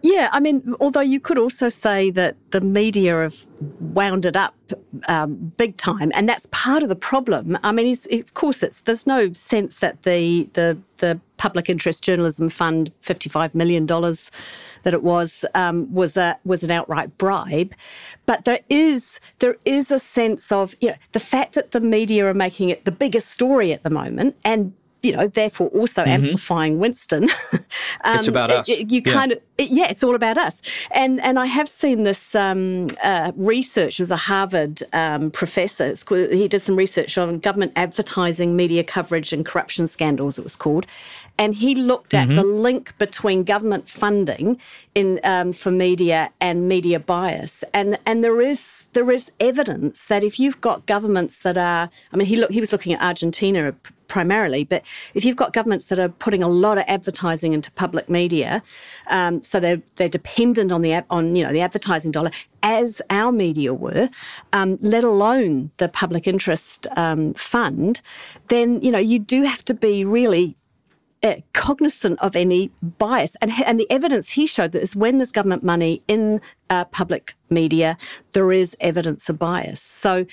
Yeah, 0.01 0.29
I 0.31 0.39
mean, 0.39 0.75
although 0.79 1.01
you 1.01 1.19
could 1.19 1.37
also 1.37 1.67
say 1.67 2.09
that 2.11 2.37
the 2.51 2.61
media 2.61 3.15
have 3.17 3.45
wound 3.79 4.25
it 4.25 4.37
up 4.37 4.55
um, 5.09 5.51
big 5.57 5.75
time, 5.75 6.11
and 6.15 6.27
that's 6.27 6.47
part 6.51 6.83
of 6.83 6.89
the 6.89 6.95
problem. 6.95 7.57
I 7.63 7.73
mean, 7.73 7.95
of 8.11 8.33
course, 8.33 8.63
it's 8.63 8.79
there's 8.81 9.05
no 9.05 9.33
sense 9.33 9.79
that 9.79 10.03
the 10.03 10.49
the 10.53 10.77
the 10.97 11.19
public 11.35 11.69
interest 11.69 12.03
journalism 12.03 12.49
fund, 12.49 12.93
fifty 13.01 13.29
five 13.29 13.53
million 13.53 13.85
dollars, 13.85 14.31
that 14.83 14.93
it 14.93 15.03
was 15.03 15.45
um, 15.55 15.91
was 15.93 16.17
a 16.17 16.37
was 16.43 16.63
an 16.63 16.71
outright 16.71 17.17
bribe, 17.17 17.73
but 18.25 18.45
there 18.45 18.59
is 18.69 19.19
there 19.39 19.57
is 19.65 19.91
a 19.91 19.99
sense 19.99 20.51
of 20.51 20.75
you 20.81 20.89
know 20.89 20.95
the 21.11 21.19
fact 21.19 21.55
that 21.55 21.71
the 21.71 21.81
media 21.81 22.25
are 22.25 22.33
making 22.33 22.69
it 22.69 22.85
the 22.85 22.91
biggest 22.91 23.29
story 23.29 23.73
at 23.73 23.83
the 23.83 23.89
moment, 23.89 24.35
and 24.43 24.73
you 25.01 25.13
know, 25.13 25.27
therefore 25.27 25.67
also 25.69 26.01
mm-hmm. 26.01 26.23
amplifying 26.23 26.79
Winston. 26.79 27.29
um, 28.03 28.17
it's 28.17 28.27
about 28.27 28.51
us. 28.51 28.67
It, 28.67 28.91
you 28.91 29.01
kind 29.01 29.31
yeah. 29.31 29.37
of, 29.37 29.43
it, 29.57 29.69
yeah, 29.69 29.87
it's 29.89 30.03
all 30.03 30.15
about 30.15 30.37
us. 30.37 30.61
And 30.91 31.21
and 31.21 31.39
I 31.39 31.45
have 31.45 31.69
seen 31.69 32.03
this 32.03 32.35
um, 32.35 32.87
uh, 33.03 33.31
research. 33.35 33.99
It 33.99 34.03
was 34.03 34.11
a 34.11 34.17
Harvard 34.17 34.83
um, 34.93 35.31
professor. 35.31 35.93
he 36.09 36.47
did 36.47 36.61
some 36.61 36.75
research 36.75 37.17
on 37.17 37.39
government 37.39 37.73
advertising, 37.75 38.55
media 38.55 38.83
coverage, 38.83 39.31
and 39.31 39.45
corruption 39.45 39.87
scandals. 39.87 40.37
It 40.37 40.43
was 40.43 40.55
called, 40.55 40.85
and 41.37 41.55
he 41.55 41.75
looked 41.75 42.13
at 42.13 42.27
mm-hmm. 42.27 42.35
the 42.35 42.43
link 42.43 42.97
between 42.97 43.43
government 43.43 43.87
funding 43.87 44.59
in 44.95 45.19
um, 45.23 45.53
for 45.53 45.71
media 45.71 46.29
and 46.41 46.67
media 46.67 46.99
bias. 46.99 47.63
And 47.73 47.97
and 48.05 48.23
there 48.23 48.41
is 48.41 48.85
there 48.93 49.09
is 49.11 49.31
evidence 49.39 50.05
that 50.07 50.23
if 50.23 50.39
you've 50.39 50.59
got 50.59 50.85
governments 50.85 51.39
that 51.39 51.57
are, 51.57 51.89
I 52.11 52.17
mean, 52.17 52.27
he 52.27 52.35
look 52.35 52.51
he 52.51 52.59
was 52.59 52.71
looking 52.71 52.93
at 52.93 53.01
Argentina 53.01 53.73
primarily. 54.09 54.65
But 54.65 54.83
if 55.13 55.23
you've 55.23 55.37
got 55.37 55.53
governments 55.53 55.85
that 55.85 55.99
are 55.99 56.09
putting 56.09 56.43
a 56.43 56.49
lot 56.49 56.77
of 56.77 56.83
advertising 56.87 57.53
into 57.53 57.71
public 57.71 58.09
media, 58.09 58.61
um, 59.07 59.39
so 59.39 59.59
they're 59.59 59.81
they're 59.95 60.09
dependent 60.09 60.71
on 60.71 60.81
the 60.81 61.05
on 61.09 61.35
you 61.35 61.43
know 61.43 61.53
the 61.53 61.61
advertising 61.61 62.11
dollar, 62.11 62.31
as 62.61 63.01
our 63.09 63.31
media 63.31 63.73
were, 63.73 64.09
um, 64.51 64.77
let 64.81 65.03
alone 65.03 65.71
the 65.77 65.87
public 65.87 66.27
interest 66.27 66.87
um, 66.97 67.33
fund, 67.35 68.01
then 68.47 68.81
you 68.81 68.91
know 68.91 68.99
you 68.99 69.19
do 69.19 69.43
have 69.43 69.63
to 69.65 69.73
be 69.73 70.03
really 70.03 70.57
uh, 71.23 71.35
cognizant 71.53 72.19
of 72.19 72.35
any 72.35 72.71
bias. 72.81 73.35
And, 73.41 73.51
and 73.65 73.79
the 73.79 73.89
evidence 73.91 74.31
he 74.31 74.45
showed 74.45 74.71
that 74.71 74.81
is 74.81 74.95
when 74.95 75.17
there's 75.17 75.31
government 75.31 75.63
money 75.63 76.01
in 76.07 76.41
uh, 76.69 76.85
public 76.85 77.35
media, 77.49 77.97
there 78.33 78.51
is 78.51 78.75
evidence 78.79 79.29
of 79.29 79.37
bias. 79.37 79.81
So, 79.81 80.25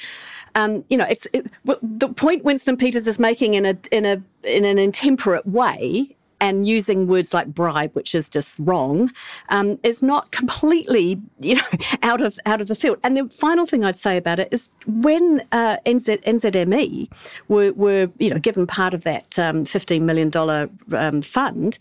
um, 0.54 0.84
you 0.88 0.96
know, 0.96 1.06
it's 1.08 1.26
it, 1.32 1.46
the 1.64 2.08
point 2.08 2.44
Winston 2.44 2.76
Peters 2.76 3.06
is 3.06 3.18
making 3.18 3.54
in 3.54 3.66
a 3.66 3.76
in 3.90 4.04
a 4.04 4.22
in 4.44 4.64
an 4.64 4.78
intemperate 4.78 5.46
way 5.46 6.16
and 6.40 6.66
using 6.66 7.06
words 7.06 7.32
like 7.32 7.48
bribe, 7.48 7.92
which 7.94 8.14
is 8.14 8.28
just 8.28 8.58
wrong, 8.60 9.10
um, 9.48 9.78
is 9.82 10.02
not 10.02 10.30
completely 10.32 11.20
you 11.40 11.56
know 11.56 11.62
out 12.02 12.20
of 12.20 12.38
out 12.46 12.60
of 12.60 12.66
the 12.66 12.74
field. 12.74 12.98
And 13.02 13.16
the 13.16 13.28
final 13.28 13.66
thing 13.66 13.84
I'd 13.84 13.96
say 13.96 14.16
about 14.16 14.38
it 14.38 14.48
is 14.52 14.70
when 14.86 15.42
uh, 15.52 15.78
NZ, 15.86 16.22
NZME 16.24 17.10
were, 17.48 17.72
were 17.72 18.10
you 18.18 18.30
know 18.30 18.38
given 18.38 18.66
part 18.66 18.94
of 18.94 19.04
that 19.04 19.38
um, 19.38 19.64
fifteen 19.64 20.06
million 20.06 20.30
dollar 20.30 20.68
um, 20.92 21.22
fund 21.22 21.78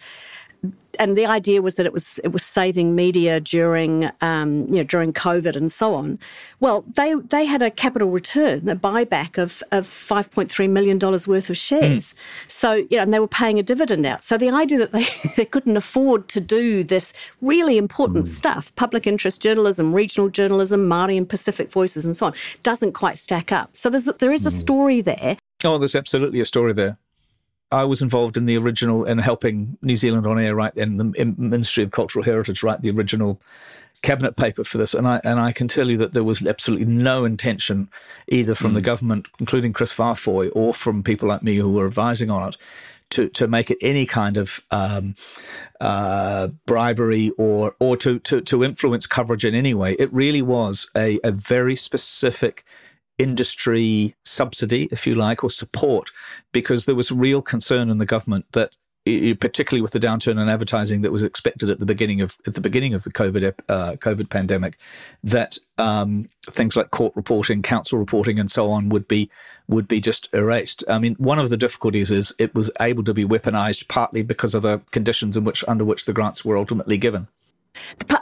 and 0.99 1.17
the 1.17 1.25
idea 1.25 1.61
was 1.61 1.75
that 1.75 1.85
it 1.85 1.93
was 1.93 2.19
it 2.23 2.29
was 2.29 2.43
saving 2.43 2.95
media 2.95 3.39
during 3.39 4.09
um, 4.21 4.63
you 4.65 4.77
know 4.77 4.83
during 4.83 5.13
COVID 5.13 5.55
and 5.55 5.71
so 5.71 5.93
on. 5.93 6.19
Well, 6.59 6.83
they 6.95 7.15
they 7.15 7.45
had 7.45 7.61
a 7.61 7.71
capital 7.71 8.09
return, 8.09 8.67
a 8.69 8.75
buyback 8.75 9.37
of 9.37 9.63
of 9.71 9.87
five 9.87 10.29
point 10.31 10.51
three 10.51 10.67
million 10.67 10.97
dollars 10.97 11.27
worth 11.27 11.49
of 11.49 11.57
shares. 11.57 12.13
Mm. 12.13 12.15
So 12.47 12.73
you 12.73 12.97
know, 12.97 13.03
and 13.03 13.13
they 13.13 13.19
were 13.19 13.27
paying 13.27 13.59
a 13.59 13.63
dividend 13.63 14.05
out. 14.05 14.23
So 14.23 14.37
the 14.37 14.49
idea 14.49 14.77
that 14.79 14.91
they 14.91 15.05
they 15.37 15.45
couldn't 15.45 15.77
afford 15.77 16.27
to 16.29 16.41
do 16.41 16.83
this 16.83 17.13
really 17.41 17.77
important 17.77 18.25
mm. 18.25 18.29
stuff, 18.29 18.73
public 18.75 19.07
interest 19.07 19.41
journalism, 19.41 19.93
regional 19.93 20.29
journalism, 20.29 20.87
Māori 20.87 21.17
and 21.17 21.27
Pacific 21.27 21.71
voices, 21.71 22.05
and 22.05 22.15
so 22.15 22.27
on, 22.27 22.33
doesn't 22.63 22.93
quite 22.93 23.17
stack 23.17 23.51
up. 23.51 23.75
So 23.75 23.89
there's 23.89 24.05
there 24.05 24.33
is 24.33 24.45
a 24.45 24.51
mm. 24.51 24.59
story 24.59 25.01
there. 25.01 25.37
Oh, 25.63 25.77
there's 25.77 25.95
absolutely 25.95 26.39
a 26.39 26.45
story 26.45 26.73
there. 26.73 26.97
I 27.71 27.83
was 27.83 28.01
involved 28.01 28.37
in 28.37 28.45
the 28.45 28.57
original 28.57 29.05
in 29.05 29.17
helping 29.17 29.77
New 29.81 29.97
Zealand 29.97 30.27
on 30.27 30.39
air 30.39 30.55
write 30.55 30.75
in 30.75 30.97
the 30.97 31.35
Ministry 31.37 31.83
of 31.83 31.91
Cultural 31.91 32.23
Heritage 32.23 32.63
write 32.63 32.81
the 32.81 32.91
original 32.91 33.41
cabinet 34.01 34.35
paper 34.35 34.63
for 34.63 34.77
this, 34.77 34.93
and 34.93 35.07
I 35.07 35.19
and 35.23 35.39
I 35.39 35.51
can 35.51 35.67
tell 35.67 35.89
you 35.89 35.97
that 35.97 36.13
there 36.13 36.23
was 36.23 36.45
absolutely 36.45 36.85
no 36.85 37.25
intention 37.25 37.89
either 38.27 38.55
from 38.55 38.71
mm. 38.71 38.75
the 38.75 38.81
government, 38.81 39.27
including 39.39 39.73
Kris 39.73 39.93
Faafoi, 39.93 40.51
or 40.53 40.73
from 40.73 41.03
people 41.03 41.27
like 41.27 41.43
me 41.43 41.55
who 41.55 41.73
were 41.73 41.87
advising 41.87 42.29
on 42.29 42.49
it, 42.49 42.57
to 43.11 43.29
to 43.29 43.47
make 43.47 43.71
it 43.71 43.77
any 43.81 44.05
kind 44.05 44.37
of 44.37 44.61
um, 44.71 45.15
uh, 45.81 46.47
bribery 46.65 47.31
or 47.37 47.75
or 47.79 47.97
to, 47.97 48.19
to 48.19 48.41
to 48.41 48.63
influence 48.63 49.07
coverage 49.07 49.43
in 49.43 49.55
any 49.55 49.73
way. 49.73 49.93
It 49.93 50.13
really 50.13 50.41
was 50.41 50.89
a, 50.95 51.19
a 51.23 51.31
very 51.31 51.75
specific 51.75 52.63
industry 53.17 54.13
subsidy, 54.23 54.87
if 54.91 55.07
you 55.07 55.15
like, 55.15 55.43
or 55.43 55.49
support, 55.49 56.11
because 56.51 56.85
there 56.85 56.95
was 56.95 57.11
real 57.11 57.41
concern 57.41 57.89
in 57.89 57.97
the 57.97 58.05
government 58.05 58.45
that 58.51 58.71
particularly 59.39 59.83
with 59.83 59.91
the 59.91 59.99
downturn 59.99 60.41
in 60.41 60.49
advertising 60.49 61.01
that 61.01 61.11
was 61.11 61.21
expected 61.21 61.69
at 61.69 61.79
the 61.79 61.85
beginning 61.85 62.21
of 62.21 62.37
at 62.47 62.55
the 62.55 62.61
beginning 62.61 62.95
of 62.95 63.03
the 63.03 63.11
COVID 63.11 63.53
uh, 63.69 63.91
COVID 63.97 64.29
pandemic, 64.29 64.79
that 65.23 65.59
um, 65.77 66.25
things 66.43 66.75
like 66.75 66.89
court 66.89 67.13
reporting, 67.15 67.61
council 67.61 67.99
reporting, 67.99 68.39
and 68.39 68.49
so 68.49 68.71
on 68.71 68.89
would 68.89 69.07
be 69.07 69.29
would 69.67 69.87
be 69.87 69.99
just 69.99 70.27
erased. 70.33 70.83
I 70.87 70.97
mean, 70.97 71.13
one 71.15 71.37
of 71.37 71.51
the 71.51 71.57
difficulties 71.57 72.09
is 72.09 72.33
it 72.39 72.55
was 72.55 72.71
able 72.81 73.03
to 73.03 73.13
be 73.13 73.25
weaponized 73.25 73.87
partly 73.89 74.23
because 74.23 74.55
of 74.55 74.63
the 74.63 74.81
conditions 74.89 75.37
in 75.37 75.43
which 75.43 75.63
under 75.67 75.85
which 75.85 76.05
the 76.05 76.13
grants 76.13 76.43
were 76.43 76.57
ultimately 76.57 76.97
given. 76.97 77.27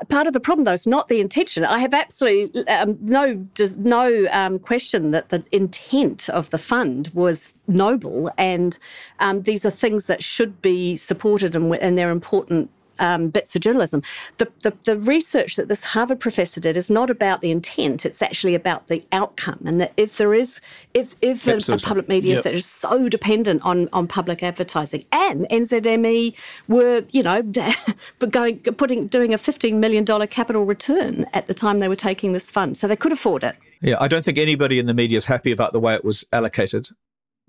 Part 0.09 0.27
of 0.27 0.33
the 0.33 0.39
problem, 0.39 0.65
though, 0.65 0.73
is 0.73 0.87
not 0.87 1.07
the 1.07 1.19
intention. 1.19 1.63
I 1.63 1.79
have 1.79 1.93
absolutely 1.93 2.67
um, 2.67 2.97
no 3.01 3.47
no 3.77 4.27
um, 4.31 4.59
question 4.59 5.11
that 5.11 5.29
the 5.29 5.43
intent 5.51 6.29
of 6.29 6.49
the 6.49 6.57
fund 6.57 7.11
was 7.13 7.53
noble, 7.67 8.31
and 8.37 8.77
um, 9.19 9.43
these 9.43 9.65
are 9.65 9.69
things 9.71 10.05
that 10.07 10.23
should 10.23 10.61
be 10.61 10.95
supported, 10.95 11.55
and, 11.55 11.75
and 11.75 11.97
they're 11.97 12.11
important 12.11 12.69
um, 12.99 13.29
bits 13.29 13.55
of 13.55 13.61
journalism. 13.61 14.01
The, 14.37 14.51
the, 14.61 14.73
the 14.85 14.97
research 14.97 15.55
that 15.55 15.67
this 15.67 15.83
Harvard 15.83 16.19
professor 16.19 16.59
did 16.59 16.77
is 16.77 16.89
not 16.89 17.09
about 17.09 17.41
the 17.41 17.51
intent; 17.51 18.05
it's 18.05 18.21
actually 18.21 18.55
about 18.55 18.87
the 18.87 19.03
outcome. 19.11 19.59
And 19.65 19.79
that 19.81 19.93
if 19.97 20.17
there 20.17 20.33
is, 20.33 20.61
if 20.93 21.15
if 21.21 21.47
a, 21.47 21.57
a, 21.73 21.77
public 21.77 22.07
media 22.09 22.35
yep. 22.35 22.43
that 22.43 22.53
is 22.53 22.65
so 22.65 23.09
dependent 23.09 23.63
on 23.63 23.89
on 23.93 24.07
public 24.07 24.43
advertising, 24.43 25.05
and 25.11 25.47
NZME 25.49 26.35
were, 26.67 27.03
you 27.11 27.23
know, 27.23 27.41
going 28.29 28.59
putting 28.59 29.07
doing 29.07 29.33
a 29.33 29.37
fifteen 29.37 29.79
million 29.79 30.03
dollar 30.03 30.27
capital 30.27 30.65
return 30.65 31.25
at 31.33 31.47
the 31.47 31.53
time 31.53 31.79
they 31.79 31.89
were 31.89 31.95
taking 31.95 32.33
this 32.33 32.49
fund, 32.49 32.77
so 32.77 32.87
they 32.87 32.95
could 32.95 33.11
afford 33.11 33.43
it. 33.43 33.55
Yeah, 33.81 33.97
I 33.99 34.07
don't 34.07 34.23
think 34.23 34.37
anybody 34.37 34.79
in 34.79 34.85
the 34.85 34.93
media 34.93 35.17
is 35.17 35.25
happy 35.25 35.51
about 35.51 35.73
the 35.73 35.79
way 35.79 35.93
it 35.93 36.05
was 36.05 36.25
allocated. 36.31 36.87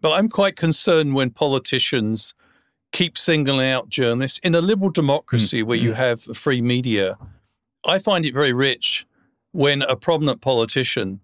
But 0.00 0.12
I'm 0.12 0.28
quite 0.28 0.56
concerned 0.56 1.14
when 1.14 1.30
politicians 1.30 2.34
keep 2.94 3.18
singling 3.18 3.68
out 3.68 3.88
journalists 3.88 4.38
in 4.38 4.54
a 4.54 4.60
liberal 4.60 4.88
democracy 4.88 5.62
mm. 5.62 5.66
where 5.66 5.76
you 5.76 5.90
mm. 5.90 5.96
have 5.96 6.22
free 6.22 6.62
media. 6.62 7.18
I 7.84 7.98
find 7.98 8.24
it 8.24 8.32
very 8.32 8.52
rich 8.52 9.04
when 9.50 9.82
a 9.82 9.96
prominent 9.96 10.40
politician 10.40 11.20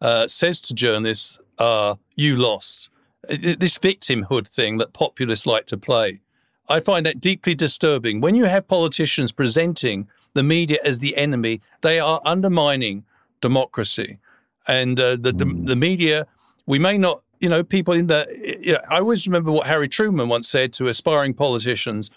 uh, 0.00 0.26
says 0.26 0.60
to 0.62 0.74
journalists, 0.74 1.38
uh, 1.58 1.94
"You 2.16 2.36
lost." 2.36 2.88
This 3.28 3.78
victimhood 3.78 4.48
thing 4.48 4.78
that 4.78 4.92
populists 4.92 5.46
like 5.46 5.66
to 5.66 5.76
play. 5.76 6.22
I 6.68 6.80
find 6.80 7.06
that 7.06 7.20
deeply 7.20 7.54
disturbing. 7.54 8.20
When 8.20 8.34
you 8.34 8.46
have 8.46 8.66
politicians 8.66 9.30
presenting 9.30 10.08
the 10.34 10.42
media 10.42 10.78
as 10.84 10.98
the 10.98 11.16
enemy, 11.16 11.60
they 11.82 12.00
are 12.00 12.20
undermining 12.24 13.04
democracy. 13.40 14.18
And 14.66 14.98
uh, 14.98 15.16
the, 15.16 15.32
the, 15.32 15.44
mm. 15.44 15.66
the 15.66 15.76
media, 15.76 16.26
we 16.66 16.78
may 16.78 16.96
not 16.98 17.22
you 17.42 17.48
know, 17.48 17.62
people 17.64 17.92
in 17.92 18.06
the. 18.06 18.26
You 18.62 18.74
know, 18.74 18.80
I 18.88 19.00
always 19.00 19.26
remember 19.26 19.50
what 19.50 19.66
Harry 19.66 19.88
Truman 19.88 20.28
once 20.28 20.48
said 20.48 20.72
to 20.74 20.86
aspiring 20.86 21.34
politicians: 21.34 22.10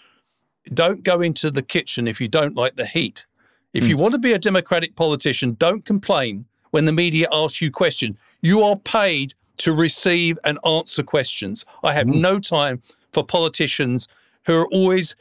"Don't 0.73 1.03
go 1.03 1.19
into 1.19 1.49
the 1.49 1.63
kitchen 1.63 2.07
if 2.07 2.21
you 2.21 2.27
don't 2.27 2.55
like 2.55 2.75
the 2.75 2.85
heat. 2.85 3.25
If 3.73 3.85
mm. 3.85 3.89
you 3.89 3.97
want 3.97 4.13
to 4.13 4.19
be 4.19 4.33
a 4.33 4.39
democratic 4.39 4.95
politician, 4.95 5.57
don't 5.59 5.83
complain 5.83 6.45
when 6.69 6.85
the 6.85 6.93
media 6.93 7.27
asks 7.33 7.59
you 7.59 7.71
questions. 7.71 8.17
You 8.41 8.61
are 8.61 8.75
paid 8.77 9.33
to 9.57 9.73
receive 9.73 10.37
and 10.43 10.59
answer 10.65 11.01
questions. 11.01 11.65
I 11.83 11.93
have 11.93 12.07
mm. 12.07 12.21
no 12.21 12.39
time 12.39 12.81
for 13.11 13.25
politicians 13.25 14.07
who 14.45 14.53
are 14.53 14.67
always 14.67 15.15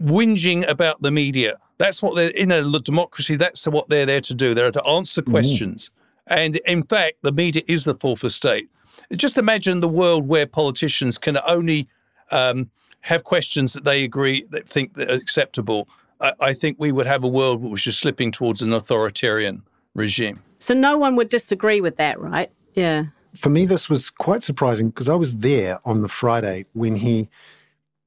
whinging 0.00 0.66
about 0.68 1.02
the 1.02 1.10
media. 1.10 1.58
That's 1.78 2.00
what 2.00 2.14
they're 2.14 2.30
in 2.30 2.52
a 2.52 2.78
democracy. 2.78 3.34
That's 3.34 3.66
what 3.66 3.88
they're 3.88 4.06
there 4.06 4.20
to 4.20 4.34
do. 4.34 4.54
They're 4.54 4.70
to 4.70 4.84
answer 4.84 5.20
mm. 5.20 5.30
questions. 5.30 5.88
Mm. 5.88 6.01
And 6.26 6.56
in 6.66 6.82
fact, 6.82 7.18
the 7.22 7.32
media 7.32 7.62
is 7.66 7.84
the 7.84 7.94
fourth 7.94 8.24
estate. 8.24 8.68
Just 9.14 9.36
imagine 9.36 9.80
the 9.80 9.88
world 9.88 10.28
where 10.28 10.46
politicians 10.46 11.18
can 11.18 11.38
only 11.46 11.88
um, 12.30 12.70
have 13.02 13.24
questions 13.24 13.72
that 13.72 13.84
they 13.84 14.04
agree 14.04 14.46
that 14.50 14.68
think 14.68 14.94
that 14.94 15.10
are 15.10 15.14
acceptable. 15.14 15.88
I, 16.20 16.32
I 16.40 16.52
think 16.54 16.76
we 16.78 16.92
would 16.92 17.06
have 17.06 17.24
a 17.24 17.28
world 17.28 17.62
which 17.62 17.86
is 17.86 17.98
slipping 17.98 18.32
towards 18.32 18.62
an 18.62 18.72
authoritarian 18.72 19.62
regime. 19.94 20.42
So 20.58 20.74
no 20.74 20.96
one 20.96 21.16
would 21.16 21.28
disagree 21.28 21.80
with 21.80 21.96
that, 21.96 22.18
right? 22.20 22.50
Yeah. 22.74 23.06
For 23.34 23.48
me, 23.48 23.66
this 23.66 23.88
was 23.88 24.10
quite 24.10 24.42
surprising 24.42 24.90
because 24.90 25.08
I 25.08 25.14
was 25.14 25.38
there 25.38 25.80
on 25.84 26.02
the 26.02 26.08
Friday 26.08 26.66
when 26.74 26.96
he 26.96 27.28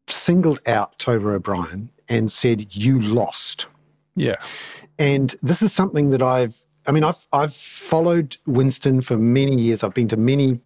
singled 0.07 0.61
out 0.68 0.97
Tova 0.99 1.36
O'Brien 1.36 1.89
and 2.07 2.32
said, 2.32 2.76
You 2.76 2.99
lost. 3.01 3.68
Yeah. 4.16 4.36
And 4.97 5.36
this 5.41 5.61
is 5.61 5.74
something 5.74 6.09
that 6.11 6.22
I've 6.22 6.63
I 6.88 6.91
mean, 6.91 7.03
I've 7.03 7.27
I've 7.33 7.53
followed 7.53 8.38
Winston 8.45 9.01
for 9.01 9.17
many 9.17 9.61
years. 9.61 9.83
I've 9.83 9.93
been 9.93 10.07
to 10.09 10.17
many 10.17 10.59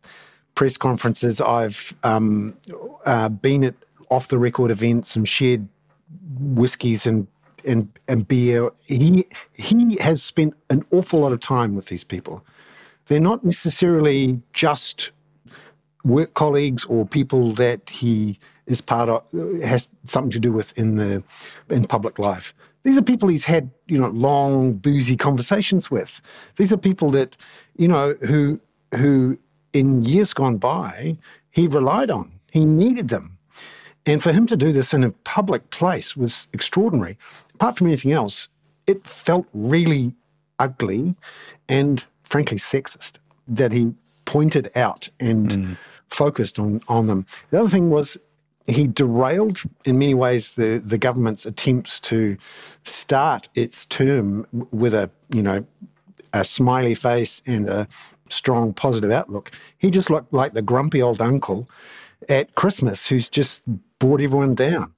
press 0.56 0.78
conferences. 0.78 1.40
I've 1.42 1.96
um, 2.04 2.58
uh, 3.06 3.30
been 3.30 3.64
at 3.64 3.76
off 4.10 4.28
the 4.28 4.38
record 4.38 4.72
events 4.72 5.16
and 5.16 5.28
shared 5.28 5.68
whiskies 6.40 7.06
and 7.06 7.28
and 7.66 7.90
and 8.08 8.28
beer. 8.28 8.72
He 8.86 9.26
he 9.54 9.98
has 9.98 10.22
spent 10.22 10.54
an 10.70 10.84
awful 10.92 11.22
lot 11.22 11.32
of 11.32 11.40
time 11.40 11.76
with 11.76 11.88
these 11.88 12.04
people. 12.04 12.44
They're 13.06 13.20
not 13.20 13.44
necessarily 13.44 14.40
just 14.54 15.12
work 16.04 16.34
colleagues 16.34 16.86
or 16.86 17.06
people 17.06 17.54
that 17.56 17.90
he 17.90 18.40
is 18.68 18.82
part 18.82 19.10
of 19.10 19.24
has 19.64 19.90
something 20.06 20.32
to 20.32 20.40
do 20.40 20.52
with 20.52 20.78
in 20.78 20.96
the 20.96 21.24
in 21.70 21.86
public 21.86 22.20
life. 22.20 22.54
These 22.84 22.98
are 22.98 23.02
people 23.02 23.30
he's 23.30 23.46
had, 23.46 23.70
you 23.88 23.98
know, 23.98 24.10
long 24.10 24.74
boozy 24.74 25.18
conversations 25.18 25.92
with. 25.92 26.22
These 26.56 26.72
are 26.72 26.78
people 26.78 27.12
that, 27.12 27.36
you 27.78 27.88
know, 27.88 28.14
who 28.22 28.60
who 28.96 29.38
in 29.74 30.04
years 30.04 30.34
gone 30.34 30.58
by 30.58 31.18
he 31.52 31.68
relied 31.68 32.10
on. 32.10 32.32
He 32.52 32.66
needed 32.66 33.10
them. 33.10 33.38
And 34.06 34.24
for 34.24 34.32
him 34.32 34.48
to 34.48 34.56
do 34.56 34.72
this 34.72 34.94
in 34.94 35.04
a 35.04 35.12
public 35.12 35.70
place 35.72 36.16
was 36.16 36.48
extraordinary. 36.54 37.18
Apart 37.56 37.78
from 37.78 37.88
anything 37.88 38.12
else, 38.12 38.50
it 38.88 39.06
felt 39.06 39.46
really 39.54 40.16
ugly 40.58 41.16
and 41.68 42.04
frankly 42.24 42.58
sexist 42.58 43.14
that 43.48 43.72
he 43.72 43.94
pointed 44.26 44.72
out 44.76 45.10
and 45.20 45.50
mm. 45.50 45.78
focused 46.08 46.60
on, 46.60 46.82
on 46.88 47.08
them. 47.08 47.26
The 47.50 47.60
other 47.60 47.70
thing 47.70 47.90
was 47.90 48.18
he 48.68 48.88
derailed 48.88 49.62
in 49.86 49.98
many 49.98 50.14
ways 50.14 50.56
the, 50.56 50.82
the 50.84 50.98
government's 50.98 51.46
attempts 51.46 52.00
to 52.02 52.38
start 52.84 53.50
its 53.56 53.86
term 53.86 54.46
with 54.72 54.94
a 54.94 55.10
you 55.30 55.42
know 55.42 55.66
a 56.34 56.44
smiley 56.44 56.94
face 56.94 57.42
and 57.46 57.68
a 57.68 57.88
strong 58.30 58.74
positive 58.74 59.12
outlook. 59.12 59.52
He 59.78 59.90
just 59.90 60.10
looked 60.10 60.34
like 60.34 60.54
the 60.54 60.62
grumpy 60.62 61.02
old 61.02 61.22
uncle 61.22 61.68
at 62.28 62.54
Christmas 62.56 63.08
who's 63.08 63.30
just 63.30 63.62
brought 64.00 64.22
everyone 64.22 64.56
down. 64.56 64.94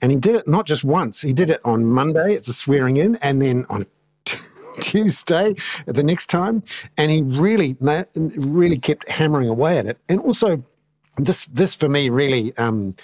And 0.00 0.10
he 0.10 0.16
did 0.16 0.36
it 0.36 0.48
not 0.48 0.66
just 0.66 0.84
once, 0.84 1.20
he 1.20 1.32
did 1.32 1.50
it 1.50 1.60
on 1.64 1.86
Monday 1.86 2.34
at 2.34 2.44
the 2.44 2.52
swearing 2.52 2.96
in 2.96 3.16
and 3.16 3.40
then 3.40 3.64
on 3.68 3.86
Tuesday 4.80 5.54
the 5.86 6.02
next 6.02 6.26
time. 6.28 6.62
And 6.98 7.10
he 7.10 7.22
really, 7.22 7.76
really 8.14 8.78
kept 8.78 9.08
hammering 9.08 9.48
away 9.48 9.78
at 9.78 9.86
it. 9.86 9.98
And 10.08 10.20
also, 10.20 10.62
this 11.18 11.46
this 11.46 11.74
for 11.74 11.88
me 11.88 12.08
really 12.08 12.56
um, 12.56 12.94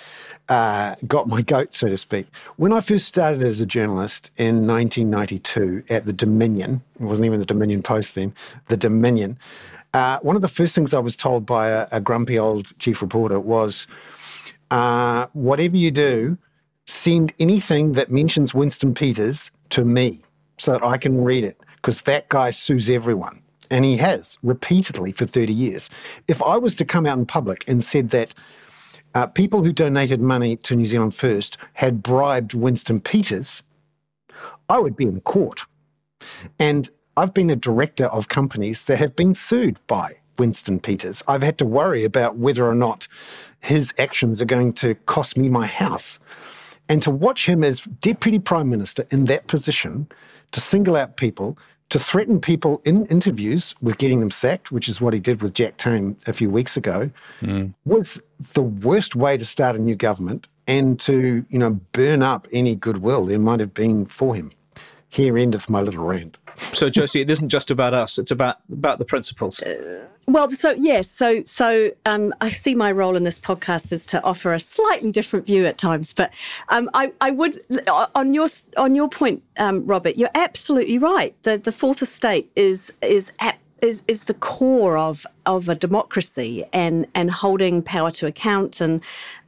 uh, 0.49 0.95
got 1.07 1.29
my 1.29 1.43
goat, 1.43 1.75
so 1.75 1.89
to 1.89 1.97
speak. 1.97 2.27
When 2.57 2.73
I 2.73 2.81
first 2.81 3.07
started 3.07 3.43
as 3.43 3.61
a 3.61 3.67
journalist 3.67 4.31
in 4.37 4.67
1992 4.67 5.85
at 5.91 6.07
the 6.07 6.13
Dominion, 6.13 6.83
it 6.99 7.05
wasn't 7.05 7.27
even 7.27 7.39
the 7.39 7.47
Dominion 7.47 7.83
Post 7.83 8.15
then, 8.15 8.35
the 8.69 8.77
Dominion. 8.77 9.39
Uh, 9.95 10.19
one 10.21 10.37
of 10.37 10.43
the 10.43 10.49
first 10.49 10.75
things 10.75 10.95
I 10.95 10.99
was 10.99 11.17
told 11.17 11.47
by 11.47 11.69
a, 11.69 11.89
a 11.93 12.01
grumpy 12.01 12.39
old 12.39 12.79
chief 12.79 13.03
reporter 13.03 13.41
was, 13.41 13.87
uh, 14.71 15.27
"Whatever 15.33 15.77
you 15.77 15.91
do, 15.91 16.39
send 16.87 17.33
anything 17.39 17.93
that 17.93 18.11
mentions 18.11 18.55
Winston 18.55 18.95
Peters 18.95 19.51
to 19.71 19.85
me 19.85 20.23
so 20.57 20.73
that 20.73 20.83
I 20.83 20.97
can 20.97 21.23
read 21.23 21.45
it, 21.45 21.61
because 21.77 22.03
that 22.03 22.29
guy 22.31 22.51
sues 22.51 22.89
everyone." 22.89 23.43
And 23.71 23.85
he 23.85 23.97
has 23.97 24.39
repeatedly 24.43 25.13
for 25.13 25.27
30 25.27 25.53
years. 25.53 25.91
If 26.27 26.43
I 26.43 26.57
was 26.57 26.75
to 26.77 26.85
come 26.85 27.07
out 27.07 27.19
in 27.19 27.27
public 27.27 27.65
and 27.69 27.83
said 27.83 28.11
that 28.11 28.35
uh, 29.15 29.27
people 29.27 29.65
who 29.65 29.73
donated 29.73 30.21
money 30.21 30.57
to 30.57 30.77
New 30.77 30.87
Zealand 30.87 31.15
First 31.15 31.59
had 31.75 32.03
bribed 32.03 32.55
Winston 32.55 33.01
Peters, 33.01 33.63
I 34.69 34.79
would 34.79 34.97
be 34.97 35.05
in 35.05 35.21
court. 35.21 35.63
And 36.59 36.91
I've 37.17 37.35
been 37.35 37.51
a 37.51 37.57
director 37.57 38.07
of 38.07 38.29
companies 38.29 38.85
that 38.85 38.99
have 38.99 39.17
been 39.17 39.35
sued 39.35 39.79
by 39.87 40.17
Winston 40.39 40.79
Peters. 40.79 41.23
I've 41.27 41.43
had 41.43 41.59
to 41.59 41.67
worry 41.67 42.05
about 42.05 42.37
whether 42.37 42.67
or 42.67 42.75
not 42.75 43.09
his 43.61 43.93
actions 43.99 44.41
are 44.41 44.47
going 44.47 44.73
to 44.75 44.95
cost 45.07 45.37
me 45.37 45.49
my 45.49 45.67
house. 45.67 46.19
And 46.89 47.03
to 47.03 47.11
watch 47.11 47.47
him 47.47 47.65
as 47.65 47.81
Deputy 48.01 48.39
Prime 48.39 48.71
Minister 48.71 49.05
in 49.11 49.25
that 49.27 49.47
position, 49.49 50.09
to 50.53 50.61
single 50.61 50.97
out 50.97 51.17
people 51.17 51.59
to 51.91 51.99
threaten 51.99 52.41
people 52.41 52.81
in 52.85 53.07
interviews 53.07 53.75
with 53.81 53.99
getting 53.99 54.21
them 54.21 54.31
sacked, 54.31 54.71
which 54.71 54.89
is 54.89 55.01
what 55.01 55.15
he 55.15 55.21
did 55.21 55.41
with 55.41 55.55
Jack 55.55 55.77
Tame 55.79 56.17
a 56.27 56.33
few 56.33 56.51
weeks 56.51 56.77
ago, 56.77 57.11
mm. 57.41 57.73
was 57.85 58.21
the 58.53 58.63
worst 58.63 59.17
way 59.17 59.37
to 59.37 59.45
start 59.45 59.75
a 59.75 59.79
new 59.79 59.95
government 59.95 60.47
and 60.67 61.01
to, 61.01 61.45
you 61.49 61.59
know, 61.59 61.81
burn 61.93 62.23
up 62.23 62.47
any 62.53 62.77
goodwill 62.77 63.25
there 63.25 63.39
might 63.39 63.61
have 63.61 63.73
been 63.73 64.05
for 64.07 64.35
him. 64.35 64.53
Here 65.09 65.39
endeth 65.39 65.71
my 65.71 65.81
little 65.81 66.05
rant. 66.05 66.39
So, 66.73 66.91
Josie, 66.91 67.21
it 67.21 67.31
isn't 67.31 67.49
just 67.49 67.71
about 67.71 67.95
us; 67.95 68.19
it's 68.19 68.31
about 68.31 68.57
about 68.71 68.99
the 68.99 69.05
principles. 69.05 69.61
Uh, 69.61 70.07
well, 70.27 70.51
so 70.51 70.73
yes, 70.73 71.11
so 71.11 71.43
so 71.45 71.91
um, 72.05 72.35
I 72.41 72.51
see 72.51 72.75
my 72.75 72.93
role 72.93 73.17
in 73.17 73.25
this 73.25 73.41
podcast 73.41 73.93
is 73.93 74.05
to 74.07 74.23
offer 74.23 74.53
a 74.53 74.61
slightly 74.61 75.11
different 75.11 75.47
view 75.47 75.65
at 75.65 75.79
times, 75.79 76.13
but 76.13 76.35
um, 76.69 76.91
I, 76.93 77.13
I 77.21 77.31
would 77.31 77.61
on 78.15 78.35
your 78.35 78.49
on 78.77 78.95
your 78.95 79.09
point, 79.09 79.43
um, 79.59 79.87
Robert, 79.87 80.17
you're 80.17 80.31
absolutely 80.35 80.99
right. 80.99 81.35
The 81.45 81.57
the 81.57 81.73
fourth 81.73 82.03
estate 82.03 82.51
is 82.57 82.93
is 83.01 83.33
at 83.41 83.59
is 83.83 84.03
is 84.09 84.25
the 84.25 84.35
core 84.35 84.97
of 84.97 85.27
of 85.47 85.69
a 85.69 85.75
democracy 85.75 86.65
and 86.73 87.07
and 87.15 87.31
holding 87.31 87.83
power 87.83 88.11
to 88.13 88.27
account. 88.27 88.81
And 88.81 89.01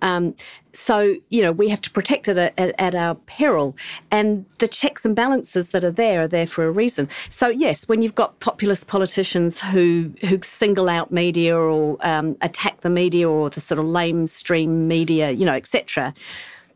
um, 0.03 0.35
so 0.73 1.17
you 1.29 1.43
know 1.43 1.53
we 1.53 1.69
have 1.69 1.81
to 1.83 1.91
protect 1.91 2.29
it 2.29 2.37
at, 2.37 2.55
at, 2.59 2.75
at, 2.79 2.95
our 2.95 3.15
peril. 3.15 3.77
And 4.11 4.47
the 4.59 4.69
checks 4.69 5.05
and 5.05 5.17
balances 5.17 5.71
that 5.71 5.85
are 5.85 5.91
there 5.91 6.23
are 6.23 6.29
there 6.29 6.47
for 6.47 6.65
a 6.65 6.71
reason. 6.71 7.09
So 7.29 7.49
yes 7.49 7.89
when 7.89 8.03
you've 8.03 8.15
got 8.15 8.39
populist 8.41 8.87
politicians 8.87 9.61
who 9.61 10.13
who 10.21 10.41
single 10.43 10.89
out 10.89 11.11
media 11.11 11.57
or 11.57 11.97
um, 12.01 12.37
attack 12.41 12.81
the 12.83 12.91
media 12.91 13.29
or 13.29 13.51
the 13.51 13.61
sort 13.61 13.79
of 13.79 13.87
lamestream 13.87 14.69
media 14.87 15.31
you 15.31 15.45
know 15.45 15.55
etc 15.55 16.15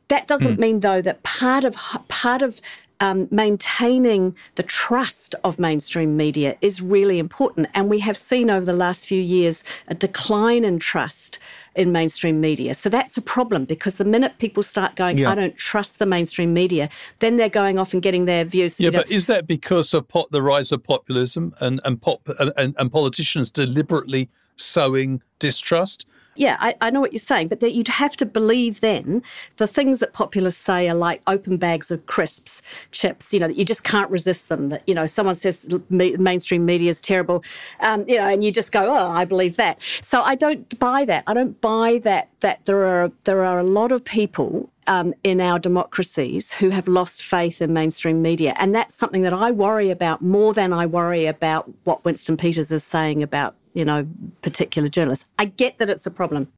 That 0.08 0.26
doesn't 0.26 0.56
mm. 0.56 0.60
mean, 0.60 0.80
though, 0.80 1.00
that 1.00 1.22
part 1.22 1.64
of 1.64 1.76
part 2.08 2.42
of 2.42 2.60
um, 3.04 3.28
maintaining 3.30 4.34
the 4.54 4.62
trust 4.62 5.34
of 5.44 5.58
mainstream 5.58 6.16
media 6.16 6.56
is 6.62 6.80
really 6.80 7.18
important. 7.18 7.68
And 7.74 7.90
we 7.90 7.98
have 7.98 8.16
seen 8.16 8.48
over 8.48 8.64
the 8.64 8.72
last 8.72 9.06
few 9.06 9.20
years 9.20 9.62
a 9.88 9.94
decline 9.94 10.64
in 10.64 10.78
trust 10.78 11.38
in 11.74 11.92
mainstream 11.92 12.40
media. 12.40 12.72
So 12.72 12.88
that's 12.88 13.18
a 13.18 13.22
problem 13.22 13.66
because 13.66 13.96
the 13.96 14.06
minute 14.06 14.38
people 14.38 14.62
start 14.62 14.96
going, 14.96 15.18
yeah. 15.18 15.30
I 15.30 15.34
don't 15.34 15.56
trust 15.56 15.98
the 15.98 16.06
mainstream 16.06 16.54
media, 16.54 16.88
then 17.18 17.36
they're 17.36 17.50
going 17.50 17.78
off 17.78 17.92
and 17.92 18.02
getting 18.02 18.24
their 18.24 18.44
views. 18.44 18.80
Yeah, 18.80 18.90
but 18.90 19.10
is 19.10 19.26
that 19.26 19.46
because 19.46 19.92
of 19.92 20.08
pop, 20.08 20.30
the 20.30 20.40
rise 20.40 20.72
of 20.72 20.82
populism 20.82 21.54
and 21.60 21.82
and, 21.84 22.00
pop, 22.00 22.26
and, 22.56 22.74
and 22.78 22.90
politicians 22.90 23.50
deliberately 23.50 24.30
sowing 24.56 25.20
distrust? 25.38 26.06
Yeah, 26.36 26.56
I, 26.60 26.74
I, 26.80 26.90
know 26.90 27.00
what 27.00 27.12
you're 27.12 27.20
saying, 27.20 27.48
but 27.48 27.60
that 27.60 27.72
you'd 27.72 27.88
have 27.88 28.16
to 28.16 28.26
believe 28.26 28.80
then 28.80 29.22
the 29.56 29.66
things 29.66 30.00
that 30.00 30.12
populists 30.12 30.56
say 30.56 30.88
are 30.88 30.94
like 30.94 31.22
open 31.26 31.56
bags 31.56 31.90
of 31.90 32.04
crisps, 32.06 32.62
chips, 32.90 33.32
you 33.32 33.40
know, 33.40 33.48
that 33.48 33.56
you 33.56 33.64
just 33.64 33.84
can't 33.84 34.10
resist 34.10 34.48
them. 34.48 34.70
That, 34.70 34.82
you 34.88 34.94
know, 34.94 35.06
someone 35.06 35.34
says 35.34 35.66
mainstream 35.88 36.64
media 36.64 36.90
is 36.90 37.00
terrible, 37.00 37.44
um, 37.80 38.04
you 38.08 38.16
know, 38.16 38.28
and 38.28 38.42
you 38.42 38.50
just 38.50 38.72
go, 38.72 38.86
oh, 38.86 39.10
I 39.10 39.24
believe 39.24 39.56
that. 39.56 39.80
So 40.00 40.22
I 40.22 40.34
don't 40.34 40.78
buy 40.78 41.04
that. 41.04 41.24
I 41.26 41.34
don't 41.34 41.60
buy 41.60 42.00
that, 42.02 42.28
that 42.40 42.64
there 42.64 42.84
are, 42.84 43.12
there 43.24 43.44
are 43.44 43.58
a 43.58 43.64
lot 43.64 43.92
of 43.92 44.04
people 44.04 44.70
um, 44.86 45.14
in 45.22 45.40
our 45.40 45.58
democracies 45.58 46.52
who 46.52 46.70
have 46.70 46.88
lost 46.88 47.24
faith 47.24 47.62
in 47.62 47.72
mainstream 47.72 48.22
media. 48.22 48.54
And 48.58 48.74
that's 48.74 48.94
something 48.94 49.22
that 49.22 49.32
I 49.32 49.50
worry 49.50 49.90
about 49.90 50.20
more 50.20 50.52
than 50.52 50.72
I 50.72 50.86
worry 50.86 51.26
about 51.26 51.70
what 51.84 52.04
Winston 52.04 52.36
Peters 52.36 52.70
is 52.72 52.84
saying 52.84 53.22
about 53.22 53.54
you 53.74 53.84
know, 53.84 54.06
particular 54.42 54.88
journalists. 54.88 55.26
I 55.38 55.46
get 55.46 55.78
that 55.78 55.90
it's 55.90 56.06
a 56.06 56.10
problem. 56.10 56.48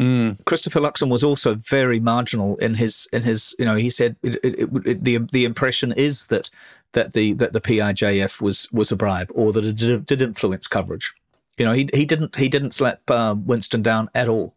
Mm. 0.00 0.42
Christopher 0.46 0.80
Luxon 0.80 1.10
was 1.10 1.22
also 1.22 1.54
very 1.54 2.00
marginal 2.00 2.56
in 2.56 2.74
his 2.74 3.06
in 3.12 3.22
his 3.22 3.54
you 3.58 3.66
know 3.66 3.76
he 3.76 3.90
said 3.90 4.16
it, 4.22 4.36
it, 4.42 4.70
it, 4.86 5.04
the 5.04 5.18
the 5.32 5.44
impression 5.44 5.92
is 5.92 6.26
that 6.26 6.48
that 6.92 7.12
the 7.12 7.34
that 7.34 7.52
the 7.52 7.60
PIJF 7.60 8.40
was 8.40 8.72
was 8.72 8.90
a 8.90 8.96
bribe 8.96 9.30
or 9.34 9.52
that 9.52 9.64
it 9.64 9.76
did, 9.76 10.06
did 10.06 10.22
influence 10.22 10.66
coverage. 10.66 11.12
You 11.58 11.66
know 11.66 11.72
he 11.72 11.90
he 11.92 12.06
didn't 12.06 12.36
he 12.36 12.48
didn't 12.48 12.72
slap 12.72 13.02
uh, 13.10 13.34
Winston 13.38 13.82
down 13.82 14.08
at 14.14 14.28
all. 14.28 14.54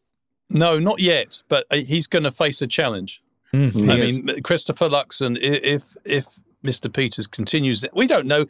No, 0.50 0.80
not 0.80 1.00
yet. 1.00 1.44
But 1.50 1.66
uh, 1.72 1.78
he's 1.78 2.08
going 2.08 2.24
to 2.24 2.32
face 2.32 2.62
a 2.62 2.68
challenge. 2.68 3.22
Mm, 3.54 3.90
I 3.90 3.98
is. 3.98 4.22
mean, 4.22 4.42
Christopher 4.42 4.90
Luxon, 4.90 5.38
if 5.42 5.98
if 6.06 6.40
Mr. 6.64 6.92
Peters 6.92 7.28
continues, 7.28 7.86
we 7.94 8.08
don't 8.08 8.26
know 8.26 8.46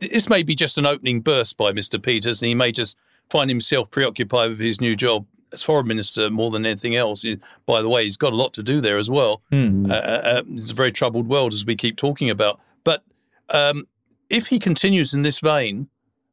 this 0.00 0.28
may 0.28 0.42
be 0.42 0.54
just 0.54 0.78
an 0.78 0.86
opening 0.86 1.20
burst 1.20 1.56
by 1.56 1.72
Mr. 1.72 2.00
Peters, 2.02 2.40
and 2.42 2.48
he 2.48 2.54
may 2.54 2.72
just 2.72 2.96
find 3.30 3.50
himself 3.50 3.90
preoccupied 3.90 4.50
with 4.50 4.60
his 4.60 4.80
new 4.80 4.96
job 4.96 5.26
as 5.52 5.62
foreign 5.62 5.86
minister 5.86 6.30
more 6.30 6.50
than 6.50 6.66
anything 6.66 6.94
else. 6.94 7.24
By 7.66 7.80
the 7.80 7.88
way, 7.88 8.04
he's 8.04 8.16
got 8.16 8.32
a 8.32 8.36
lot 8.36 8.52
to 8.54 8.62
do 8.62 8.80
there 8.80 8.98
as 8.98 9.08
well. 9.08 9.42
Mm. 9.52 9.90
Uh, 9.90 9.94
uh, 9.94 10.42
it's 10.50 10.70
a 10.70 10.74
very 10.74 10.92
troubled 10.92 11.28
world, 11.28 11.52
as 11.52 11.64
we 11.64 11.76
keep 11.76 11.96
talking 11.96 12.30
about. 12.30 12.60
But 12.82 13.04
um, 13.50 13.86
if 14.28 14.48
he 14.48 14.58
continues 14.58 15.14
in 15.14 15.22
this 15.22 15.40
vein, 15.40 15.88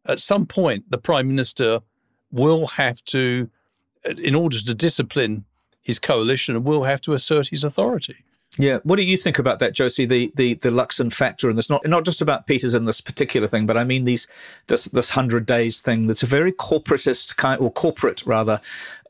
at 0.06 0.20
some 0.20 0.46
point, 0.46 0.90
the 0.90 0.98
prime 0.98 1.28
minister 1.28 1.82
will 2.32 2.68
have 2.68 3.04
to, 3.06 3.50
uh, 4.06 4.14
in 4.18 4.36
order 4.36 4.58
to 4.60 4.74
discipline 4.74 5.46
his 5.82 6.00
coalition, 6.00 6.64
will 6.64 6.84
have 6.84 7.02
to 7.02 7.14
assert 7.14 7.50
his 7.50 7.64
authority. 7.64 8.26
Yeah, 8.58 8.80
what 8.84 8.98
do 8.98 9.04
you 9.04 9.16
think 9.16 9.40
about 9.40 9.60
that, 9.60 9.72
Josie? 9.74 10.06
The 10.06 10.30
the 10.36 10.56
the 10.56 10.70
Luxon 10.70 11.12
factor, 11.12 11.50
and 11.50 11.58
it's 11.58 11.70
not 11.70 11.88
not 11.88 12.04
just 12.04 12.22
about 12.22 12.48
Peters 12.48 12.74
and 12.74 12.86
this 12.86 13.00
particular 13.00 13.48
thing, 13.48 13.66
but 13.66 13.78
I 13.78 13.86
mean 13.86 14.04
these 14.04 14.28
this 14.68 14.86
this 14.86 15.10
hundred 15.10 15.46
days 15.46 15.82
thing. 15.82 16.08
That's 16.08 16.24
a 16.24 16.26
very 16.26 16.52
corporatist 16.52 17.38
kind 17.38 17.62
or 17.62 17.72
corporate 17.72 18.26
rather 18.26 18.60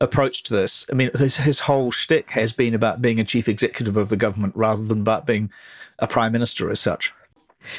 approach 0.00 0.44
to 0.44 0.54
this. 0.54 0.86
I 0.92 0.94
mean, 0.94 1.10
his, 1.16 1.36
his 1.38 1.58
whole 1.58 1.90
shtick 1.90 2.30
has 2.30 2.52
been 2.52 2.72
about 2.72 3.02
being 3.02 3.18
a 3.18 3.24
chief 3.24 3.48
executive 3.48 3.96
of 3.96 4.10
the 4.10 4.16
government 4.16 4.54
rather 4.54 4.84
than 4.84 5.00
about 5.00 5.26
being 5.26 5.50
a 5.98 6.06
prime 6.06 6.30
minister 6.30 6.70
as 6.70 6.78
such. 6.78 7.12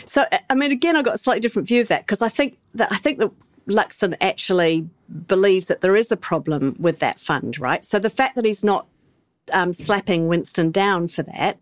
So, 0.04 0.26
uh, 0.34 0.40
I 0.50 0.56
mean, 0.56 0.74
again, 0.74 0.98
I've 0.98 1.06
got 1.06 1.16
a 1.16 1.18
slightly 1.18 1.42
different 1.42 1.70
view 1.70 1.80
of 1.80 1.88
that 1.88 2.02
because 2.02 2.22
I 2.22 2.30
think 2.30 2.58
that 2.74 2.92
I 2.92 2.98
think 2.98 3.20
that 3.20 3.32
Luxon 3.70 4.18
actually 4.20 4.90
believes 5.28 5.68
that 5.68 5.80
there 5.80 5.96
is 5.96 6.12
a 6.12 6.18
problem 6.18 6.76
with 6.78 7.00
that 7.00 7.20
fund, 7.20 7.58
right? 7.58 7.86
So 7.86 8.00
the 8.00 8.10
fact 8.10 8.36
that 8.36 8.44
he's 8.44 8.66
not 8.66 8.86
um, 9.52 9.74
slapping 9.74 10.28
Winston 10.28 10.72
down 10.72 11.08
for 11.08 11.24
that. 11.24 11.60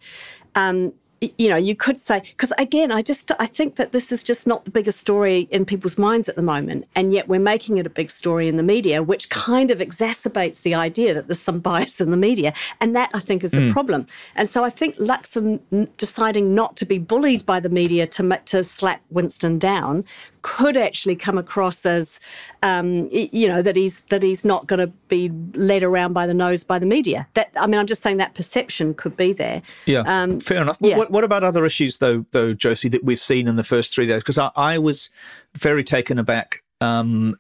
Um, 0.56 0.94
you 1.38 1.50
know, 1.50 1.56
you 1.56 1.76
could 1.76 2.00
say, 2.00 2.20
because 2.20 2.52
again, 2.58 2.92
I 2.92 3.04
just, 3.04 3.32
I 3.38 3.46
think 3.46 3.76
that 3.76 3.92
this 3.92 4.12
is 4.12 4.24
just 4.24 4.48
not 4.48 4.66
the 4.66 4.72
biggest 4.72 5.00
story 5.00 5.42
in 5.52 5.66
people's 5.66 5.96
minds 5.96 6.28
at 6.28 6.36
the 6.36 6.42
moment. 6.42 6.88
And 6.96 7.14
yet 7.14 7.28
we're 7.28 7.40
making 7.40 7.78
it 7.78 7.86
a 7.86 7.92
big 7.92 8.10
story 8.10 8.48
in 8.48 8.58
the 8.58 8.64
media, 8.64 9.04
which 9.04 9.30
kind 9.30 9.70
of 9.70 9.80
exacerbates 9.80 10.64
the 10.64 10.74
idea 10.74 11.14
that 11.14 11.28
there's 11.28 11.40
some 11.40 11.60
bias 11.60 12.02
in 12.02 12.10
the 12.10 12.18
media. 12.18 12.54
And 12.80 12.96
that 12.96 13.12
I 13.14 13.20
think 13.20 13.44
is 13.44 13.52
mm. 13.52 13.70
a 13.70 13.72
problem. 13.72 14.08
And 14.36 14.50
so 14.50 14.64
I 14.64 14.72
think 14.72 14.96
Luxon 14.98 15.60
deciding 15.98 16.56
not 16.56 16.76
to 16.78 16.88
be 16.88 16.98
bullied 16.98 17.46
by 17.46 17.60
the 17.60 17.70
media 17.70 18.08
to, 18.08 18.42
to 18.46 18.64
slap 18.64 19.02
Winston 19.12 19.60
down 19.60 20.04
could 20.42 20.78
actually 20.78 21.16
come 21.16 21.38
across 21.38 21.86
as, 21.86 22.20
um, 22.64 23.08
you 23.12 23.48
know, 23.48 23.62
that 23.62 23.76
he's 23.76 24.02
that 24.10 24.24
he's 24.24 24.44
not 24.44 24.68
going 24.68 24.80
to 24.80 24.88
be 25.08 25.32
led 25.54 25.84
around 25.84 26.14
by 26.14 26.28
the 26.28 26.34
nose 26.34 26.64
by 26.64 26.80
the 26.80 26.86
media. 26.86 27.28
That 27.34 27.52
I 27.60 27.68
mean, 27.68 27.80
I'm 27.80 27.88
just 27.88 28.04
saying 28.04 28.18
that 28.18 28.36
perception 28.36 28.94
could 28.94 29.18
be 29.18 29.34
there. 29.34 29.62
Yeah, 29.86 30.04
um, 30.06 30.40
fair 30.40 30.62
enough. 30.62 30.78
Yeah. 30.82 30.98
What, 30.98 31.12
what, 31.12 31.24
about 31.24 31.44
other 31.44 31.66
issues 31.66 32.00
though, 32.00 32.26
though, 32.32 32.54
Josie, 32.54 32.90
that 32.90 33.04
we've 33.04 33.20
seen 33.20 33.48
in 33.48 33.56
the 33.56 33.64
first 33.64 33.94
three 33.94 34.08
days? 34.08 34.24
Because 34.24 34.38
I, 34.38 34.52
I, 34.56 34.78
was 34.78 35.10
very 35.54 35.84
taken 35.84 36.18
aback. 36.18 36.64
Um, 36.80 37.38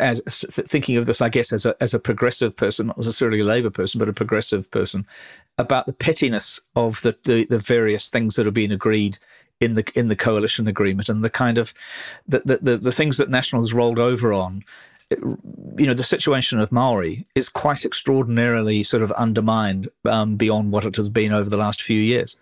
as 0.00 0.20
thinking 0.50 0.96
of 0.96 1.06
this, 1.06 1.20
I 1.20 1.28
guess, 1.28 1.52
as 1.52 1.64
a 1.64 1.76
as 1.80 1.94
a 1.94 1.98
progressive 1.98 2.56
person, 2.56 2.88
not 2.88 2.98
necessarily 2.98 3.40
a 3.40 3.44
Labour 3.44 3.70
person, 3.70 3.98
but 3.98 4.08
a 4.08 4.12
progressive 4.12 4.68
person, 4.70 5.06
about 5.58 5.86
the 5.86 5.92
pettiness 5.92 6.60
of 6.74 7.00
the, 7.02 7.16
the, 7.24 7.46
the 7.46 7.58
various 7.58 8.08
things 8.08 8.34
that 8.36 8.46
have 8.46 8.54
been 8.54 8.72
agreed 8.72 9.18
in 9.64 9.74
the 9.74 9.84
in 9.94 10.08
the 10.08 10.16
coalition 10.16 10.68
agreement 10.68 11.08
and 11.08 11.24
the 11.24 11.30
kind 11.30 11.58
of 11.58 11.74
the 12.28 12.42
the, 12.44 12.58
the, 12.58 12.76
the 12.76 12.92
things 12.92 13.16
that 13.16 13.30
Nationals 13.30 13.72
rolled 13.72 13.98
over 13.98 14.32
on 14.32 14.64
you 15.10 15.86
know, 15.86 15.94
the 15.94 16.02
situation 16.02 16.58
of 16.58 16.72
Maori 16.72 17.26
is 17.34 17.48
quite 17.48 17.84
extraordinarily 17.84 18.82
sort 18.82 19.02
of 19.02 19.12
undermined 19.12 19.88
um, 20.04 20.36
beyond 20.36 20.72
what 20.72 20.84
it 20.84 20.96
has 20.96 21.08
been 21.08 21.32
over 21.32 21.50
the 21.50 21.56
last 21.56 21.82
few 21.82 22.00
years. 22.00 22.38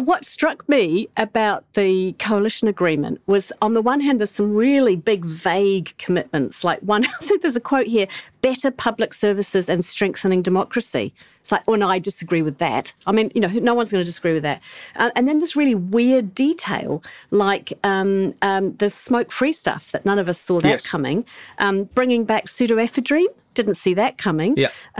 What 0.00 0.24
struck 0.24 0.66
me 0.66 1.08
about 1.18 1.70
the 1.74 2.14
coalition 2.18 2.68
agreement 2.68 3.20
was 3.26 3.52
on 3.60 3.74
the 3.74 3.82
one 3.82 4.00
hand, 4.00 4.18
there's 4.18 4.30
some 4.30 4.54
really 4.54 4.96
big, 4.96 5.26
vague 5.26 5.94
commitments. 5.98 6.64
Like 6.64 6.80
one, 6.80 7.04
I 7.20 7.24
think 7.24 7.42
there's 7.42 7.56
a 7.56 7.60
quote 7.60 7.86
here 7.86 8.06
better 8.40 8.70
public 8.70 9.12
services 9.12 9.68
and 9.68 9.84
strengthening 9.84 10.40
democracy. 10.40 11.12
It's 11.40 11.52
like, 11.52 11.62
oh 11.68 11.74
no, 11.74 11.88
I 11.88 11.98
disagree 11.98 12.40
with 12.40 12.58
that. 12.58 12.94
I 13.06 13.12
mean, 13.12 13.30
you 13.34 13.40
know, 13.40 13.48
no 13.48 13.74
one's 13.74 13.92
going 13.92 14.00
to 14.00 14.06
disagree 14.06 14.32
with 14.32 14.42
that. 14.42 14.62
Uh, 14.96 15.10
and 15.16 15.28
then 15.28 15.38
this 15.38 15.54
really 15.54 15.74
weird 15.74 16.34
detail, 16.34 17.02
like 17.30 17.72
um, 17.84 18.34
um, 18.42 18.76
the 18.76 18.90
smoke-free 18.90 19.52
stuff 19.52 19.92
that 19.92 20.06
none 20.06 20.18
of 20.18 20.28
us 20.28 20.40
saw 20.40 20.60
that 20.60 20.68
yes. 20.68 20.86
coming, 20.86 21.24
um, 21.58 21.84
bringing 21.84 22.24
back 22.24 22.46
pseudoephedrine 22.46 23.26
didn't 23.54 23.74
see 23.74 23.94
that 23.94 24.18
coming. 24.18 24.56
Yeah. 24.56 24.70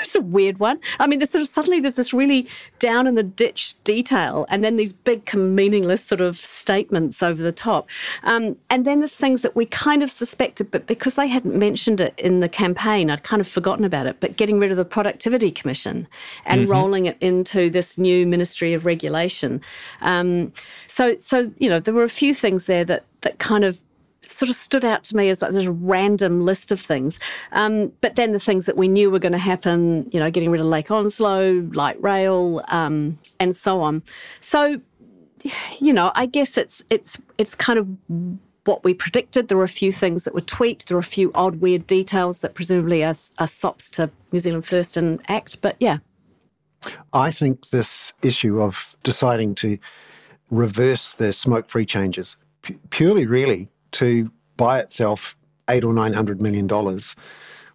it's 0.00 0.14
a 0.14 0.20
weird 0.20 0.58
one. 0.58 0.78
I 0.98 1.06
mean, 1.06 1.18
there's 1.18 1.30
sort 1.30 1.42
of 1.42 1.48
suddenly 1.48 1.80
there's 1.80 1.96
this 1.96 2.12
really 2.12 2.48
down 2.78 3.06
in 3.06 3.14
the 3.14 3.22
ditch 3.22 3.74
detail, 3.84 4.46
and 4.48 4.62
then 4.62 4.76
these 4.76 4.92
big, 4.92 5.32
meaningless 5.34 6.04
sort 6.04 6.20
of 6.20 6.36
statements 6.36 7.22
over 7.22 7.42
the 7.42 7.52
top. 7.52 7.88
Um, 8.22 8.56
and 8.70 8.84
then 8.84 9.00
there's 9.00 9.14
things 9.14 9.42
that 9.42 9.56
we 9.56 9.66
kind 9.66 10.02
of 10.02 10.10
suspected, 10.10 10.70
but 10.70 10.86
because 10.86 11.14
they 11.14 11.26
hadn't 11.26 11.54
mentioned 11.54 12.00
it 12.00 12.14
in 12.18 12.40
the 12.40 12.48
campaign, 12.48 13.10
I'd 13.10 13.22
kind 13.22 13.40
of 13.40 13.48
forgotten 13.48 13.84
about 13.84 14.06
it. 14.06 14.20
But 14.20 14.36
getting 14.36 14.58
rid 14.58 14.70
of 14.70 14.76
the 14.76 14.84
Productivity 14.84 15.50
Commission 15.50 16.06
and 16.44 16.62
mm-hmm. 16.62 16.70
rolling 16.72 17.06
it 17.06 17.16
into 17.20 17.70
this 17.70 17.98
new 17.98 18.26
Ministry 18.26 18.74
of 18.74 18.84
Regulation. 18.84 19.60
Um, 20.00 20.52
so, 20.86 21.16
so 21.18 21.50
you 21.56 21.68
know, 21.68 21.80
there 21.80 21.94
were 21.94 22.04
a 22.04 22.08
few 22.08 22.34
things 22.34 22.66
there 22.66 22.84
that 22.84 23.04
that 23.22 23.38
kind 23.38 23.64
of 23.64 23.82
sort 24.26 24.48
of 24.48 24.56
stood 24.56 24.84
out 24.84 25.04
to 25.04 25.16
me 25.16 25.28
as 25.30 25.42
like 25.42 25.52
this 25.52 25.66
random 25.66 26.40
list 26.40 26.72
of 26.72 26.80
things. 26.80 27.18
Um, 27.52 27.92
but 28.00 28.16
then 28.16 28.32
the 28.32 28.40
things 28.40 28.66
that 28.66 28.76
we 28.76 28.88
knew 28.88 29.10
were 29.10 29.18
going 29.18 29.32
to 29.32 29.38
happen, 29.38 30.08
you 30.12 30.20
know, 30.20 30.30
getting 30.30 30.50
rid 30.50 30.60
of 30.60 30.66
Lake 30.66 30.90
Onslow, 30.90 31.68
light 31.72 32.00
rail, 32.02 32.62
um, 32.68 33.18
and 33.40 33.54
so 33.54 33.80
on. 33.80 34.02
So, 34.40 34.80
you 35.78 35.92
know, 35.92 36.12
I 36.14 36.26
guess 36.26 36.58
it's 36.58 36.82
it's 36.90 37.20
it's 37.38 37.54
kind 37.54 37.78
of 37.78 37.88
what 38.64 38.82
we 38.84 38.94
predicted. 38.94 39.48
There 39.48 39.58
were 39.58 39.64
a 39.64 39.68
few 39.68 39.92
things 39.92 40.24
that 40.24 40.34
were 40.34 40.40
tweaked. 40.40 40.88
There 40.88 40.96
were 40.96 41.00
a 41.00 41.04
few 41.04 41.30
odd, 41.34 41.56
weird 41.56 41.86
details 41.86 42.40
that 42.40 42.54
presumably 42.54 43.04
are, 43.04 43.14
are 43.38 43.46
sops 43.46 43.88
to 43.90 44.10
New 44.32 44.40
Zealand 44.40 44.66
First 44.66 44.96
and 44.96 45.20
ACT. 45.28 45.60
But 45.60 45.76
yeah. 45.78 45.98
I 47.12 47.30
think 47.30 47.68
this 47.68 48.12
issue 48.22 48.60
of 48.60 48.96
deciding 49.02 49.54
to 49.56 49.78
reverse 50.50 51.16
the 51.16 51.32
smoke 51.32 51.68
free 51.70 51.86
changes 51.86 52.36
purely, 52.90 53.26
really, 53.26 53.68
to 53.92 54.30
buy 54.56 54.78
itself 54.78 55.36
eight 55.68 55.84
or 55.84 55.92
nine 55.92 56.12
hundred 56.12 56.40
million 56.40 56.66
dollars, 56.66 57.16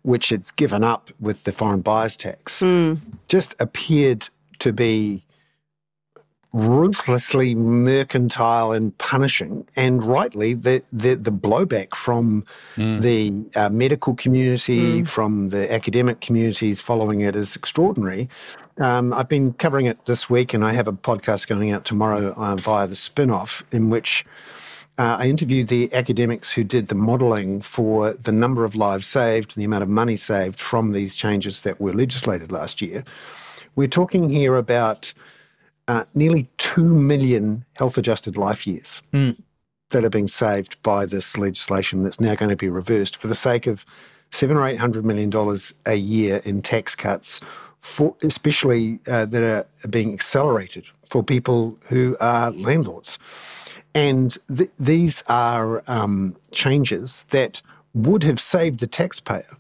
which 0.04 0.32
it's 0.32 0.52
given 0.52 0.84
up 0.84 1.12
with 1.20 1.44
the 1.44 1.52
foreign 1.52 1.82
buyers 1.82 2.18
tax, 2.18 2.62
mm. 2.62 2.98
just 3.28 3.56
appeared 3.60 4.30
to 4.60 4.72
be 4.74 5.24
ruthlessly 6.54 7.56
mercantile 7.56 8.74
and 8.74 8.98
punishing, 8.98 9.66
and 9.76 10.04
rightly, 10.04 10.54
the 10.54 10.84
the, 10.92 11.16
the 11.16 11.32
blowback 11.32 11.96
from 11.96 12.44
mm. 12.76 13.00
the 13.02 13.60
uh, 13.60 13.70
medical 13.70 14.14
community, 14.16 15.02
mm. 15.02 15.08
from 15.08 15.50
the 15.50 15.72
academic 15.72 16.20
communities 16.20 16.82
following 16.82 17.22
it 17.22 17.36
is 17.36 17.56
extraordinary. 17.56 18.28
Um, 18.80 19.14
I've 19.14 19.30
been 19.30 19.54
covering 19.54 19.86
it 19.86 20.06
this 20.08 20.30
week, 20.30 20.54
and 20.54 20.66
I 20.66 20.74
have 20.74 20.88
a 20.88 20.94
podcast 20.94 21.48
going 21.48 21.72
out 21.72 21.86
tomorrow 21.86 22.34
uh, 22.36 22.56
via 22.56 22.88
the 22.88 22.96
spin-off 22.96 23.64
in 23.72 23.90
which. 23.90 24.26
Uh, 24.98 25.18
I 25.20 25.28
interviewed 25.28 25.68
the 25.68 25.92
academics 25.94 26.52
who 26.52 26.64
did 26.64 26.88
the 26.88 26.96
modelling 26.96 27.62
for 27.62 28.14
the 28.14 28.32
number 28.32 28.66
of 28.66 28.76
lives 28.76 29.08
saved, 29.08 29.56
the 29.56 29.64
amount 29.64 29.84
of 29.84 29.90
money 29.90 30.16
saved 30.16 30.60
from 30.60 30.92
these 30.92 31.16
changes 31.16 31.64
that 31.64 31.80
were 31.80 31.94
legislated 31.94 32.52
last 32.52 32.82
year. 32.82 33.04
We're 33.76 33.88
talking 33.88 34.30
here 34.30 34.58
about 34.58 35.14
uh, 35.88 36.04
nearly 36.14 36.50
2 36.58 36.84
million 36.84 37.66
health 37.74 37.98
adjusted 37.98 38.38
life 38.38 38.68
years 38.68 39.02
mm. 39.14 39.42
that 39.90 40.06
are 40.06 40.10
being 40.10 40.28
saved 40.28 40.82
by 40.84 41.06
this 41.06 41.38
legislation 41.38 42.04
that's 42.04 42.20
now 42.20 42.36
going 42.36 42.50
to 42.50 42.56
be 42.56 42.70
reversed 42.70 43.16
for 43.16 43.28
the 43.28 43.36
sake 43.36 43.68
of 43.68 43.86
seven 44.32 44.58
or 44.58 44.66
eight 44.68 44.78
hundred 44.78 45.06
million 45.06 45.30
dollars 45.30 45.74
a 45.86 45.96
year 45.96 46.42
in 46.46 46.62
tax 46.62 46.96
cuts, 46.96 47.42
for, 47.82 48.16
especially 48.24 49.00
uh, 49.08 49.26
that 49.26 49.44
are 49.44 49.88
being 49.90 50.14
accelerated 50.14 50.86
for 51.08 51.24
people 51.24 51.78
who 51.88 52.16
are 52.20 52.52
landlords. 52.52 53.20
And 53.94 54.38
th- 54.56 54.72
these 54.80 55.24
are 55.28 55.84
um, 55.88 56.36
changes 56.52 57.26
that 57.30 57.62
would 57.94 58.24
have 58.24 58.40
saved 58.40 58.80
the 58.80 58.88
taxpayer 58.88 59.58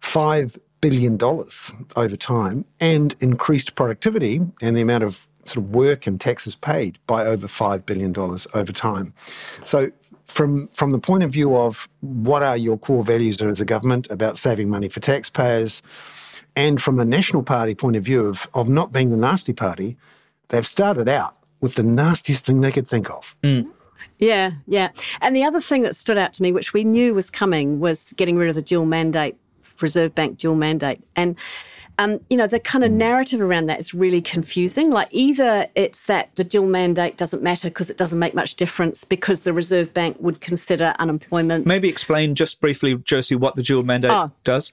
five 0.00 0.58
billion 0.80 1.16
dollars 1.16 1.72
over 1.96 2.16
time 2.16 2.64
and 2.80 3.14
increased 3.20 3.74
productivity 3.74 4.40
and 4.62 4.76
the 4.76 4.80
amount 4.80 5.02
of 5.04 5.26
sort 5.44 5.64
of 5.64 5.70
work 5.70 6.06
and 6.06 6.20
taxes 6.20 6.54
paid 6.54 6.98
by 7.06 7.24
over 7.24 7.46
$5 7.46 7.84
billion 7.86 8.14
over 8.54 8.72
time. 8.72 9.12
So 9.64 9.90
from 10.26 10.68
from 10.68 10.92
the 10.92 10.98
point 10.98 11.22
of 11.22 11.32
view 11.32 11.56
of 11.56 11.88
what 12.00 12.42
are 12.42 12.56
your 12.56 12.76
core 12.76 13.02
values 13.02 13.40
as 13.40 13.60
a 13.60 13.64
government 13.64 14.06
about 14.10 14.36
saving 14.36 14.68
money 14.68 14.88
for 14.88 15.00
taxpayers, 15.00 15.82
and 16.54 16.82
from 16.82 17.00
a 17.00 17.04
National 17.04 17.42
Party 17.42 17.74
point 17.74 17.96
of 17.96 18.04
view 18.04 18.26
of, 18.26 18.48
of 18.52 18.68
not 18.68 18.92
being 18.92 19.10
the 19.10 19.16
nasty 19.16 19.52
party, 19.52 19.96
they've 20.48 20.66
started 20.66 21.08
out 21.08 21.37
with 21.60 21.74
the 21.74 21.82
nastiest 21.82 22.44
thing 22.44 22.60
they 22.60 22.72
could 22.72 22.88
think 22.88 23.10
of. 23.10 23.36
Mm. 23.42 23.70
Yeah, 24.18 24.52
yeah. 24.66 24.90
And 25.20 25.34
the 25.34 25.44
other 25.44 25.60
thing 25.60 25.82
that 25.82 25.94
stood 25.94 26.18
out 26.18 26.32
to 26.34 26.42
me, 26.42 26.52
which 26.52 26.72
we 26.72 26.84
knew 26.84 27.14
was 27.14 27.30
coming, 27.30 27.78
was 27.80 28.12
getting 28.16 28.36
rid 28.36 28.48
of 28.48 28.54
the 28.54 28.62
dual 28.62 28.86
mandate, 28.86 29.36
Reserve 29.80 30.14
Bank 30.14 30.38
dual 30.38 30.56
mandate. 30.56 31.00
And 31.14 31.38
um, 31.98 32.20
you 32.30 32.36
know, 32.36 32.46
the 32.46 32.60
kind 32.60 32.84
of 32.84 32.92
mm. 32.92 32.96
narrative 32.96 33.40
around 33.40 33.66
that 33.66 33.80
is 33.80 33.92
really 33.92 34.22
confusing. 34.22 34.90
Like 34.90 35.08
either 35.10 35.66
it's 35.74 36.04
that 36.04 36.34
the 36.36 36.44
dual 36.44 36.68
mandate 36.68 37.16
doesn't 37.16 37.42
matter 37.42 37.68
because 37.68 37.90
it 37.90 37.96
doesn't 37.96 38.18
make 38.18 38.34
much 38.34 38.54
difference 38.54 39.04
because 39.04 39.42
the 39.42 39.52
Reserve 39.52 39.92
Bank 39.92 40.16
would 40.20 40.40
consider 40.40 40.94
unemployment. 40.98 41.66
Maybe 41.66 41.88
explain 41.88 42.34
just 42.34 42.60
briefly, 42.60 42.96
Josie, 42.96 43.34
what 43.34 43.56
the 43.56 43.62
dual 43.62 43.82
mandate 43.82 44.12
oh. 44.12 44.30
does. 44.44 44.72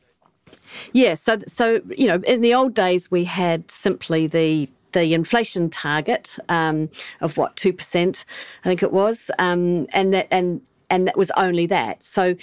Yeah, 0.94 1.16
so 1.16 1.38
so 1.48 1.82
you 1.98 2.08
know, 2.08 2.22
in 2.28 2.42
the 2.42 2.54
old 2.54 2.74
days 2.74 3.10
we 3.10 3.24
had 3.24 3.70
simply 3.72 4.28
the 4.28 4.70
the 5.00 5.14
inflation 5.14 5.70
target 5.70 6.38
um, 6.50 6.89
of 7.22 7.38
what 7.38 7.56
two 7.56 7.74
percent, 7.74 8.26
I 8.64 8.70
think 8.70 8.82
it 8.82 8.91
was, 8.91 9.30
um, 9.38 9.88
and 9.93 10.14
that 10.14 10.28
and 10.32 10.62
and 10.89 11.08
that 11.08 11.18
was 11.18 11.32
only 11.38 11.66
that. 11.68 12.02
So 12.02 12.36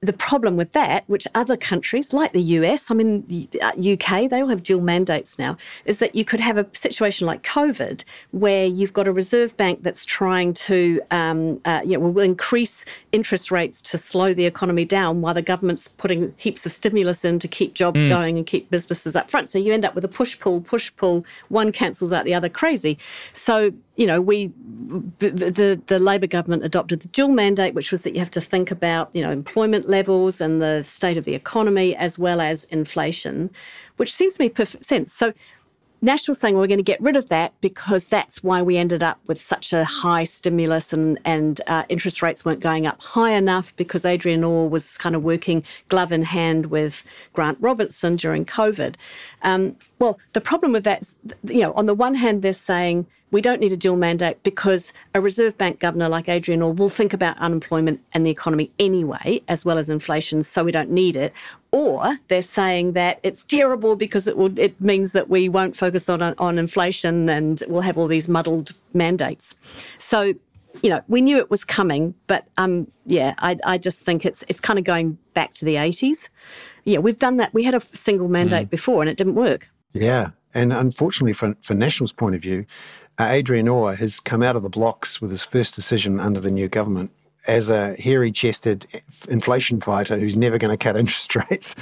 the 0.00 0.12
problem 0.12 0.56
with 0.56 0.72
that, 0.72 1.04
which 1.06 1.26
other 1.34 1.56
countries 1.56 2.12
like 2.12 2.32
the 2.32 2.42
US, 2.42 2.90
I 2.90 2.94
mean, 2.94 3.26
the 3.26 3.48
UK, 3.94 4.12
uh, 4.12 4.28
they 4.28 4.40
all 4.42 4.48
have 4.48 4.62
dual 4.62 4.82
mandates 4.82 5.38
now, 5.38 5.56
is 5.84 5.98
that 6.00 6.14
you 6.14 6.24
could 6.24 6.40
have 6.40 6.58
a 6.58 6.66
situation 6.72 7.26
like 7.26 7.42
COVID 7.42 8.04
where 8.32 8.66
you've 8.66 8.92
got 8.92 9.06
a 9.06 9.12
reserve 9.12 9.56
bank 9.56 9.82
that's 9.82 10.04
trying 10.04 10.52
to, 10.54 11.00
um, 11.10 11.60
uh, 11.64 11.80
you 11.84 11.98
know, 11.98 12.00
will 12.00 12.22
increase 12.22 12.84
interest 13.12 13.50
rates 13.50 13.80
to 13.82 13.98
slow 13.98 14.34
the 14.34 14.44
economy 14.44 14.84
down 14.84 15.22
while 15.22 15.34
the 15.34 15.42
government's 15.42 15.88
putting 15.88 16.34
heaps 16.36 16.66
of 16.66 16.72
stimulus 16.72 17.24
in 17.24 17.38
to 17.38 17.48
keep 17.48 17.72
jobs 17.72 18.00
mm. 18.00 18.08
going 18.08 18.36
and 18.36 18.46
keep 18.46 18.70
businesses 18.70 19.16
up 19.16 19.30
front. 19.30 19.48
So 19.48 19.58
you 19.58 19.72
end 19.72 19.84
up 19.84 19.94
with 19.94 20.04
a 20.04 20.08
push 20.08 20.38
pull, 20.38 20.60
push 20.60 20.92
pull, 20.96 21.24
one 21.48 21.72
cancels 21.72 22.12
out 22.12 22.24
the 22.24 22.34
other 22.34 22.50
crazy. 22.50 22.98
So 23.32 23.72
you 23.96 24.06
know, 24.06 24.20
we 24.20 24.52
the 25.18 25.80
the 25.86 25.98
Labor 25.98 26.26
government 26.26 26.64
adopted 26.64 27.00
the 27.00 27.08
dual 27.08 27.28
mandate, 27.28 27.74
which 27.74 27.90
was 27.90 28.02
that 28.02 28.12
you 28.12 28.20
have 28.20 28.30
to 28.32 28.40
think 28.40 28.70
about 28.70 29.14
you 29.14 29.22
know 29.22 29.30
employment 29.30 29.88
levels 29.88 30.40
and 30.40 30.62
the 30.62 30.82
state 30.82 31.16
of 31.16 31.24
the 31.24 31.34
economy 31.34 31.96
as 31.96 32.18
well 32.18 32.40
as 32.40 32.64
inflation, 32.64 33.50
which 33.96 34.14
seems 34.14 34.34
to 34.34 34.42
make 34.42 34.54
perfect 34.54 34.84
sense. 34.84 35.12
So 35.12 35.32
National 36.02 36.34
saying 36.34 36.56
we're 36.56 36.66
going 36.66 36.78
to 36.78 36.84
get 36.84 37.00
rid 37.00 37.16
of 37.16 37.28
that 37.28 37.58
because 37.60 38.08
that's 38.08 38.44
why 38.44 38.62
we 38.62 38.76
ended 38.76 39.02
up 39.02 39.18
with 39.26 39.40
such 39.40 39.72
a 39.72 39.84
high 39.84 40.24
stimulus 40.24 40.92
and, 40.92 41.18
and 41.24 41.60
uh, 41.66 41.84
interest 41.88 42.22
rates 42.22 42.44
weren't 42.44 42.60
going 42.60 42.86
up 42.86 43.00
high 43.00 43.32
enough 43.32 43.74
because 43.76 44.04
Adrian 44.04 44.44
Orr 44.44 44.68
was 44.68 44.98
kind 44.98 45.14
of 45.14 45.24
working 45.24 45.64
glove 45.88 46.12
in 46.12 46.22
hand 46.22 46.66
with 46.66 47.04
Grant 47.32 47.58
Robertson 47.60 48.16
during 48.16 48.44
COVID. 48.44 48.96
Um, 49.42 49.76
well, 49.98 50.18
the 50.32 50.40
problem 50.40 50.72
with 50.72 50.84
that 50.84 51.02
is, 51.02 51.14
you 51.44 51.60
know, 51.60 51.72
on 51.72 51.86
the 51.86 51.94
one 51.94 52.14
hand, 52.14 52.42
they're 52.42 52.52
saying 52.52 53.06
we 53.30 53.40
don't 53.40 53.60
need 53.60 53.72
a 53.72 53.76
dual 53.76 53.96
mandate 53.96 54.42
because 54.42 54.92
a 55.14 55.20
Reserve 55.20 55.58
Bank 55.58 55.80
governor 55.80 56.08
like 56.08 56.28
Adrian 56.28 56.62
Orr 56.62 56.72
will 56.72 56.88
think 56.88 57.12
about 57.12 57.36
unemployment 57.38 58.00
and 58.12 58.24
the 58.24 58.30
economy 58.30 58.70
anyway, 58.78 59.42
as 59.48 59.64
well 59.64 59.78
as 59.78 59.90
inflation, 59.90 60.42
so 60.42 60.62
we 60.62 60.72
don't 60.72 60.90
need 60.90 61.16
it. 61.16 61.32
Or 61.76 62.18
they're 62.28 62.40
saying 62.40 62.94
that 62.94 63.20
it's 63.22 63.44
terrible 63.44 63.96
because 63.96 64.26
it 64.26 64.38
will 64.38 64.58
it 64.58 64.80
means 64.80 65.12
that 65.12 65.28
we 65.28 65.46
won't 65.50 65.76
focus 65.76 66.08
on 66.08 66.22
on 66.22 66.58
inflation 66.58 67.28
and 67.28 67.62
we'll 67.68 67.82
have 67.82 67.98
all 67.98 68.06
these 68.06 68.30
muddled 68.30 68.72
mandates. 68.94 69.54
So 69.98 70.32
you 70.82 70.88
know, 70.88 71.02
we 71.06 71.20
knew 71.20 71.36
it 71.36 71.50
was 71.50 71.64
coming, 71.64 72.14
but 72.28 72.46
um, 72.56 72.90
yeah, 73.04 73.34
I, 73.40 73.58
I 73.66 73.76
just 73.76 74.00
think 74.00 74.24
it's 74.24 74.42
it's 74.48 74.58
kind 74.58 74.78
of 74.78 74.86
going 74.86 75.18
back 75.34 75.52
to 75.54 75.66
the 75.66 75.74
80s. 75.74 76.30
Yeah, 76.84 77.00
we've 77.00 77.18
done 77.18 77.36
that. 77.36 77.52
We 77.52 77.62
had 77.64 77.74
a 77.74 77.80
single 77.80 78.28
mandate 78.28 78.68
mm. 78.68 78.70
before 78.70 79.02
and 79.02 79.10
it 79.10 79.18
didn't 79.18 79.34
work. 79.34 79.68
Yeah. 79.92 80.30
And 80.54 80.72
unfortunately, 80.72 81.34
for, 81.34 81.54
for 81.60 81.74
National's 81.74 82.12
point 82.12 82.34
of 82.36 82.40
view, 82.40 82.64
uh, 83.18 83.28
Adrian 83.28 83.68
Orr 83.68 83.94
has 83.96 84.18
come 84.18 84.42
out 84.42 84.56
of 84.56 84.62
the 84.62 84.70
blocks 84.70 85.20
with 85.20 85.30
his 85.30 85.44
first 85.44 85.74
decision 85.74 86.20
under 86.20 86.40
the 86.40 86.50
new 86.50 86.68
government 86.68 87.12
as 87.46 87.70
a 87.70 87.94
hairy 88.00 88.32
chested 88.32 88.86
inflation 89.28 89.80
fighter 89.80 90.18
who's 90.18 90.36
never 90.36 90.58
going 90.58 90.76
to 90.76 90.82
cut 90.82 90.96
interest 91.02 91.34
rates. 91.36 91.74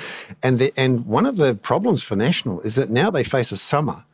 And, 0.42 0.58
the, 0.58 0.72
and 0.76 1.06
one 1.06 1.26
of 1.26 1.36
the 1.36 1.54
problems 1.54 2.02
for 2.02 2.16
National 2.16 2.60
is 2.60 2.74
that 2.76 2.90
now 2.90 3.10
they 3.10 3.24
face 3.24 3.52
a 3.52 3.56
summer 3.56 4.04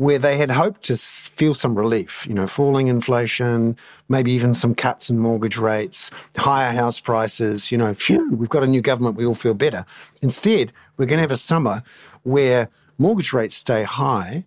where 0.00 0.18
they 0.18 0.38
had 0.38 0.50
hoped 0.50 0.82
to 0.82 0.96
feel 0.96 1.52
some 1.52 1.74
relief, 1.74 2.26
you 2.26 2.32
know, 2.32 2.46
falling 2.46 2.86
inflation, 2.86 3.76
maybe 4.08 4.32
even 4.32 4.54
some 4.54 4.74
cuts 4.74 5.10
in 5.10 5.18
mortgage 5.18 5.58
rates, 5.58 6.10
higher 6.38 6.72
house 6.72 6.98
prices, 6.98 7.70
you 7.70 7.76
know, 7.76 7.92
phew, 7.92 8.34
we've 8.34 8.48
got 8.48 8.62
a 8.62 8.66
new 8.66 8.80
government, 8.80 9.14
we 9.14 9.26
all 9.26 9.34
feel 9.34 9.52
better. 9.52 9.84
Instead, 10.22 10.72
we're 10.96 11.04
going 11.04 11.18
to 11.18 11.22
have 11.22 11.30
a 11.30 11.36
summer 11.36 11.82
where 12.22 12.66
mortgage 12.96 13.34
rates 13.34 13.54
stay 13.54 13.82
high 13.82 14.42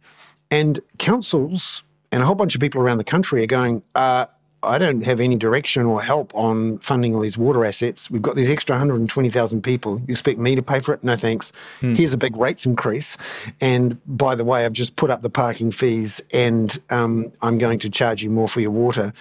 and 0.49 0.80
councils 0.97 1.84
and 2.12 2.24
a 2.24 2.26
whole 2.26 2.34
bunch 2.34 2.56
of 2.56 2.62
people 2.62 2.82
around 2.82 2.97
the 2.97 3.04
country 3.04 3.43
are 3.43 3.47
going, 3.47 3.84
uh, 3.93 4.26
I 4.64 4.78
don't 4.78 5.05
have 5.05 5.20
any 5.20 5.36
direction 5.36 5.86
or 5.86 6.01
help 6.01 6.34
on 6.34 6.80
funding 6.80 7.14
all 7.14 7.22
these 7.22 7.38
water 7.38 7.66
assets. 7.66 8.09
We've 8.09 8.22
got 8.22 8.36
these 8.36 8.49
extra 8.49 8.74
120,000 8.74 9.61
people. 9.61 9.99
You 10.07 10.11
expect 10.11 10.39
me 10.39 10.55
to 10.55 10.64
pay 10.64 10.80
for 10.80 10.93
it? 10.93 11.03
No 11.03 11.16
thanks. 11.16 11.51
Hmm. 11.82 11.93
Here's 11.93 12.14
a 12.14 12.18
big 12.18 12.36
rates 12.36 12.66
increase. 12.66 13.18
And 13.61 13.99
by 14.18 14.36
the 14.36 14.43
way, 14.43 14.66
I've 14.66 14.74
just 14.74 14.95
put 14.95 15.11
up 15.11 15.22
the 15.22 15.30
parking 15.30 15.72
fees 15.72 16.22
and 16.32 16.82
um, 16.89 17.32
I'm 17.41 17.57
going 17.57 17.80
to 17.80 17.89
charge 17.89 18.24
you 18.24 18.30
more 18.30 18.47
for 18.47 18.61
your 18.61 18.72
water. 18.72 19.14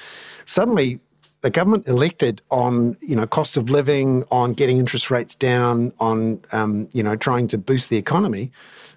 Suddenly, 0.45 1.01
the 1.43 1.51
government 1.51 1.87
elected 1.89 2.41
on 2.51 2.97
you 3.01 3.17
know 3.17 3.27
cost 3.27 3.57
of 3.57 3.69
living, 3.69 4.25
on 4.31 4.53
getting 4.53 4.79
interest 4.79 5.11
rates 5.11 5.35
down, 5.35 5.93
on 6.01 6.41
um, 6.53 6.89
you 6.93 7.03
know 7.03 7.17
trying 7.17 7.49
to 7.49 7.59
boost 7.59 7.91
the 7.91 7.97
economy. 7.97 8.51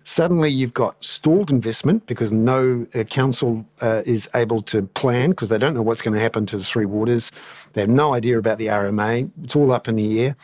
Suddenly, 0.08 0.52
you've 0.52 0.76
got 0.76 1.04
stalled 1.04 1.50
investment 1.50 2.06
because 2.06 2.32
no 2.32 2.86
uh, 2.94 3.04
council 3.06 3.66
uh, 3.82 4.04
is 4.06 4.30
able 4.36 4.62
to 4.62 4.84
plan 4.84 5.32
because 5.32 5.50
they 5.50 5.58
don't 5.58 5.74
know 5.74 5.82
what's 5.82 6.04
going 6.04 6.14
to 6.14 6.20
happen 6.20 6.46
to 6.46 6.58
the 6.60 6.64
three 6.64 6.86
waters. 6.86 7.32
They 7.74 7.82
have 7.82 7.90
no 7.90 8.14
idea 8.14 8.38
about 8.38 8.60
the 8.60 8.68
RMA. 8.68 9.32
It's 9.44 9.56
all 9.56 9.74
up 9.74 9.88
in 9.88 9.96
the 9.96 10.22
air. 10.22 10.36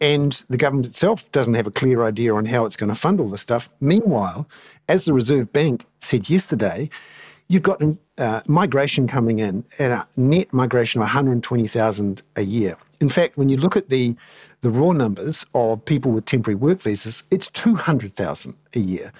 And 0.00 0.32
the 0.48 0.56
government 0.56 0.86
itself 0.86 1.30
doesn't 1.30 1.52
have 1.52 1.66
a 1.66 1.70
clear 1.70 2.04
idea 2.04 2.34
on 2.34 2.46
how 2.46 2.64
it's 2.64 2.74
going 2.74 2.88
to 2.88 2.94
fund 2.94 3.20
all 3.20 3.28
this 3.28 3.42
stuff. 3.42 3.68
Meanwhile, 3.80 4.48
as 4.88 5.04
the 5.04 5.12
Reserve 5.12 5.52
Bank 5.52 5.84
said 6.00 6.30
yesterday, 6.30 6.88
you've 7.48 7.62
got 7.62 7.82
uh, 8.16 8.40
migration 8.48 9.06
coming 9.06 9.40
in 9.40 9.62
a 9.78 10.06
net 10.16 10.50
migration 10.54 11.02
of 11.02 11.04
120,000 11.04 12.22
a 12.36 12.42
year. 12.42 12.78
In 13.00 13.10
fact, 13.10 13.36
when 13.36 13.50
you 13.50 13.58
look 13.58 13.76
at 13.76 13.90
the 13.90 14.16
the 14.62 14.70
raw 14.70 14.92
numbers 14.92 15.44
of 15.54 15.84
people 15.84 16.12
with 16.12 16.24
temporary 16.24 16.56
work 16.56 16.80
visas, 16.80 17.22
it's 17.30 17.48
200,000 17.50 18.54
a 18.74 18.78
year. 18.78 19.12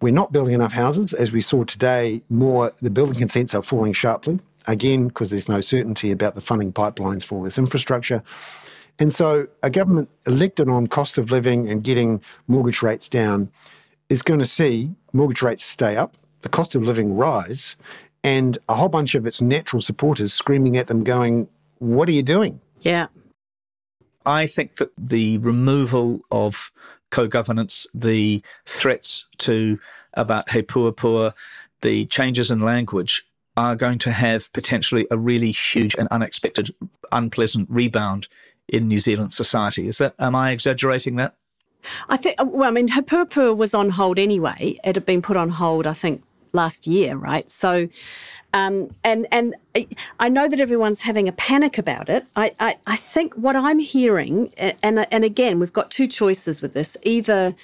We're 0.00 0.12
not 0.12 0.32
building 0.32 0.54
enough 0.54 0.72
houses. 0.72 1.12
As 1.12 1.32
we 1.32 1.40
saw 1.40 1.64
today, 1.64 2.22
more 2.30 2.72
the 2.80 2.90
building 2.90 3.18
consents 3.18 3.54
are 3.54 3.62
falling 3.62 3.92
sharply, 3.92 4.38
again, 4.66 5.08
because 5.08 5.30
there's 5.30 5.48
no 5.48 5.60
certainty 5.60 6.10
about 6.10 6.34
the 6.34 6.40
funding 6.40 6.72
pipelines 6.72 7.24
for 7.24 7.44
this 7.44 7.58
infrastructure. 7.58 8.22
And 8.98 9.12
so 9.12 9.46
a 9.62 9.70
government 9.70 10.08
elected 10.26 10.68
on 10.68 10.86
cost 10.86 11.18
of 11.18 11.30
living 11.30 11.68
and 11.68 11.82
getting 11.82 12.20
mortgage 12.46 12.82
rates 12.82 13.08
down 13.08 13.50
is 14.08 14.22
going 14.22 14.40
to 14.40 14.46
see 14.46 14.90
mortgage 15.12 15.42
rates 15.42 15.64
stay 15.64 15.96
up, 15.96 16.14
the 16.42 16.48
cost 16.48 16.74
of 16.74 16.82
living 16.82 17.14
rise, 17.14 17.76
and 18.24 18.58
a 18.68 18.74
whole 18.74 18.88
bunch 18.88 19.14
of 19.14 19.26
its 19.26 19.40
natural 19.40 19.80
supporters 19.80 20.32
screaming 20.32 20.76
at 20.76 20.86
them, 20.86 21.04
going, 21.04 21.48
What 21.78 22.08
are 22.08 22.12
you 22.12 22.22
doing? 22.22 22.60
Yeah. 22.80 23.06
I 24.26 24.46
think 24.46 24.76
that 24.76 24.90
the 24.98 25.38
removal 25.38 26.20
of 26.30 26.70
co-governance, 27.10 27.86
the 27.94 28.42
threats 28.66 29.24
to 29.38 29.78
about 30.14 30.50
He 30.50 30.62
Puapua, 30.62 31.34
the 31.80 32.06
changes 32.06 32.50
in 32.50 32.60
language 32.60 33.26
are 33.56 33.74
going 33.74 33.98
to 33.98 34.12
have 34.12 34.52
potentially 34.52 35.06
a 35.10 35.18
really 35.18 35.50
huge 35.50 35.94
and 35.96 36.08
unexpected, 36.10 36.74
unpleasant 37.10 37.68
rebound 37.70 38.28
in 38.68 38.86
New 38.86 39.00
Zealand 39.00 39.32
society. 39.32 39.88
Is 39.88 39.98
that 39.98 40.14
am 40.18 40.34
I 40.34 40.50
exaggerating 40.52 41.16
that? 41.16 41.34
I 42.08 42.16
think 42.16 42.36
well, 42.44 42.68
I 42.68 42.72
mean, 42.72 42.88
He 42.88 43.00
Puapua 43.00 43.56
was 43.56 43.74
on 43.74 43.90
hold 43.90 44.18
anyway. 44.18 44.78
It 44.84 44.96
had 44.96 45.06
been 45.06 45.22
put 45.22 45.36
on 45.36 45.50
hold, 45.50 45.86
I 45.86 45.92
think, 45.92 46.22
last 46.58 46.86
year, 46.86 47.16
right? 47.16 47.48
So 47.48 47.88
um, 48.54 48.90
and 49.04 49.26
and 49.30 49.54
I 50.18 50.28
know 50.28 50.48
that 50.48 50.60
everyone's 50.60 51.02
having 51.02 51.28
a 51.28 51.32
panic 51.32 51.76
about 51.78 52.08
it. 52.08 52.24
I, 52.34 52.52
I, 52.58 52.78
I 52.86 52.96
think 52.96 53.34
what 53.34 53.56
I'm 53.56 53.78
hearing, 53.78 54.52
and 54.56 55.06
and 55.10 55.24
again, 55.24 55.60
we've 55.60 55.72
got 55.72 55.90
two 55.90 56.08
choices 56.08 56.62
with 56.62 56.72
this. 56.72 56.96
Either 57.02 57.54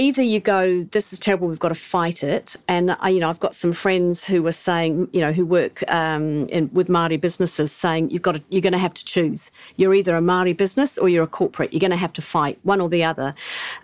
either 0.00 0.22
you 0.22 0.40
go, 0.40 0.82
this 0.84 1.12
is 1.12 1.18
terrible, 1.18 1.46
we've 1.46 1.58
got 1.58 1.68
to 1.68 1.74
fight 1.74 2.24
it. 2.24 2.56
And 2.66 2.96
I, 3.00 3.10
you 3.10 3.20
know, 3.20 3.28
I've 3.28 3.38
got 3.38 3.54
some 3.54 3.74
friends 3.74 4.26
who 4.26 4.42
were 4.42 4.52
saying, 4.52 5.08
you 5.12 5.20
know, 5.20 5.30
who 5.30 5.44
work 5.44 5.88
um, 5.92 6.46
in, 6.46 6.70
with 6.72 6.88
Maori 6.88 7.18
businesses, 7.18 7.70
saying 7.70 8.10
you've 8.10 8.22
got 8.22 8.36
to, 8.36 8.42
you're 8.48 8.62
going 8.62 8.72
to 8.72 8.78
have 8.78 8.94
to 8.94 9.04
choose. 9.04 9.50
You're 9.76 9.94
either 9.94 10.16
a 10.16 10.22
Maori 10.22 10.54
business 10.54 10.96
or 10.96 11.10
you're 11.10 11.24
a 11.24 11.28
corporate. 11.28 11.74
You're 11.74 11.80
going 11.80 11.90
to 11.90 11.98
have 11.98 12.14
to 12.14 12.22
fight 12.22 12.58
one 12.62 12.80
or 12.80 12.88
the 12.88 13.04
other. 13.04 13.34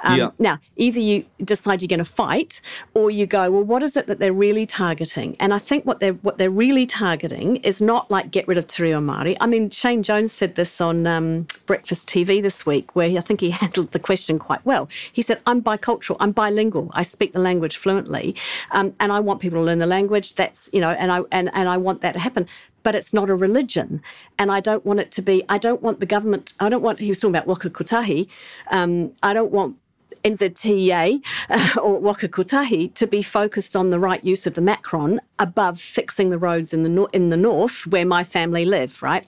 Um, 0.01 0.19
yeah. 0.19 0.31
Now, 0.39 0.59
either 0.77 0.99
you 0.99 1.27
decide 1.45 1.83
you're 1.83 1.89
going 1.89 1.99
to 1.99 2.05
fight, 2.05 2.63
or 2.95 3.11
you 3.11 3.27
go, 3.27 3.51
well, 3.51 3.63
what 3.63 3.83
is 3.83 3.97
it 3.97 4.07
that 4.07 4.19
they're 4.19 4.33
really 4.33 4.65
targeting? 4.65 5.37
And 5.39 5.53
I 5.53 5.59
think 5.59 5.85
what 5.85 6.01
they're 6.01 6.15
what 6.15 6.39
they're 6.39 6.51
really 6.51 6.87
targeting 6.87 7.57
is 7.57 7.83
not 7.83 8.11
like 8.11 8.31
get 8.31 8.49
rid 8.49 8.57
of 8.57 8.67
Te 8.67 8.85
Reo 8.85 9.01
Māori. 9.01 9.37
I 9.41 9.47
mean, 9.47 9.69
Shane 9.69 10.03
Jones 10.03 10.33
said 10.33 10.55
this 10.55 10.81
on 10.81 11.07
um, 11.07 11.47
Breakfast 11.67 12.09
TV 12.09 12.41
this 12.41 12.65
week, 12.65 12.97
where 12.97 13.07
I 13.07 13.21
think 13.21 13.41
he 13.41 13.51
handled 13.63 13.93
the 13.93 13.99
question 13.99 14.39
quite 14.39 14.65
well. 14.65 14.89
He 15.13 15.21
said, 15.21 15.41
"I'm 15.47 15.61
bicultural." 15.61 16.06
I'm 16.21 16.33
bilingual. 16.33 16.91
I 16.93 17.03
speak 17.03 17.33
the 17.33 17.41
language 17.41 17.77
fluently, 17.77 18.37
um, 18.71 18.95
and 19.01 19.13
I 19.13 19.21
want 19.21 19.41
people 19.41 19.59
to 19.59 19.65
learn 19.65 19.79
the 19.79 19.87
language. 19.87 20.35
That's 20.35 20.71
you 20.73 20.81
know, 20.81 20.91
and 20.91 21.11
I 21.11 21.23
and 21.33 21.51
and 21.55 21.69
I 21.69 21.77
want 21.77 22.01
that 22.03 22.13
to 22.13 22.19
happen. 22.19 22.47
But 22.83 22.95
it's 22.95 23.13
not 23.13 23.29
a 23.29 23.35
religion, 23.35 24.01
and 24.39 24.53
I 24.53 24.61
don't 24.61 24.85
want 24.87 25.01
it 25.01 25.11
to 25.13 25.23
be. 25.23 25.43
I 25.49 25.59
don't 25.59 25.83
want 25.83 26.01
the 26.01 26.07
government. 26.07 26.53
I 26.61 26.69
don't 26.69 26.83
want. 26.83 27.01
He 27.01 27.09
was 27.09 27.21
talking 27.21 27.35
about 27.35 27.49
waka 27.49 27.71
kotahi. 27.71 28.29
Um, 28.71 29.13
I 29.23 29.33
don't 29.33 29.51
want 29.51 29.77
NZTA 30.25 31.25
uh, 31.51 31.81
or 31.83 31.99
Waka 32.01 32.29
Kotahi 32.29 32.93
to 32.95 33.07
be 33.07 33.23
focused 33.23 33.77
on 33.77 33.91
the 33.91 34.01
right 34.01 34.23
use 34.25 34.47
of 34.47 34.55
the 34.55 34.61
Macron 34.61 35.21
above 35.39 35.81
fixing 35.81 36.31
the 36.31 36.39
roads 36.39 36.75
in 36.75 36.83
the 36.83 36.89
no- 36.89 37.07
in 37.13 37.31
the 37.31 37.37
north 37.37 37.87
where 37.87 38.05
my 38.05 38.25
family 38.25 38.65
live, 38.65 39.03
right? 39.03 39.27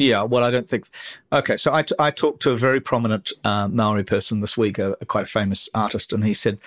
Yeah, 0.00 0.22
well, 0.22 0.42
I 0.42 0.50
don't 0.50 0.66
think. 0.66 0.86
Okay, 1.30 1.58
so 1.58 1.74
I, 1.74 1.82
t- 1.82 1.94
I 1.98 2.10
talked 2.10 2.40
to 2.42 2.52
a 2.52 2.56
very 2.56 2.80
prominent 2.80 3.32
uh, 3.44 3.68
Maori 3.68 4.02
person 4.02 4.40
this 4.40 4.56
week, 4.56 4.78
a, 4.78 4.96
a, 5.02 5.04
quite 5.04 5.28
famous 5.28 5.68
artist, 5.74 6.14
and 6.14 6.24
he 6.24 6.32
said, 6.32 6.58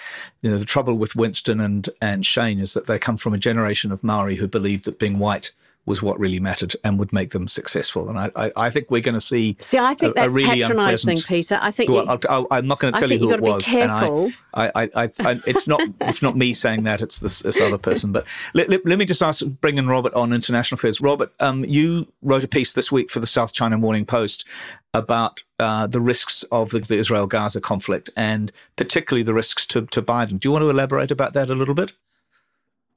you 0.44 0.52
know, 0.52 0.60
the 0.60 0.66
trouble 0.66 0.94
with 0.94 1.16
Winston 1.16 1.60
and 1.60 1.90
and 2.00 2.28
Shane 2.28 2.60
is 2.60 2.76
that 2.76 2.86
they 2.86 3.00
come 3.00 3.18
from 3.18 3.34
a 3.34 3.40
generation 3.40 3.92
of 3.92 4.04
Maori 4.04 4.36
who 4.36 4.48
believed 4.48 4.86
that 4.86 5.00
being 5.00 5.18
white 5.18 5.52
was 5.86 6.02
what 6.02 6.18
really 6.20 6.40
mattered 6.40 6.76
and 6.84 6.98
would 6.98 7.12
make 7.12 7.32
them 7.32 7.48
successful. 7.48 8.10
And 8.10 8.18
I, 8.18 8.32
I, 8.36 8.52
I 8.56 8.70
think 8.70 8.90
we're 8.90 9.02
going 9.02 9.16
to 9.16 9.22
see. 9.22 9.58
See, 9.60 9.78
I 9.78 9.94
think 9.94 10.12
a, 10.12 10.14
that's 10.16 10.32
a 10.32 10.34
really 10.34 10.62
patronising, 10.62 11.18
Peter. 11.28 11.60
I 11.62 11.72
think. 11.72 11.90
Well, 11.90 12.20
i 12.30 12.58
am 12.58 12.68
not 12.68 12.80
going 12.80 12.94
to 12.94 13.00
tell 13.00 13.12
you 13.12 13.20
who 13.20 13.32
it 13.32 13.42
was. 13.42 13.66
Be 13.66 13.72
careful. 13.72 14.32
I, 14.54 14.72
I, 14.76 14.84
I, 14.96 15.04
I, 15.20 15.40
it's 15.46 15.68
not. 15.68 15.82
it's 16.02 16.22
not 16.22 16.38
me 16.38 16.54
saying 16.54 16.84
that. 16.84 17.02
It's 17.02 17.20
this, 17.20 17.40
this 17.40 17.60
other 17.60 17.78
person. 17.78 18.12
But 18.12 18.28
let, 18.54 18.70
let, 18.70 18.86
let, 18.86 18.98
me 18.98 19.06
just 19.06 19.22
ask, 19.22 19.46
bring 19.46 19.78
in 19.78 19.88
Robert 19.88 20.14
on 20.14 20.32
international 20.32 20.78
affairs. 20.78 21.02
Robert, 21.02 21.34
um, 21.40 21.66
you 21.66 22.08
wrote 22.22 22.44
a 22.44 22.48
piece 22.48 22.74
this 22.74 22.92
week 22.92 23.10
for 23.10 23.20
the 23.20 23.28
South 23.28 23.52
China 23.52 23.78
Morning 23.78 24.06
Post 24.06 24.46
about 24.94 25.42
uh, 25.60 25.88
the 25.88 26.00
risks 26.00 26.44
of 26.52 26.70
the, 26.70 26.80
the 26.80 26.98
Israel 26.98 27.26
Gaza 27.26 27.60
conflict 27.60 28.10
and 28.16 28.52
particularly 28.76 29.24
the 29.24 29.34
risks 29.34 29.66
to, 29.68 29.86
to 29.88 30.02
Biden. 30.02 30.40
Do 30.40 30.48
you 30.48 30.52
want 30.52 30.64
to 30.64 30.70
elaborate 30.70 31.12
about 31.12 31.34
that 31.34 31.50
a 31.50 31.56
little 31.56 31.74
bit? 31.74 31.94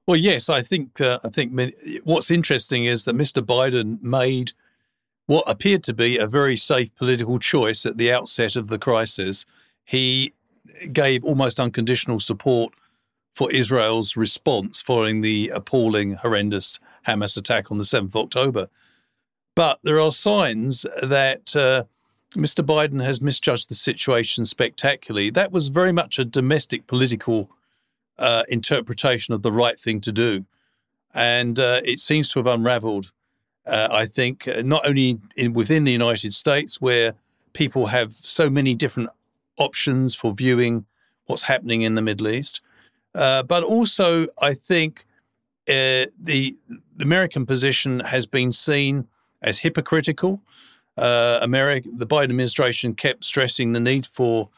Well, 0.07 0.17
yes, 0.17 0.49
I 0.49 0.63
think 0.63 1.01
uh, 1.01 1.19
I 1.25 1.29
think 1.29 1.59
what's 2.05 2.31
interesting 2.31 2.85
is 2.85 3.05
that 3.05 3.17
Mr. 3.17 3.45
Biden 3.45 4.01
made 4.03 4.53
what 5.27 5.45
appeared 5.49 5.83
to 5.85 5.95
be 5.95 6.17
a 6.17 6.29
very 6.29 6.57
safe 6.57 6.95
political 6.95 7.41
choice 7.41 7.85
at 7.85 7.97
the 7.99 8.13
outset 8.13 8.55
of 8.55 8.69
the 8.69 8.79
crisis. 8.79 9.45
He 9.85 10.33
gave 10.93 11.25
almost 11.25 11.59
unconditional 11.59 12.21
support 12.21 12.73
for 13.35 13.51
Israel's 13.51 14.17
response 14.17 14.81
following 14.81 15.21
the 15.21 15.51
appalling, 15.53 16.15
horrendous 16.15 16.79
Hamas 17.07 17.37
attack 17.37 17.71
on 17.71 17.79
the 17.79 17.85
7th 17.85 18.07
of 18.07 18.17
October. 18.17 18.69
But 19.55 19.81
there 19.83 20.01
are 20.01 20.13
signs 20.13 20.87
that 21.03 21.57
uh, 21.57 21.85
Mr. 22.33 22.65
Biden 22.65 23.03
has 23.03 23.21
misjudged 23.21 23.69
the 23.69 23.75
situation 23.75 24.45
spectacularly. 24.45 25.31
That 25.31 25.53
was 25.53 25.69
very 25.69 25.93
much 25.93 26.19
a 26.19 26.25
domestic 26.25 26.87
political 26.87 27.51
uh, 28.19 28.45
interpretation 28.49 29.35
of 29.35 29.43
the 29.43 29.53
right 29.53 29.79
thing 29.79 30.01
to 30.03 30.13
do. 30.13 30.45
And 31.15 31.59
uh, 31.59 31.81
it 31.85 31.99
seems 31.99 32.31
to 32.31 32.39
have 32.39 32.47
unraveled, 32.47 33.13
uh, 33.67 33.89
I 33.91 34.07
think, 34.07 34.47
uh, 34.47 34.63
not 34.65 34.87
only 34.87 35.19
in, 35.37 35.53
within 35.55 35.85
the 35.85 35.93
United 35.93 36.33
States, 36.33 36.81
where 36.81 37.15
people 37.53 37.87
have 37.87 38.13
so 38.13 38.51
many 38.51 38.75
different 38.75 39.11
options 39.57 40.15
for 40.15 40.33
viewing 40.35 40.85
what's 41.27 41.45
happening 41.45 41.83
in 41.83 41.95
the 41.95 42.03
Middle 42.03 42.29
East, 42.29 42.61
uh, 43.15 43.43
but 43.43 43.63
also, 43.63 44.29
I 44.41 44.53
think, 44.53 45.07
uh, 45.69 46.13
the, 46.23 46.57
the 46.97 47.03
American 47.03 47.47
position 47.47 48.01
has 48.01 48.27
been 48.27 48.53
seen 48.53 49.09
as 49.43 49.61
hypocritical. 49.61 50.41
America, 50.99 51.89
the 51.93 52.07
Biden 52.07 52.25
administration 52.25 52.95
kept 52.95 53.25
stressing 53.25 53.73
the 53.73 53.81
need 53.81 54.07
for 54.07 54.49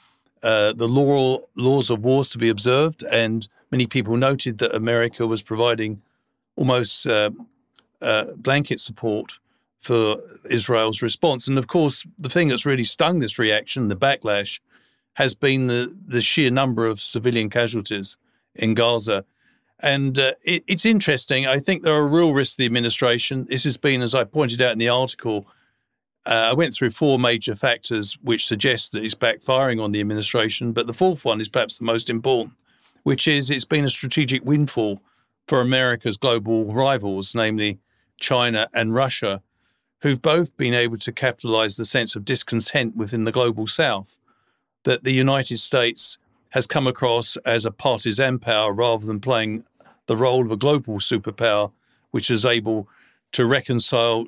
uh, 0.42 0.72
the 0.72 0.88
law, 0.88 1.40
laws 1.56 1.90
of 1.90 2.04
wars 2.04 2.30
to 2.30 2.38
be 2.38 2.48
observed, 2.48 3.02
and 3.04 3.48
many 3.70 3.86
people 3.86 4.16
noted 4.16 4.58
that 4.58 4.74
America 4.74 5.26
was 5.26 5.42
providing 5.42 6.02
almost 6.56 7.06
uh, 7.06 7.30
uh, 8.00 8.26
blanket 8.36 8.80
support 8.80 9.38
for 9.80 10.16
Israel's 10.50 11.02
response. 11.02 11.46
And 11.48 11.58
of 11.58 11.66
course, 11.66 12.04
the 12.18 12.28
thing 12.28 12.48
that's 12.48 12.66
really 12.66 12.84
stung 12.84 13.20
this 13.20 13.38
reaction, 13.38 13.88
the 13.88 13.96
backlash, 13.96 14.60
has 15.14 15.34
been 15.34 15.66
the, 15.66 15.96
the 16.06 16.20
sheer 16.20 16.50
number 16.50 16.86
of 16.86 17.00
civilian 17.00 17.50
casualties 17.50 18.16
in 18.54 18.74
Gaza. 18.74 19.24
And 19.80 20.18
uh, 20.18 20.32
it, 20.44 20.64
it's 20.66 20.84
interesting. 20.84 21.46
I 21.46 21.58
think 21.58 21.82
there 21.82 21.94
are 21.94 22.06
real 22.06 22.32
risks 22.32 22.56
to 22.56 22.62
the 22.62 22.66
administration. 22.66 23.46
This 23.48 23.64
has 23.64 23.76
been, 23.76 24.02
as 24.02 24.14
I 24.14 24.24
pointed 24.24 24.60
out 24.60 24.72
in 24.72 24.78
the 24.78 24.88
article, 24.88 25.46
uh, 26.26 26.50
I 26.50 26.52
went 26.52 26.74
through 26.74 26.90
four 26.90 27.18
major 27.18 27.54
factors 27.54 28.18
which 28.22 28.46
suggest 28.46 28.92
that 28.92 29.04
it's 29.04 29.14
backfiring 29.14 29.82
on 29.82 29.92
the 29.92 30.00
administration, 30.00 30.72
but 30.72 30.86
the 30.86 30.92
fourth 30.92 31.24
one 31.24 31.40
is 31.40 31.48
perhaps 31.48 31.78
the 31.78 31.84
most 31.84 32.10
important, 32.10 32.54
which 33.02 33.26
is 33.26 33.50
it's 33.50 33.64
been 33.64 33.84
a 33.84 33.88
strategic 33.88 34.44
windfall 34.44 35.00
for 35.46 35.60
America's 35.60 36.18
global 36.18 36.72
rivals, 36.72 37.34
namely 37.34 37.78
China 38.18 38.68
and 38.74 38.94
Russia, 38.94 39.42
who've 40.02 40.20
both 40.20 40.56
been 40.56 40.74
able 40.74 40.98
to 40.98 41.12
capitalize 41.12 41.76
the 41.76 41.84
sense 41.84 42.14
of 42.14 42.24
discontent 42.24 42.96
within 42.96 43.24
the 43.24 43.32
global 43.32 43.66
south 43.66 44.18
that 44.84 45.04
the 45.04 45.12
United 45.12 45.58
States 45.58 46.18
has 46.50 46.66
come 46.66 46.86
across 46.86 47.36
as 47.38 47.64
a 47.64 47.70
partisan 47.70 48.38
power 48.38 48.72
rather 48.72 49.06
than 49.06 49.20
playing 49.20 49.64
the 50.06 50.16
role 50.16 50.44
of 50.44 50.50
a 50.50 50.56
global 50.56 50.98
superpower, 50.98 51.72
which 52.10 52.30
is 52.30 52.46
able 52.46 52.88
to 53.32 53.44
reconcile 53.46 54.26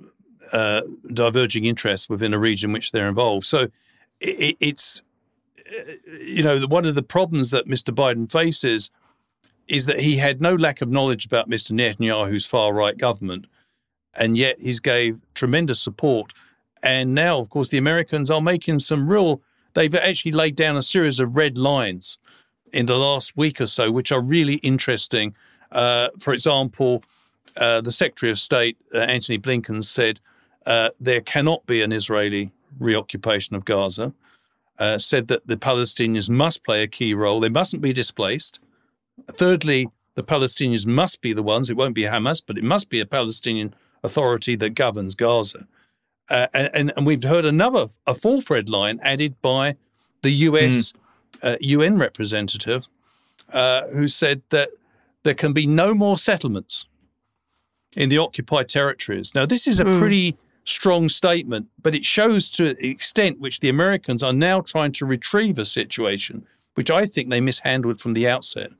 uh, 0.53 0.82
diverging 1.12 1.64
interests 1.64 2.09
within 2.09 2.34
a 2.34 2.38
region 2.38 2.70
in 2.70 2.72
which 2.72 2.92
they're 2.92 3.09
involved. 3.09 3.46
So 3.46 3.68
it, 4.20 4.57
it's, 4.61 5.03
uh, 5.59 5.92
you 6.20 6.42
know, 6.42 6.61
one 6.66 6.84
of 6.84 6.94
the 6.94 7.03
problems 7.03 7.51
that 7.51 7.66
Mr. 7.66 7.94
Biden 7.94 8.30
faces 8.30 8.90
is 9.68 9.86
that 9.86 10.01
he 10.01 10.16
had 10.16 10.40
no 10.40 10.55
lack 10.55 10.80
of 10.80 10.90
knowledge 10.90 11.24
about 11.24 11.48
Mr. 11.48 11.72
Netanyahu's 11.72 12.44
far 12.44 12.72
right 12.72 12.98
government, 12.98 13.46
and 14.14 14.36
yet 14.36 14.57
he's 14.61 14.80
gave 14.80 15.20
tremendous 15.34 15.80
support. 15.80 16.32
And 16.82 17.14
now, 17.14 17.38
of 17.38 17.51
course, 17.51 17.68
the 17.68 17.78
Americans 17.78 18.30
are 18.30 18.40
making 18.40 18.80
some 18.80 19.09
real. 19.09 19.42
They've 19.74 19.94
actually 19.94 20.32
laid 20.32 20.57
down 20.57 20.76
a 20.76 20.82
series 20.82 21.20
of 21.20 21.36
red 21.36 21.57
lines 21.57 22.18
in 22.72 22.86
the 22.86 22.98
last 22.98 23.36
week 23.36 23.61
or 23.61 23.66
so, 23.66 23.92
which 23.92 24.11
are 24.11 24.20
really 24.20 24.57
interesting. 24.57 25.34
Uh, 25.70 26.09
for 26.18 26.32
example, 26.32 27.05
uh, 27.57 27.80
the 27.80 27.92
Secretary 27.92 28.32
of 28.32 28.38
State, 28.38 28.76
uh, 28.94 28.98
Antony 28.98 29.38
Blinken, 29.38 29.84
said 29.84 30.18
uh, 30.66 30.90
there 31.00 31.20
cannot 31.20 31.66
be 31.66 31.82
an 31.82 31.92
Israeli 31.92 32.52
reoccupation 32.78 33.56
of 33.56 33.64
Gaza, 33.64 34.12
uh, 34.78 34.98
said 34.98 35.28
that 35.28 35.46
the 35.46 35.56
Palestinians 35.56 36.28
must 36.28 36.64
play 36.64 36.82
a 36.82 36.88
key 36.88 37.14
role. 37.14 37.40
They 37.40 37.48
mustn't 37.48 37.82
be 37.82 37.92
displaced. 37.92 38.61
Thirdly, 39.28 39.88
the 40.14 40.22
Palestinians 40.22 40.86
must 40.86 41.20
be 41.20 41.32
the 41.32 41.42
ones, 41.42 41.70
it 41.70 41.76
won't 41.76 41.94
be 41.94 42.04
Hamas, 42.04 42.42
but 42.44 42.58
it 42.58 42.64
must 42.64 42.90
be 42.90 43.00
a 43.00 43.06
Palestinian 43.06 43.74
authority 44.02 44.56
that 44.56 44.70
governs 44.70 45.14
Gaza. 45.14 45.66
Uh, 46.28 46.46
and, 46.54 46.92
and 46.96 47.06
we've 47.06 47.22
heard 47.22 47.44
another, 47.44 47.88
a 48.06 48.14
fourth 48.14 48.50
red 48.50 48.68
line 48.68 49.00
added 49.02 49.40
by 49.42 49.76
the 50.22 50.30
US 50.30 50.92
mm. 51.42 51.56
UN 51.61 51.98
representative 51.98 52.86
uh, 53.52 53.86
who 53.88 54.08
said 54.08 54.42
that 54.50 54.68
there 55.22 55.34
can 55.34 55.52
be 55.52 55.66
no 55.66 55.94
more 55.94 56.18
settlements 56.18 56.86
in 57.96 58.08
the 58.08 58.18
occupied 58.18 58.68
territories. 58.68 59.34
Now, 59.34 59.46
this 59.46 59.66
is 59.66 59.80
a 59.80 59.84
mm. 59.84 59.98
pretty 59.98 60.36
strong 60.64 61.08
statement, 61.08 61.68
but 61.80 61.94
it 61.94 62.04
shows 62.04 62.50
to 62.52 62.74
the 62.74 62.90
extent 62.90 63.40
which 63.40 63.61
the 63.61 63.68
Americans 63.68 64.22
are 64.22 64.32
now 64.32 64.61
trying 64.61 64.92
to 64.92 65.06
retrieve 65.06 65.58
a 65.58 65.64
situation 65.64 66.46
which 66.74 66.90
I 66.90 67.04
think 67.04 67.28
they 67.28 67.40
mishandled 67.40 68.00
from 68.00 68.14
the 68.14 68.28
outset. 68.28 68.70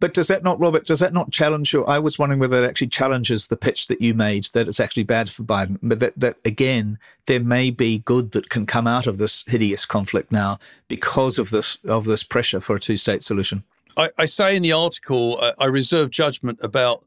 But 0.00 0.14
does 0.14 0.28
that 0.28 0.42
not, 0.42 0.58
Robert, 0.58 0.86
does 0.86 1.00
that 1.00 1.12
not 1.12 1.30
challenge 1.30 1.74
your? 1.74 1.88
I 1.88 1.98
was 1.98 2.18
wondering 2.18 2.40
whether 2.40 2.64
it 2.64 2.66
actually 2.66 2.86
challenges 2.86 3.48
the 3.48 3.56
pitch 3.56 3.86
that 3.88 4.00
you 4.00 4.14
made 4.14 4.46
that 4.54 4.66
it's 4.66 4.80
actually 4.80 5.02
bad 5.02 5.28
for 5.28 5.42
Biden, 5.42 5.78
but 5.82 5.98
that, 5.98 6.18
that 6.18 6.36
again, 6.46 6.98
there 7.26 7.40
may 7.40 7.68
be 7.68 7.98
good 7.98 8.30
that 8.30 8.48
can 8.48 8.64
come 8.64 8.86
out 8.86 9.06
of 9.06 9.18
this 9.18 9.44
hideous 9.46 9.84
conflict 9.84 10.32
now 10.32 10.58
because 10.88 11.38
of 11.38 11.50
this 11.50 11.76
of 11.84 12.06
this 12.06 12.24
pressure 12.24 12.60
for 12.60 12.76
a 12.76 12.80
two 12.80 12.96
state 12.96 13.22
solution. 13.22 13.62
I, 13.98 14.08
I, 14.16 14.24
say 14.24 14.56
in 14.56 14.62
the 14.62 14.72
article, 14.72 15.36
uh, 15.38 15.52
I 15.58 15.66
reserve 15.66 16.08
judgment 16.10 16.60
about 16.62 17.04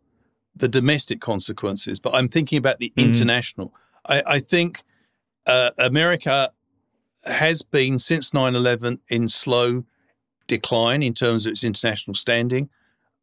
the 0.56 0.68
domestic 0.68 1.20
consequences, 1.20 1.98
but 1.98 2.14
I'm 2.14 2.28
thinking 2.28 2.60
about 2.60 2.78
the 2.78 2.94
mm. 2.96 3.04
international. 3.04 3.74
I, 4.06 4.24
I 4.26 4.40
think 4.40 4.84
uh, 5.46 5.72
America 5.78 6.52
has 7.26 7.62
been 7.62 8.00
since 8.00 8.34
9 8.34 8.56
11 8.56 9.00
in 9.10 9.28
slow 9.28 9.84
decline 10.48 11.02
in 11.02 11.14
terms 11.14 11.46
of 11.46 11.52
its 11.52 11.64
international 11.64 12.16
standing. 12.16 12.70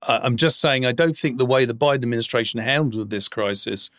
Uh, 0.03 0.21
I'm 0.23 0.37
just 0.37 0.61
saying, 0.61 0.87
I 0.87 0.93
don't 0.93 1.17
think 1.17 1.39
the 1.39 1.47
way 1.47 1.65
the 1.65 1.75
Biden 1.75 1.97
administration 1.97 2.61
handled 2.61 3.11
this 3.11 3.29
crisis 3.29 3.91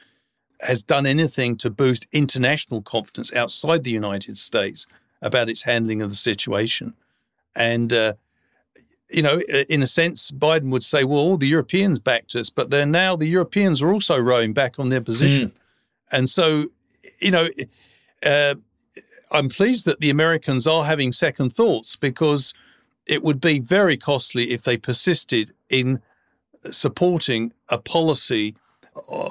has 0.62 0.84
done 0.84 1.06
anything 1.06 1.58
to 1.58 1.70
boost 1.70 2.08
international 2.12 2.82
confidence 2.82 3.34
outside 3.34 3.84
the 3.84 3.92
United 3.92 4.38
States 4.38 4.88
about 5.22 5.50
its 5.50 5.64
handling 5.64 6.02
of 6.02 6.10
the 6.10 6.16
situation. 6.16 6.94
And, 7.56 7.92
uh, 7.94 8.14
you 9.10 9.22
know, 9.22 9.42
in 9.70 9.84
a 9.84 9.88
sense, 9.88 10.32
Biden 10.32 10.70
would 10.70 10.84
say, 10.84 11.04
well, 11.04 11.20
all 11.20 11.38
the 11.38 11.48
Europeans 11.48 12.00
backed 12.00 12.36
us, 12.36 12.50
but 12.50 12.70
then 12.70 12.92
now 12.92 13.16
the 13.16 13.28
Europeans 13.28 13.82
are 13.82 13.92
also 13.92 14.18
rowing 14.18 14.54
back 14.54 14.80
on 14.80 14.90
their 14.90 15.02
position. 15.02 15.50
Mm. 15.50 15.56
And 16.12 16.30
so, 16.30 16.68
you 17.20 17.32
know, 17.32 17.50
uh, 18.26 18.56
I'm 19.32 19.50
pleased 19.50 19.86
that 19.86 20.00
the 20.00 20.10
Americans 20.10 20.68
are 20.68 20.84
having 20.84 21.12
second 21.12 21.52
thoughts 21.54 21.96
because 21.96 22.54
it 23.06 23.24
would 23.24 23.42
be 23.42 23.60
very 23.60 23.98
costly 23.98 24.52
if 24.52 24.64
they 24.64 24.78
persisted 24.78 25.54
in 25.70 26.02
supporting 26.70 27.54
a 27.70 27.78
policy, 27.78 28.56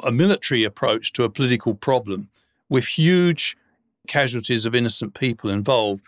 a 0.03 0.11
military 0.11 0.64
approach 0.64 1.12
to 1.12 1.24
a 1.24 1.31
political 1.31 1.74
problem 1.74 2.28
with 2.68 2.87
huge 2.87 3.57
casualties 4.07 4.64
of 4.64 4.74
innocent 4.74 5.14
people 5.14 5.51
involved. 5.51 6.03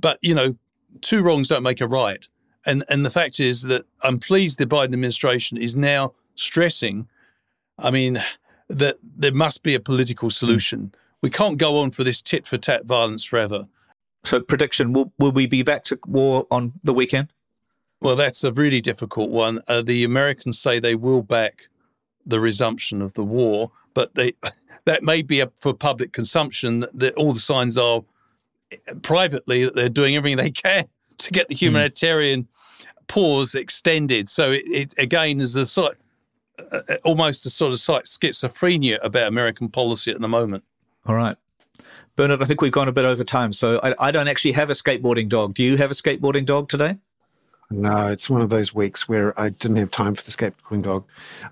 But, 0.00 0.18
you 0.22 0.34
know, 0.34 0.56
two 1.00 1.22
wrongs 1.22 1.48
don't 1.48 1.62
make 1.62 1.80
a 1.80 1.88
right. 1.88 2.26
And, 2.64 2.84
and 2.88 3.04
the 3.04 3.10
fact 3.10 3.40
is 3.40 3.62
that 3.62 3.84
I'm 4.02 4.18
pleased 4.18 4.58
the 4.58 4.66
Biden 4.66 4.84
administration 4.84 5.56
is 5.58 5.76
now 5.76 6.12
stressing, 6.34 7.08
I 7.78 7.90
mean, 7.90 8.22
that 8.68 8.96
there 9.02 9.32
must 9.32 9.62
be 9.62 9.74
a 9.74 9.80
political 9.80 10.30
solution. 10.30 10.80
Mm. 10.80 10.98
We 11.22 11.30
can't 11.30 11.58
go 11.58 11.78
on 11.78 11.90
for 11.90 12.04
this 12.04 12.22
tit 12.22 12.46
for 12.46 12.58
tat 12.58 12.84
violence 12.84 13.24
forever. 13.24 13.66
So, 14.24 14.40
prediction: 14.40 14.92
will 14.92 15.12
will 15.18 15.32
we 15.32 15.46
be 15.46 15.62
back 15.62 15.84
to 15.84 15.98
war 16.06 16.46
on 16.50 16.72
the 16.82 16.92
weekend? 16.92 17.32
Well, 18.00 18.16
that's 18.16 18.44
a 18.44 18.52
really 18.52 18.80
difficult 18.80 19.30
one. 19.30 19.60
Uh, 19.68 19.82
the 19.82 20.04
Americans 20.04 20.58
say 20.58 20.78
they 20.78 20.94
will 20.94 21.22
back 21.22 21.68
the 22.26 22.40
resumption 22.40 23.00
of 23.00 23.14
the 23.14 23.24
war, 23.24 23.70
but 23.94 24.14
they 24.14 24.34
that 24.84 25.02
may 25.02 25.22
be 25.22 25.40
up 25.40 25.52
for 25.58 25.72
public 25.72 26.12
consumption. 26.12 26.86
That, 26.92 27.14
all 27.14 27.32
the 27.32 27.40
signs 27.40 27.78
are 27.78 28.04
privately 29.02 29.64
that 29.64 29.74
they're 29.74 29.88
doing 29.88 30.16
everything 30.16 30.36
they 30.36 30.50
can 30.50 30.88
to 31.18 31.30
get 31.30 31.48
the 31.48 31.54
hmm. 31.54 31.66
humanitarian 31.66 32.42
mm. 32.42 33.06
pause 33.06 33.54
extended. 33.54 34.28
So 34.28 34.52
it, 34.52 34.64
it 34.66 34.94
again 34.98 35.40
is 35.40 35.56
a 35.56 35.66
sort 35.66 35.98
uh, 36.58 36.80
almost 37.04 37.46
a 37.46 37.50
sort 37.50 37.72
of 37.72 37.78
slight 37.78 38.04
schizophrenia 38.04 38.98
about 39.02 39.28
American 39.28 39.68
policy 39.68 40.10
at 40.10 40.20
the 40.20 40.28
moment. 40.28 40.64
All 41.06 41.14
right. 41.14 41.36
Bernard, 42.16 42.42
I 42.42 42.46
think 42.46 42.62
we've 42.62 42.72
gone 42.72 42.88
a 42.88 42.92
bit 42.92 43.04
over 43.04 43.24
time. 43.24 43.52
So 43.52 43.78
I, 43.82 43.94
I 43.98 44.10
don't 44.10 44.28
actually 44.28 44.52
have 44.52 44.70
a 44.70 44.72
skateboarding 44.72 45.28
dog. 45.28 45.54
Do 45.54 45.62
you 45.62 45.76
have 45.76 45.90
a 45.90 45.94
skateboarding 45.94 46.46
dog 46.46 46.68
today? 46.68 46.96
No, 47.70 48.06
it's 48.06 48.30
one 48.30 48.40
of 48.40 48.48
those 48.48 48.74
weeks 48.74 49.08
where 49.08 49.38
I 49.38 49.48
didn't 49.48 49.76
have 49.78 49.90
time 49.90 50.14
for 50.14 50.22
the 50.22 50.30
skateboarding 50.30 50.82
dog. 50.82 51.04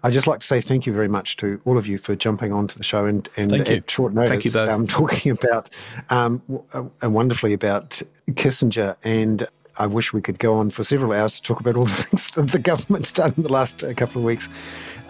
I'd 0.04 0.12
just 0.12 0.26
like 0.26 0.40
to 0.40 0.46
say 0.46 0.60
thank 0.60 0.86
you 0.86 0.92
very 0.92 1.08
much 1.08 1.36
to 1.38 1.60
all 1.64 1.76
of 1.76 1.88
you 1.88 1.98
for 1.98 2.14
jumping 2.14 2.52
onto 2.52 2.78
the 2.78 2.84
show 2.84 3.04
and, 3.06 3.28
and 3.36 3.52
at 3.52 3.90
short 3.90 4.14
notice 4.14 4.30
thank 4.30 4.44
you 4.44 4.52
both. 4.52 4.70
Um, 4.70 4.86
talking 4.86 5.32
about 5.32 5.70
um, 6.10 6.40
uh, 6.72 7.10
wonderfully 7.10 7.52
about 7.52 8.00
Kissinger 8.30 8.96
and 9.02 9.46
I 9.76 9.86
wish 9.86 10.12
we 10.12 10.22
could 10.22 10.38
go 10.38 10.54
on 10.54 10.70
for 10.70 10.84
several 10.84 11.12
hours 11.12 11.40
to 11.40 11.42
talk 11.42 11.60
about 11.60 11.76
all 11.76 11.84
the 11.84 11.90
things 12.04 12.30
that 12.30 12.50
the 12.52 12.58
government's 12.60 13.10
done 13.10 13.34
in 13.36 13.42
the 13.42 13.52
last 13.52 13.82
uh, 13.82 13.92
couple 13.94 14.20
of 14.20 14.24
weeks. 14.24 14.48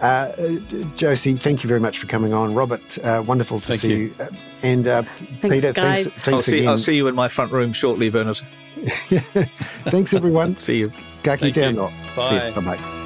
Uh, 0.05 0.59
Josie, 0.95 1.35
thank 1.35 1.63
you 1.63 1.67
very 1.67 1.79
much 1.79 1.97
for 1.97 2.05
coming 2.05 2.31
on. 2.31 2.53
Robert, 2.53 2.99
uh, 3.03 3.23
wonderful 3.25 3.59
to 3.59 3.67
thank 3.67 3.81
see 3.81 3.89
you. 3.89 3.97
you. 3.97 4.15
Uh, 4.19 4.27
and 4.61 4.87
uh, 4.87 5.01
thanks, 5.01 5.41
Peter, 5.41 5.73
guys. 5.73 6.03
thanks, 6.03 6.21
thanks 6.21 6.27
I'll 6.27 6.41
see, 6.41 6.57
again. 6.57 6.67
I'll 6.69 6.77
see 6.77 6.95
you 6.95 7.07
in 7.07 7.15
my 7.15 7.27
front 7.27 7.51
room 7.51 7.73
shortly, 7.73 8.09
Bernard. 8.09 8.39
thanks, 9.85 10.13
everyone. 10.13 10.55
see 10.59 10.77
you. 10.77 10.91
Kaki 11.23 11.51
Thank 11.51 11.75
Bye. 12.15 12.51
Bye 12.51 12.61
bye. 12.61 13.04